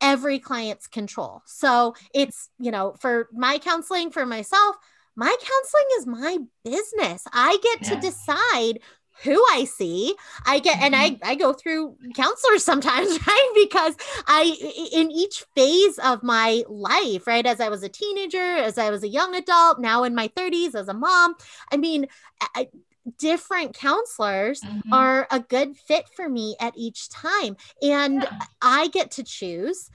every 0.00 0.38
client's 0.38 0.86
control. 0.86 1.42
So 1.46 1.94
it's, 2.14 2.48
you 2.58 2.70
know, 2.70 2.94
for 3.00 3.28
my 3.32 3.58
counseling 3.58 4.10
for 4.10 4.24
myself, 4.24 4.76
my 5.16 5.34
counseling 5.40 5.86
is 5.98 6.06
my 6.06 6.38
business. 6.64 7.24
I 7.32 7.58
get 7.62 7.82
yeah. 7.82 7.94
to 7.94 8.00
decide 8.00 8.78
who 9.22 9.42
I 9.50 9.64
see. 9.64 10.14
I 10.46 10.58
get 10.58 10.80
and 10.80 10.94
I 10.94 11.10
mm-hmm. 11.10 11.28
I 11.28 11.34
go 11.34 11.52
through 11.52 11.96
counselors 12.14 12.64
sometimes, 12.64 13.10
right? 13.26 13.52
Because 13.54 13.96
I 14.26 14.56
in 14.92 15.10
each 15.10 15.44
phase 15.54 15.98
of 15.98 16.22
my 16.22 16.64
life, 16.68 17.26
right, 17.26 17.46
as 17.46 17.60
I 17.60 17.68
was 17.68 17.82
a 17.82 17.88
teenager, 17.88 18.38
as 18.38 18.78
I 18.78 18.90
was 18.90 19.02
a 19.02 19.08
young 19.08 19.34
adult, 19.34 19.80
now 19.80 20.04
in 20.04 20.14
my 20.14 20.28
30s 20.28 20.74
as 20.74 20.88
a 20.88 20.94
mom, 20.94 21.34
I 21.72 21.76
mean, 21.76 22.06
I, 22.54 22.68
different 23.18 23.74
counselors 23.74 24.60
mm-hmm. 24.60 24.92
are 24.92 25.26
a 25.30 25.40
good 25.40 25.76
fit 25.76 26.08
for 26.14 26.28
me 26.28 26.56
at 26.60 26.74
each 26.76 27.08
time. 27.08 27.56
And 27.82 28.22
yeah. 28.22 28.38
I 28.60 28.88
get 28.88 29.12
to 29.12 29.24
choose 29.24 29.90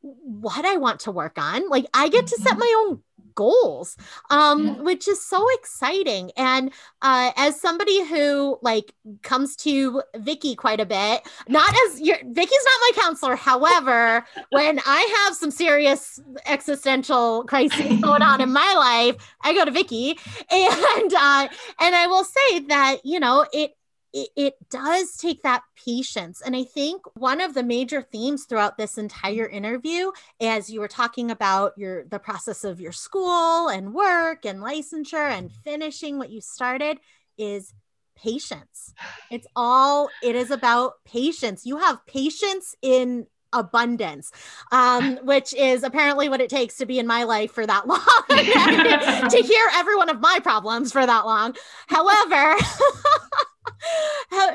what 0.00 0.64
I 0.64 0.76
want 0.76 1.00
to 1.00 1.12
work 1.12 1.38
on. 1.38 1.68
Like 1.68 1.86
I 1.94 2.08
get 2.08 2.26
to 2.26 2.36
set 2.36 2.52
mm-hmm. 2.52 2.58
my 2.58 2.84
own 2.88 3.02
goals 3.34 3.96
um 4.30 4.66
yeah. 4.66 4.72
which 4.82 5.08
is 5.08 5.24
so 5.24 5.46
exciting. 5.54 6.30
And 6.36 6.72
uh 7.02 7.32
as 7.36 7.60
somebody 7.60 8.04
who 8.06 8.58
like 8.62 8.92
comes 9.22 9.56
to 9.56 10.02
Vicky 10.16 10.54
quite 10.54 10.80
a 10.80 10.86
bit 10.86 11.22
not 11.48 11.74
as 11.86 12.00
your 12.00 12.16
Vicky's 12.24 12.64
not 12.64 12.80
my 12.80 13.02
counselor. 13.02 13.36
However 13.36 14.24
when 14.50 14.80
I 14.86 15.24
have 15.24 15.36
some 15.36 15.50
serious 15.50 16.20
existential 16.46 17.44
crises 17.44 18.00
going 18.00 18.22
on 18.22 18.40
in 18.40 18.52
my 18.52 18.74
life 18.74 19.16
I 19.42 19.54
go 19.54 19.64
to 19.64 19.70
Vicky. 19.70 20.18
And 20.50 21.14
uh 21.14 21.48
and 21.80 21.94
I 21.94 22.06
will 22.06 22.24
say 22.24 22.60
that 22.60 22.98
you 23.04 23.20
know 23.20 23.46
it 23.52 23.72
it, 24.12 24.54
does 24.70 25.16
take 25.16 25.42
that 25.42 25.62
patience. 25.84 26.40
And 26.40 26.56
I 26.56 26.64
think 26.64 27.02
one 27.14 27.40
of 27.40 27.54
the 27.54 27.62
major 27.62 28.02
themes 28.02 28.44
throughout 28.44 28.78
this 28.78 28.98
entire 28.98 29.46
interview, 29.46 30.10
as 30.40 30.70
you 30.70 30.80
were 30.80 30.88
talking 30.88 31.30
about 31.30 31.72
your 31.76 32.04
the 32.04 32.18
process 32.18 32.64
of 32.64 32.80
your 32.80 32.92
school 32.92 33.68
and 33.68 33.94
work 33.94 34.44
and 34.44 34.60
licensure 34.60 35.30
and 35.30 35.50
finishing 35.50 36.18
what 36.18 36.30
you 36.30 36.40
started, 36.40 36.98
is 37.38 37.72
patience. 38.16 38.94
It's 39.30 39.46
all 39.56 40.08
it 40.22 40.36
is 40.36 40.50
about 40.50 40.94
patience. 41.04 41.66
You 41.66 41.78
have 41.78 42.04
patience 42.06 42.74
in 42.82 43.26
abundance, 43.52 44.32
um, 44.70 45.18
which 45.22 45.54
is 45.54 45.82
apparently 45.82 46.28
what 46.28 46.40
it 46.40 46.50
takes 46.50 46.76
to 46.78 46.86
be 46.86 46.98
in 46.98 47.06
my 47.06 47.24
life 47.24 47.52
for 47.52 47.66
that 47.66 47.86
long, 47.86 48.00
to 49.30 49.42
hear 49.42 49.68
every 49.74 49.96
one 49.96 50.08
of 50.08 50.20
my 50.20 50.40
problems 50.42 50.92
for 50.92 51.04
that 51.04 51.24
long. 51.26 51.54
However, 51.88 52.56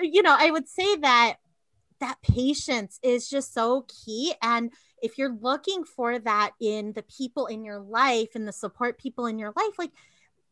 you 0.01 0.21
know, 0.21 0.35
I 0.37 0.51
would 0.51 0.67
say 0.67 0.95
that 0.97 1.37
that 1.99 2.21
patience 2.21 2.99
is 3.03 3.29
just 3.29 3.53
so 3.53 3.85
key. 4.05 4.33
And 4.41 4.71
if 5.01 5.17
you're 5.17 5.35
looking 5.41 5.83
for 5.83 6.19
that 6.19 6.51
in 6.61 6.93
the 6.93 7.03
people 7.03 7.47
in 7.47 7.63
your 7.63 7.79
life 7.79 8.29
and 8.35 8.47
the 8.47 8.53
support 8.53 8.99
people 8.99 9.25
in 9.25 9.39
your 9.39 9.53
life, 9.55 9.77
like 9.77 9.91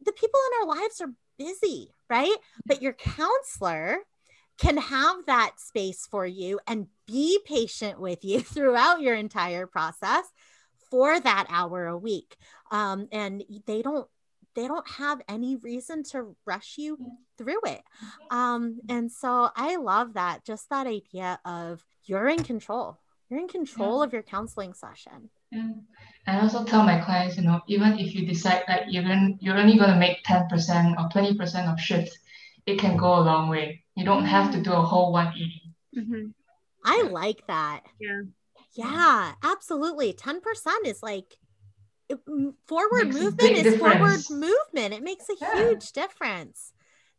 the 0.03 0.12
people 0.12 0.39
in 0.47 0.62
our 0.62 0.76
lives 0.76 1.01
are 1.01 1.14
busy, 1.38 1.89
right? 2.10 2.36
But 2.66 2.82
your 2.82 2.93
counselor 2.93 3.99
can 4.58 4.78
have 4.78 5.26
that 5.26 5.60
space 5.60 6.08
for 6.10 6.26
you 6.26 6.60
and 6.68 6.88
be 7.06 7.39
patient 7.45 7.99
with 7.99 8.24
you 8.24 8.39
throughout 8.41 9.01
your 9.01 9.16
entire 9.16 9.68
process 9.68 10.24
for 10.89 11.20
that 11.20 11.45
hour 11.49 11.88
a 11.88 11.97
week. 11.97 12.36
Um, 12.72 13.08
and 13.12 13.43
they 13.66 13.82
don't 13.82 14.08
they 14.56 14.68
don't 14.68 14.89
have 14.89 15.22
any 15.28 15.58
reason 15.58 16.03
to 16.03 16.36
rush 16.45 16.76
you 16.78 16.97
through 17.38 17.60
it. 17.66 17.82
Um, 18.32 18.80
and 18.89 19.12
so 19.12 19.49
I 19.56 19.76
love 19.76 20.14
that, 20.14 20.45
just 20.45 20.70
that 20.70 20.88
idea 20.88 21.39
of 21.45 21.84
you're 22.06 22.30
in 22.30 22.43
control. 22.43 22.97
You're 23.30 23.39
in 23.39 23.47
control 23.47 23.99
yeah. 23.99 24.06
of 24.06 24.14
your 24.14 24.24
counseling 24.24 24.74
session. 24.74 25.30
Yeah. 25.51 25.72
And 26.28 26.39
I 26.39 26.41
also 26.41 26.64
tell 26.64 26.84
my 26.84 26.99
clients, 27.01 27.38
you 27.38 27.43
know, 27.43 27.62
even 27.68 27.99
if 27.99 28.16
you 28.16 28.26
decide 28.26 28.64
that 28.68 28.91
you're, 28.91 29.03
going, 29.03 29.38
you're 29.41 29.58
only 29.58 29.78
going 29.78 29.91
to 29.91 29.99
make 29.99 30.24
10% 30.24 30.49
or 30.97 31.10
20% 31.10 31.72
of 31.72 31.80
shifts, 31.80 32.18
it 32.66 32.80
can 32.80 32.97
go 32.97 33.20
a 33.20 33.22
long 33.22 33.49
way. 33.49 33.84
You 33.95 34.06
don't 34.06 34.26
have 34.26 34.51
to 34.53 34.62
do 34.62 34.72
a 34.72 34.82
whole 34.82 35.12
180. 35.12 35.74
Mm-hmm. 35.97 36.28
I 36.84 37.01
like 37.03 37.45
that. 37.47 37.82
Yeah. 37.99 38.22
Yeah, 38.74 39.32
absolutely. 39.41 40.14
10% 40.14 40.41
is 40.86 41.01
like 41.01 41.38
forward 42.68 43.14
movement 43.14 43.51
is 43.51 43.64
difference. 43.64 44.28
forward 44.28 44.30
movement. 44.30 44.93
It 44.93 45.03
makes 45.03 45.30
a 45.30 45.34
yeah. 45.39 45.56
huge 45.56 45.91
difference. 45.91 46.74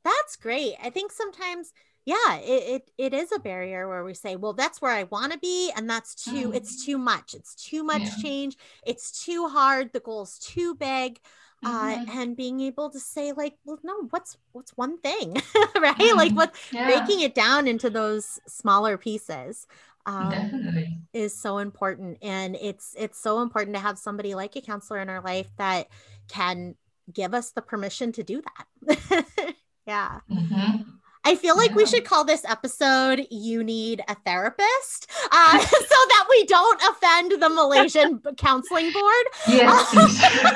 That's 0.05 0.37
great. 0.37 0.75
I 0.83 0.91
think 0.91 1.11
sometimes, 1.11 1.73
yeah, 2.05 2.37
it, 2.37 2.83
it, 2.99 3.13
it 3.13 3.15
is 3.15 3.33
a 3.33 3.41
barrier 3.41 3.89
where 3.89 4.05
we 4.05 4.15
say, 4.15 4.37
well, 4.37 4.53
that's 4.53 4.81
where 4.81 4.93
I 4.93 5.05
want 5.05 5.33
to 5.33 5.39
be. 5.39 5.73
And 5.77 5.91
that's 5.91 6.15
too, 6.15 6.51
mm. 6.51 6.55
it's 6.55 6.85
too 6.85 6.99
much. 6.99 7.35
It's 7.35 7.55
too 7.55 7.83
much 7.83 8.03
yeah. 8.03 8.23
change. 8.23 8.57
It's 8.87 9.25
too 9.25 9.49
hard. 9.49 9.93
The 9.93 10.01
goal's 10.01 10.39
too 10.39 10.75
big. 10.75 11.19
Uh, 11.65 11.97
mm-hmm. 11.97 12.11
Uh, 12.11 12.21
and 12.21 12.37
being 12.37 12.61
able 12.61 12.91
to 12.91 13.01
say 13.01 13.33
like 13.33 13.55
well 13.65 13.79
no 13.83 13.95
what's 14.11 14.37
what's 14.53 14.77
one 14.77 14.99
thing 14.99 15.33
right 15.81 15.97
mm 15.97 16.15
like 16.15 16.33
what 16.33 16.55
yeah. 16.71 16.85
breaking 16.85 17.21
it 17.21 17.35
down 17.35 17.67
into 17.67 17.89
those 17.89 18.39
smaller 18.47 18.99
pieces 18.99 19.67
um, 20.07 20.31
Definitely. 20.31 20.99
is 21.13 21.39
so 21.39 21.59
important 21.59 22.19
and 22.23 22.57
it's 22.57 22.95
it's 22.97 23.21
so 23.21 23.43
important 23.43 23.77
to 23.77 23.83
have 23.83 23.99
somebody 23.99 24.35
like 24.35 24.57
a 24.57 24.61
counselor 24.61 25.01
in 25.01 25.09
our 25.09 25.21
life 25.21 25.49
that 25.59 25.89
can 26.29 26.77
give 27.13 27.35
us 27.35 27.51
the 27.51 27.63
permission 27.63 28.13
to 28.13 28.23
do 28.23 28.43
that 28.43 29.27
yeah 29.87 30.21
mm-hmm. 30.31 30.83
I 31.27 31.35
feel 31.35 31.57
like 31.57 31.71
yeah. 31.71 31.77
we 31.77 31.87
should 31.87 32.05
call 32.05 32.25
this 32.25 32.45
episode 32.45 33.27
You 33.33 33.65
Need 33.65 34.01
a 34.07 34.15
Therapist 34.15 35.11
uh, 35.33 35.59
so 35.61 35.77
that 35.79 36.27
we 36.31 36.45
don't 36.45 36.81
offend 36.89 37.43
the 37.43 37.49
Malaysian 37.49 38.23
Counseling 38.37 38.93
Board. 38.93 39.27
Yes. 39.49 40.55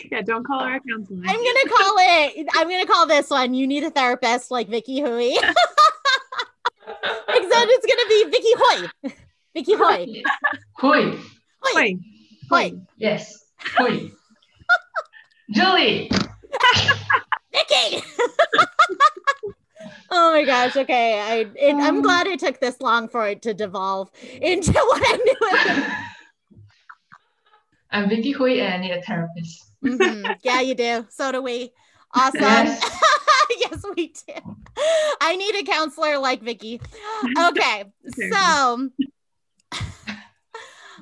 yeah, 0.10 0.22
don't 0.22 0.46
call 0.46 0.60
her 0.60 0.76
a 0.76 0.80
counselor. 0.80 1.20
I'm 1.26 1.36
going 1.36 1.56
to 1.62 1.68
call 1.68 1.94
it, 1.98 2.48
I'm 2.54 2.68
going 2.70 2.86
to 2.86 2.90
call 2.90 3.06
this 3.06 3.28
one 3.28 3.52
You 3.52 3.66
Need 3.66 3.84
a 3.84 3.90
Therapist 3.90 4.50
like 4.50 4.68
Vicky 4.68 5.00
Hui. 5.00 5.34
Except 7.44 7.66
it's 7.70 7.86
gonna 7.86 8.08
be 8.08 8.24
Vicky 8.30 8.54
Hoy. 8.56 8.88
Vicky 9.54 9.74
Hoy. 9.74 10.22
Hoy. 10.78 11.18
Hoy. 11.62 11.98
Hoy. 12.50 12.72
Yes. 12.96 13.44
Hoy. 13.76 14.10
Julie. 15.50 16.10
Vicky. 17.52 18.02
oh 20.10 20.32
my 20.32 20.44
gosh. 20.44 20.76
Okay. 20.76 21.20
I 21.20 21.46
it, 21.56 21.74
I'm 21.74 21.96
um, 21.96 22.02
glad 22.02 22.26
it 22.26 22.40
took 22.40 22.60
this 22.60 22.80
long 22.80 23.08
for 23.08 23.26
it 23.28 23.42
to 23.42 23.54
devolve 23.54 24.10
into 24.40 24.72
what 24.72 25.02
I 25.04 25.16
knew. 25.16 25.36
it. 25.40 25.94
I'm 27.90 28.08
Vicky 28.08 28.32
Hui 28.32 28.60
and 28.60 28.74
I 28.74 28.78
need 28.78 28.92
a 28.92 29.02
therapist. 29.02 29.70
mm-hmm. 29.84 30.32
Yeah, 30.42 30.60
you 30.60 30.74
do. 30.74 31.06
So 31.10 31.30
do 31.30 31.42
we. 31.42 31.72
Awesome. 32.14 32.40
Yes. 32.40 32.80
Yes, 33.74 33.84
we 33.96 34.08
do. 34.08 34.56
I 35.20 35.36
need 35.36 35.54
a 35.56 35.64
counselor 35.64 36.18
like 36.18 36.42
Vicky. 36.42 36.80
Okay. 37.38 37.84
So 38.30 38.90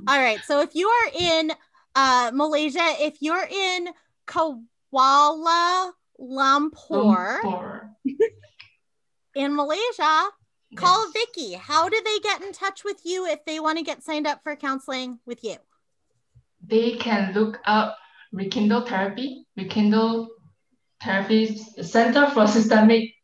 all 0.09 0.19
right. 0.19 0.39
So 0.47 0.61
if 0.61 0.75
you 0.75 0.89
are 0.89 1.11
in 1.19 1.53
uh, 1.95 2.31
Malaysia, 2.35 2.85
if 3.01 3.17
you're 3.21 3.47
in 3.51 3.89
Kuala 4.27 5.91
Lumpur, 6.21 7.41
Lumpur. 7.43 7.91
in 9.35 9.57
Malaysia, 9.57 10.29
call 10.77 11.05
yes. 11.05 11.13
Vicky. 11.13 11.55
How 11.55 11.89
do 11.89 12.01
they 12.05 12.19
get 12.21 12.43
in 12.43 12.53
touch 12.53 12.85
with 12.85 13.01
you 13.05 13.27
if 13.27 13.45
they 13.45 13.61
want 13.61 13.79
to 13.79 13.85
get 13.85 14.03
signed 14.03 14.27
up 14.27 14.43
for 14.43 14.57
counseling 14.57 15.19
with 15.27 15.45
you? 15.45 15.57
They 16.65 16.93
can 16.93 17.35
look 17.35 17.59
up 17.65 17.99
Rekindle 18.33 18.87
Therapy, 18.87 19.47
Rekindle 19.57 20.29
Therapy 21.03 21.57
Center 21.83 22.31
for 22.31 22.47
Systemic 22.47 23.15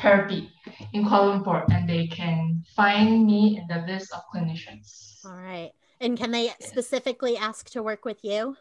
Therapy 0.00 0.50
in 0.92 1.04
Kuala 1.04 1.42
Lumpur, 1.42 1.64
and 1.72 1.88
they 1.88 2.06
can 2.06 2.64
find 2.74 3.26
me 3.26 3.58
in 3.58 3.66
the 3.68 3.84
list 3.86 4.12
of 4.12 4.22
clinicians. 4.34 5.24
All 5.24 5.36
right. 5.36 5.72
And 6.00 6.16
can 6.18 6.30
they 6.30 6.50
specifically 6.60 7.36
ask 7.36 7.70
to 7.70 7.82
work 7.82 8.04
with 8.04 8.18
you? 8.22 8.56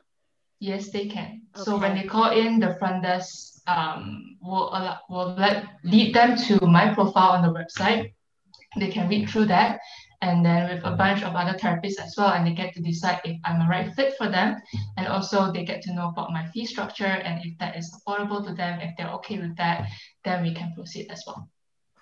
Yes, 0.59 0.89
they 0.89 1.07
can. 1.07 1.41
So 1.55 1.77
when 1.77 1.95
they 1.95 2.03
call 2.03 2.31
in, 2.31 2.59
the 2.59 2.75
front 2.79 3.03
desk 3.03 3.59
um 3.67 4.37
will 4.41 4.69
allow, 4.69 4.99
will 5.09 5.35
let 5.35 5.65
lead 5.83 6.13
them 6.13 6.37
to 6.47 6.65
my 6.65 6.93
profile 6.93 7.31
on 7.31 7.41
the 7.41 7.51
website. 7.51 8.13
They 8.77 8.89
can 8.89 9.07
read 9.09 9.29
through 9.29 9.45
that, 9.45 9.79
and 10.25 10.43
then 10.43 10.69
with 10.69 10.83
a 10.83 10.87
mm-hmm. 10.87 10.97
bunch 10.97 11.21
of 11.23 11.35
other 11.35 11.57
therapists 11.57 12.01
as 12.01 12.15
well, 12.17 12.33
and 12.33 12.45
they 12.45 12.53
get 12.53 12.73
to 12.73 12.81
decide 12.81 13.21
if 13.23 13.37
I'm 13.45 13.61
a 13.61 13.67
right 13.69 13.93
fit 13.93 14.15
for 14.17 14.27
them, 14.27 14.57
and 14.97 15.07
also 15.07 15.51
they 15.51 15.63
get 15.63 15.83
to 15.83 15.93
know 15.93 16.09
about 16.09 16.33
my 16.33 16.47
fee 16.47 16.65
structure 16.65 17.15
and 17.25 17.45
if 17.45 17.57
that 17.59 17.77
is 17.77 17.95
affordable 17.95 18.43
to 18.45 18.53
them. 18.53 18.79
If 18.81 18.97
they're 18.97 19.15
okay 19.19 19.37
with 19.37 19.55
that, 19.57 19.87
then 20.23 20.41
we 20.41 20.53
can 20.53 20.73
proceed 20.73 21.11
as 21.11 21.23
well. 21.27 21.47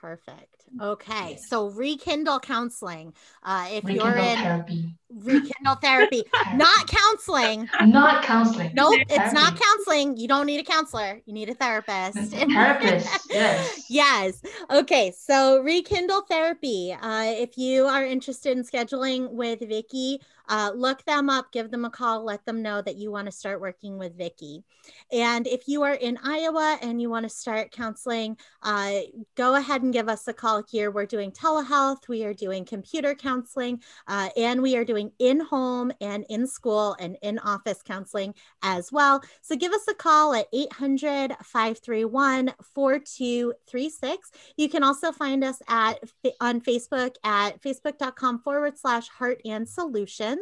Perfect. 0.04 0.66
Okay. 0.82 1.30
Yes. 1.30 1.48
So 1.48 1.68
rekindle 1.70 2.42
counseling. 2.42 3.14
Uh, 3.42 3.70
if 3.72 3.86
you're 3.86 4.18
in 4.18 4.38
therapy, 4.38 4.94
rekindle 5.10 5.76
therapy, 5.82 6.24
not 6.56 6.88
counseling. 6.88 7.70
not 7.86 8.22
counseling. 8.26 8.72
Nope, 8.74 9.00
it's 9.10 9.34
not 9.34 9.58
counseling. 9.58 10.18
You 10.18 10.28
don't 10.28 10.46
need 10.46 10.60
a 10.60 10.64
counselor. 10.64 11.22
You 11.26 11.34
need 11.34 11.48
a 11.48 11.54
therapist. 11.54 12.34
Therapist, 12.34 13.30
yes. 13.30 13.86
yes. 13.90 14.42
Okay. 14.70 15.14
So 15.18 15.62
rekindle 15.62 16.24
therapy. 16.24 16.94
Uh, 17.02 17.24
if 17.24 17.58
you 17.58 17.86
are 17.86 18.06
interested 18.06 18.58
in 18.58 18.66
scheduling 18.66 19.32
with 19.32 19.62
Vicky, 19.62 20.20
uh, 20.50 20.72
look 20.76 21.04
them 21.06 21.30
up, 21.30 21.52
give 21.52 21.72
them 21.72 21.86
a 21.86 21.90
call, 21.90 22.24
let 22.24 22.46
them 22.46 22.62
know 22.62 22.82
that 22.82 22.98
you 22.98 23.12
want 23.12 23.26
to 23.26 23.32
start 23.32 23.62
working 23.62 23.98
with 23.98 24.18
Vicky. 24.18 24.64
And 25.12 25.48
if 25.48 25.68
you 25.68 25.84
are 25.84 25.94
in 25.94 26.18
Iowa 26.24 26.78
and 26.82 27.02
you 27.02 27.10
want 27.10 27.24
to 27.24 27.30
start 27.30 27.72
counseling, 27.72 28.38
uh, 28.62 29.00
go 29.36 29.56
ahead 29.56 29.82
and 29.84 29.94
give 29.94 30.10
us 30.10 30.28
a 30.28 30.34
call 30.34 30.64
here. 30.70 30.92
We're 30.92 31.06
doing 31.06 31.32
telehealth, 31.32 32.08
we 32.08 32.26
are 32.26 32.34
doing 32.34 32.66
computer 32.66 33.16
counseling, 33.16 33.82
uh, 34.08 34.30
and 34.36 34.62
we 34.62 34.76
are 34.76 34.86
doing 34.86 35.12
in 35.20 35.40
home 35.40 35.92
and 36.02 36.26
in 36.30 36.48
school 36.48 36.96
and 37.00 37.18
in 37.22 37.40
office 37.40 37.82
counseling 37.84 38.34
as 38.62 38.92
well. 38.92 39.22
So 39.42 39.56
give 39.56 39.72
us 39.72 39.88
a 39.88 39.94
call 39.94 40.34
at 40.34 40.48
800 40.52 41.36
531 41.44 42.54
4236. 42.74 44.32
You 44.58 44.70
can 44.70 44.84
also 44.84 45.12
find 45.12 45.44
us 45.44 45.62
at 45.68 46.00
on 46.40 46.62
Facebook 46.62 47.16
at 47.24 47.62
facebook.com 47.62 48.40
forward 48.40 48.78
slash 48.78 49.08
heart 49.10 49.42
and 49.46 49.68
solutions. 49.68 50.33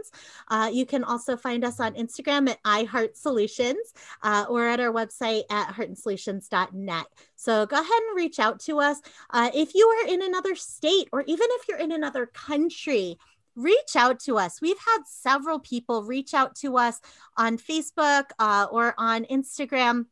Uh, 0.48 0.70
you 0.72 0.86
can 0.86 1.04
also 1.04 1.36
find 1.38 1.64
us 1.64 1.80
on 1.80 1.94
Instagram 1.94 2.50
at 2.50 2.62
iHeartSolutions 2.64 3.94
uh, 4.24 4.46
or 4.50 4.68
at 4.68 4.80
our 4.80 4.92
website 4.92 5.44
at 5.50 5.74
heartandsolutions.net. 5.74 7.06
So 7.36 7.66
go 7.66 7.76
ahead 7.76 8.02
and 8.08 8.16
reach 8.16 8.40
out 8.40 8.60
to 8.62 8.80
us. 8.80 9.02
Uh, 9.30 9.50
if 9.54 9.74
you 9.76 9.88
are 9.88 10.14
in 10.14 10.22
another 10.22 10.56
state 10.56 11.08
or 11.12 11.22
even 11.22 11.48
if 11.52 11.68
you're 11.68 11.80
in 11.80 11.92
another 11.92 12.26
country, 12.26 13.18
reach 13.56 13.96
out 13.96 14.20
to 14.22 14.38
us. 14.38 14.62
We've 14.62 14.80
had 14.80 15.00
several 15.06 15.60
people 15.60 16.04
reach 16.04 16.34
out 16.34 16.56
to 16.58 16.78
us 16.78 17.00
on 17.38 17.58
Facebook 17.58 18.26
uh, 18.40 18.68
or 18.72 18.94
on 18.98 19.26
Instagram 19.26 20.06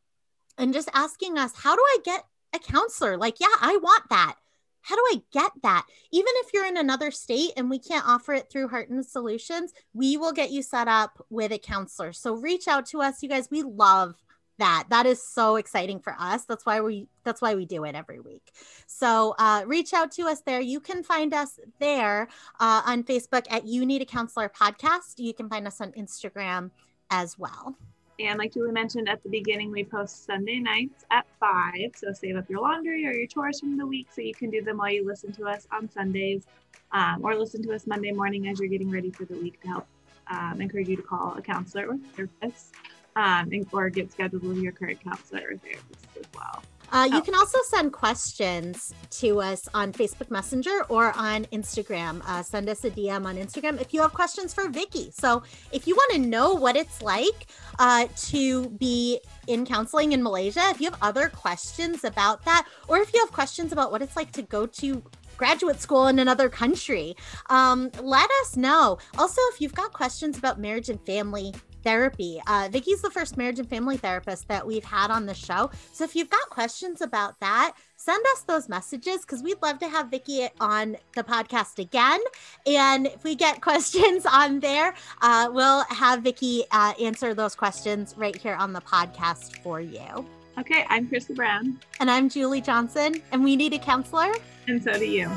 and 0.58 0.74
just 0.74 0.90
asking 0.94 1.38
us, 1.38 1.52
how 1.56 1.74
do 1.74 1.82
I 1.82 1.98
get 2.04 2.24
a 2.54 2.58
counselor? 2.58 3.16
Like, 3.16 3.40
yeah, 3.40 3.46
I 3.60 3.78
want 3.82 4.02
that. 4.10 4.34
How 4.82 4.96
do 4.96 5.02
I 5.12 5.22
get 5.32 5.52
that? 5.62 5.86
Even 6.10 6.32
if 6.36 6.52
you're 6.52 6.66
in 6.66 6.76
another 6.76 7.10
state 7.10 7.52
and 7.56 7.68
we 7.68 7.78
can't 7.78 8.06
offer 8.06 8.32
it 8.32 8.50
through 8.50 8.68
Heart 8.68 8.90
and 8.90 9.04
Solutions, 9.04 9.72
we 9.92 10.16
will 10.16 10.32
get 10.32 10.50
you 10.50 10.62
set 10.62 10.88
up 10.88 11.24
with 11.30 11.52
a 11.52 11.58
counselor. 11.58 12.12
So 12.12 12.34
reach 12.34 12.68
out 12.68 12.86
to 12.86 13.00
us, 13.02 13.22
you 13.22 13.28
guys. 13.28 13.48
We 13.50 13.62
love 13.62 14.14
that. 14.60 14.84
That 14.90 15.06
is 15.06 15.26
so 15.26 15.56
exciting 15.56 15.98
for 15.98 16.14
us. 16.18 16.44
That's 16.44 16.64
why 16.64 16.80
we 16.80 17.08
that's 17.24 17.42
why 17.42 17.54
we 17.56 17.66
do 17.66 17.84
it 17.84 17.96
every 17.96 18.20
week. 18.20 18.52
So 18.86 19.34
uh, 19.38 19.64
reach 19.66 19.92
out 19.92 20.12
to 20.12 20.22
us 20.28 20.42
there. 20.42 20.60
You 20.60 20.80
can 20.80 21.02
find 21.02 21.34
us 21.34 21.58
there 21.80 22.28
uh, 22.60 22.82
on 22.86 23.02
Facebook 23.02 23.46
at 23.50 23.66
You 23.66 23.84
Need 23.84 24.02
a 24.02 24.06
Counselor 24.06 24.48
podcast. 24.48 25.14
You 25.18 25.34
can 25.34 25.48
find 25.48 25.66
us 25.66 25.80
on 25.80 25.92
Instagram 25.92 26.70
as 27.10 27.38
well. 27.38 27.76
And 28.20 28.38
like 28.38 28.52
Julie 28.52 28.72
mentioned 28.72 29.08
at 29.08 29.22
the 29.22 29.30
beginning, 29.30 29.70
we 29.70 29.82
post 29.82 30.26
Sunday 30.26 30.58
nights 30.58 31.04
at 31.10 31.24
five. 31.38 31.92
So 31.96 32.12
save 32.12 32.36
up 32.36 32.50
your 32.50 32.60
laundry 32.60 33.06
or 33.06 33.12
your 33.12 33.26
chores 33.26 33.60
from 33.60 33.78
the 33.78 33.86
week 33.86 34.08
so 34.14 34.20
you 34.20 34.34
can 34.34 34.50
do 34.50 34.62
them 34.62 34.76
while 34.76 34.90
you 34.90 35.06
listen 35.06 35.32
to 35.32 35.46
us 35.46 35.66
on 35.72 35.90
Sundays, 35.90 36.44
um, 36.92 37.20
or 37.24 37.34
listen 37.34 37.62
to 37.62 37.74
us 37.74 37.86
Monday 37.86 38.12
morning 38.12 38.46
as 38.48 38.60
you're 38.60 38.68
getting 38.68 38.90
ready 38.90 39.10
for 39.10 39.24
the 39.24 39.36
week 39.36 39.60
to 39.62 39.68
help 39.68 39.86
um, 40.26 40.60
encourage 40.60 40.88
you 40.88 40.96
to 40.96 41.02
call 41.02 41.34
a 41.38 41.40
counselor 41.40 41.86
or 41.86 41.96
therapist, 42.14 42.74
um, 43.16 43.48
and, 43.52 43.66
or 43.72 43.88
get 43.88 44.12
scheduled 44.12 44.42
with 44.42 44.58
your 44.58 44.72
current 44.72 45.02
counselor 45.02 45.42
or 45.52 45.56
therapist 45.56 46.06
as 46.18 46.26
well. 46.34 46.62
Uh, 46.92 47.08
you 47.10 47.18
Oh. 47.18 47.20
can 47.20 47.34
also 47.34 47.58
send 47.68 47.92
questions 47.92 48.92
to 49.10 49.40
us 49.40 49.68
on 49.74 49.92
Facebook 49.92 50.30
Messenger 50.30 50.84
or 50.88 51.12
on 51.16 51.44
Instagram. 51.46 52.22
Uh, 52.26 52.42
send 52.42 52.68
us 52.68 52.84
a 52.84 52.90
DM 52.90 53.26
on 53.26 53.36
Instagram 53.36 53.80
if 53.80 53.94
you 53.94 54.02
have 54.02 54.12
questions 54.12 54.52
for 54.52 54.68
Vicky. 54.68 55.10
So 55.12 55.42
if 55.72 55.86
you 55.86 55.94
want 55.94 56.12
to 56.12 56.18
know 56.18 56.54
what 56.54 56.76
it's 56.76 57.00
like 57.02 57.46
uh, 57.78 58.06
to 58.30 58.68
be 58.70 59.20
in 59.46 59.64
counseling 59.66 60.12
in 60.12 60.22
Malaysia, 60.22 60.62
if 60.70 60.80
you 60.80 60.90
have 60.90 60.98
other 61.02 61.28
questions 61.28 62.04
about 62.04 62.44
that, 62.44 62.66
or 62.88 62.98
if 62.98 63.12
you 63.14 63.20
have 63.20 63.32
questions 63.32 63.72
about 63.72 63.92
what 63.92 64.02
it's 64.02 64.16
like 64.16 64.32
to 64.32 64.42
go 64.42 64.66
to 64.66 65.02
graduate 65.36 65.80
school 65.80 66.06
in 66.08 66.18
another 66.18 66.48
country, 66.50 67.16
um, 67.48 67.90
let 68.02 68.28
us 68.42 68.56
know. 68.56 68.98
Also, 69.16 69.40
if 69.52 69.60
you've 69.60 69.74
got 69.74 69.90
questions 69.92 70.36
about 70.36 70.60
marriage 70.60 70.88
and 70.90 71.00
family 71.06 71.54
therapy, 71.82 72.40
uh, 72.46 72.68
Vicky's 72.70 73.02
the 73.02 73.10
first 73.10 73.36
marriage 73.36 73.58
and 73.58 73.68
family 73.68 73.96
therapist 73.96 74.48
that 74.48 74.66
we've 74.66 74.84
had 74.84 75.10
on 75.10 75.26
the 75.26 75.34
show. 75.34 75.70
So 75.92 76.04
if 76.04 76.14
you've 76.14 76.30
got 76.30 76.48
questions 76.50 77.00
about 77.00 77.38
that, 77.40 77.74
send 77.96 78.24
us 78.32 78.42
those 78.42 78.68
messages 78.68 79.22
because 79.22 79.42
we'd 79.42 79.60
love 79.62 79.78
to 79.80 79.88
have 79.88 80.10
Vicky 80.10 80.48
on 80.60 80.96
the 81.14 81.22
podcast 81.24 81.78
again. 81.78 82.20
And 82.66 83.06
if 83.06 83.24
we 83.24 83.34
get 83.34 83.60
questions 83.70 84.26
on 84.26 84.60
there, 84.60 84.94
uh, 85.22 85.50
we'll 85.52 85.84
have 85.84 86.22
Vicky 86.22 86.64
uh, 86.70 86.92
answer 87.00 87.34
those 87.34 87.54
questions 87.54 88.14
right 88.16 88.36
here 88.36 88.54
on 88.54 88.72
the 88.72 88.80
podcast 88.80 89.56
for 89.62 89.80
you. 89.80 90.26
Okay, 90.58 90.84
I'm 90.88 91.08
Krista 91.08 91.34
Brown, 91.34 91.78
And 92.00 92.10
I'm 92.10 92.28
Julie 92.28 92.60
Johnson, 92.60 93.22
and 93.32 93.42
we 93.42 93.56
need 93.56 93.72
a 93.72 93.78
counselor. 93.78 94.32
and 94.66 94.82
so 94.82 94.92
do 94.92 95.06
you. 95.06 95.28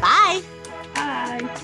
Bye. 0.00 0.42
Bye. 0.94 1.62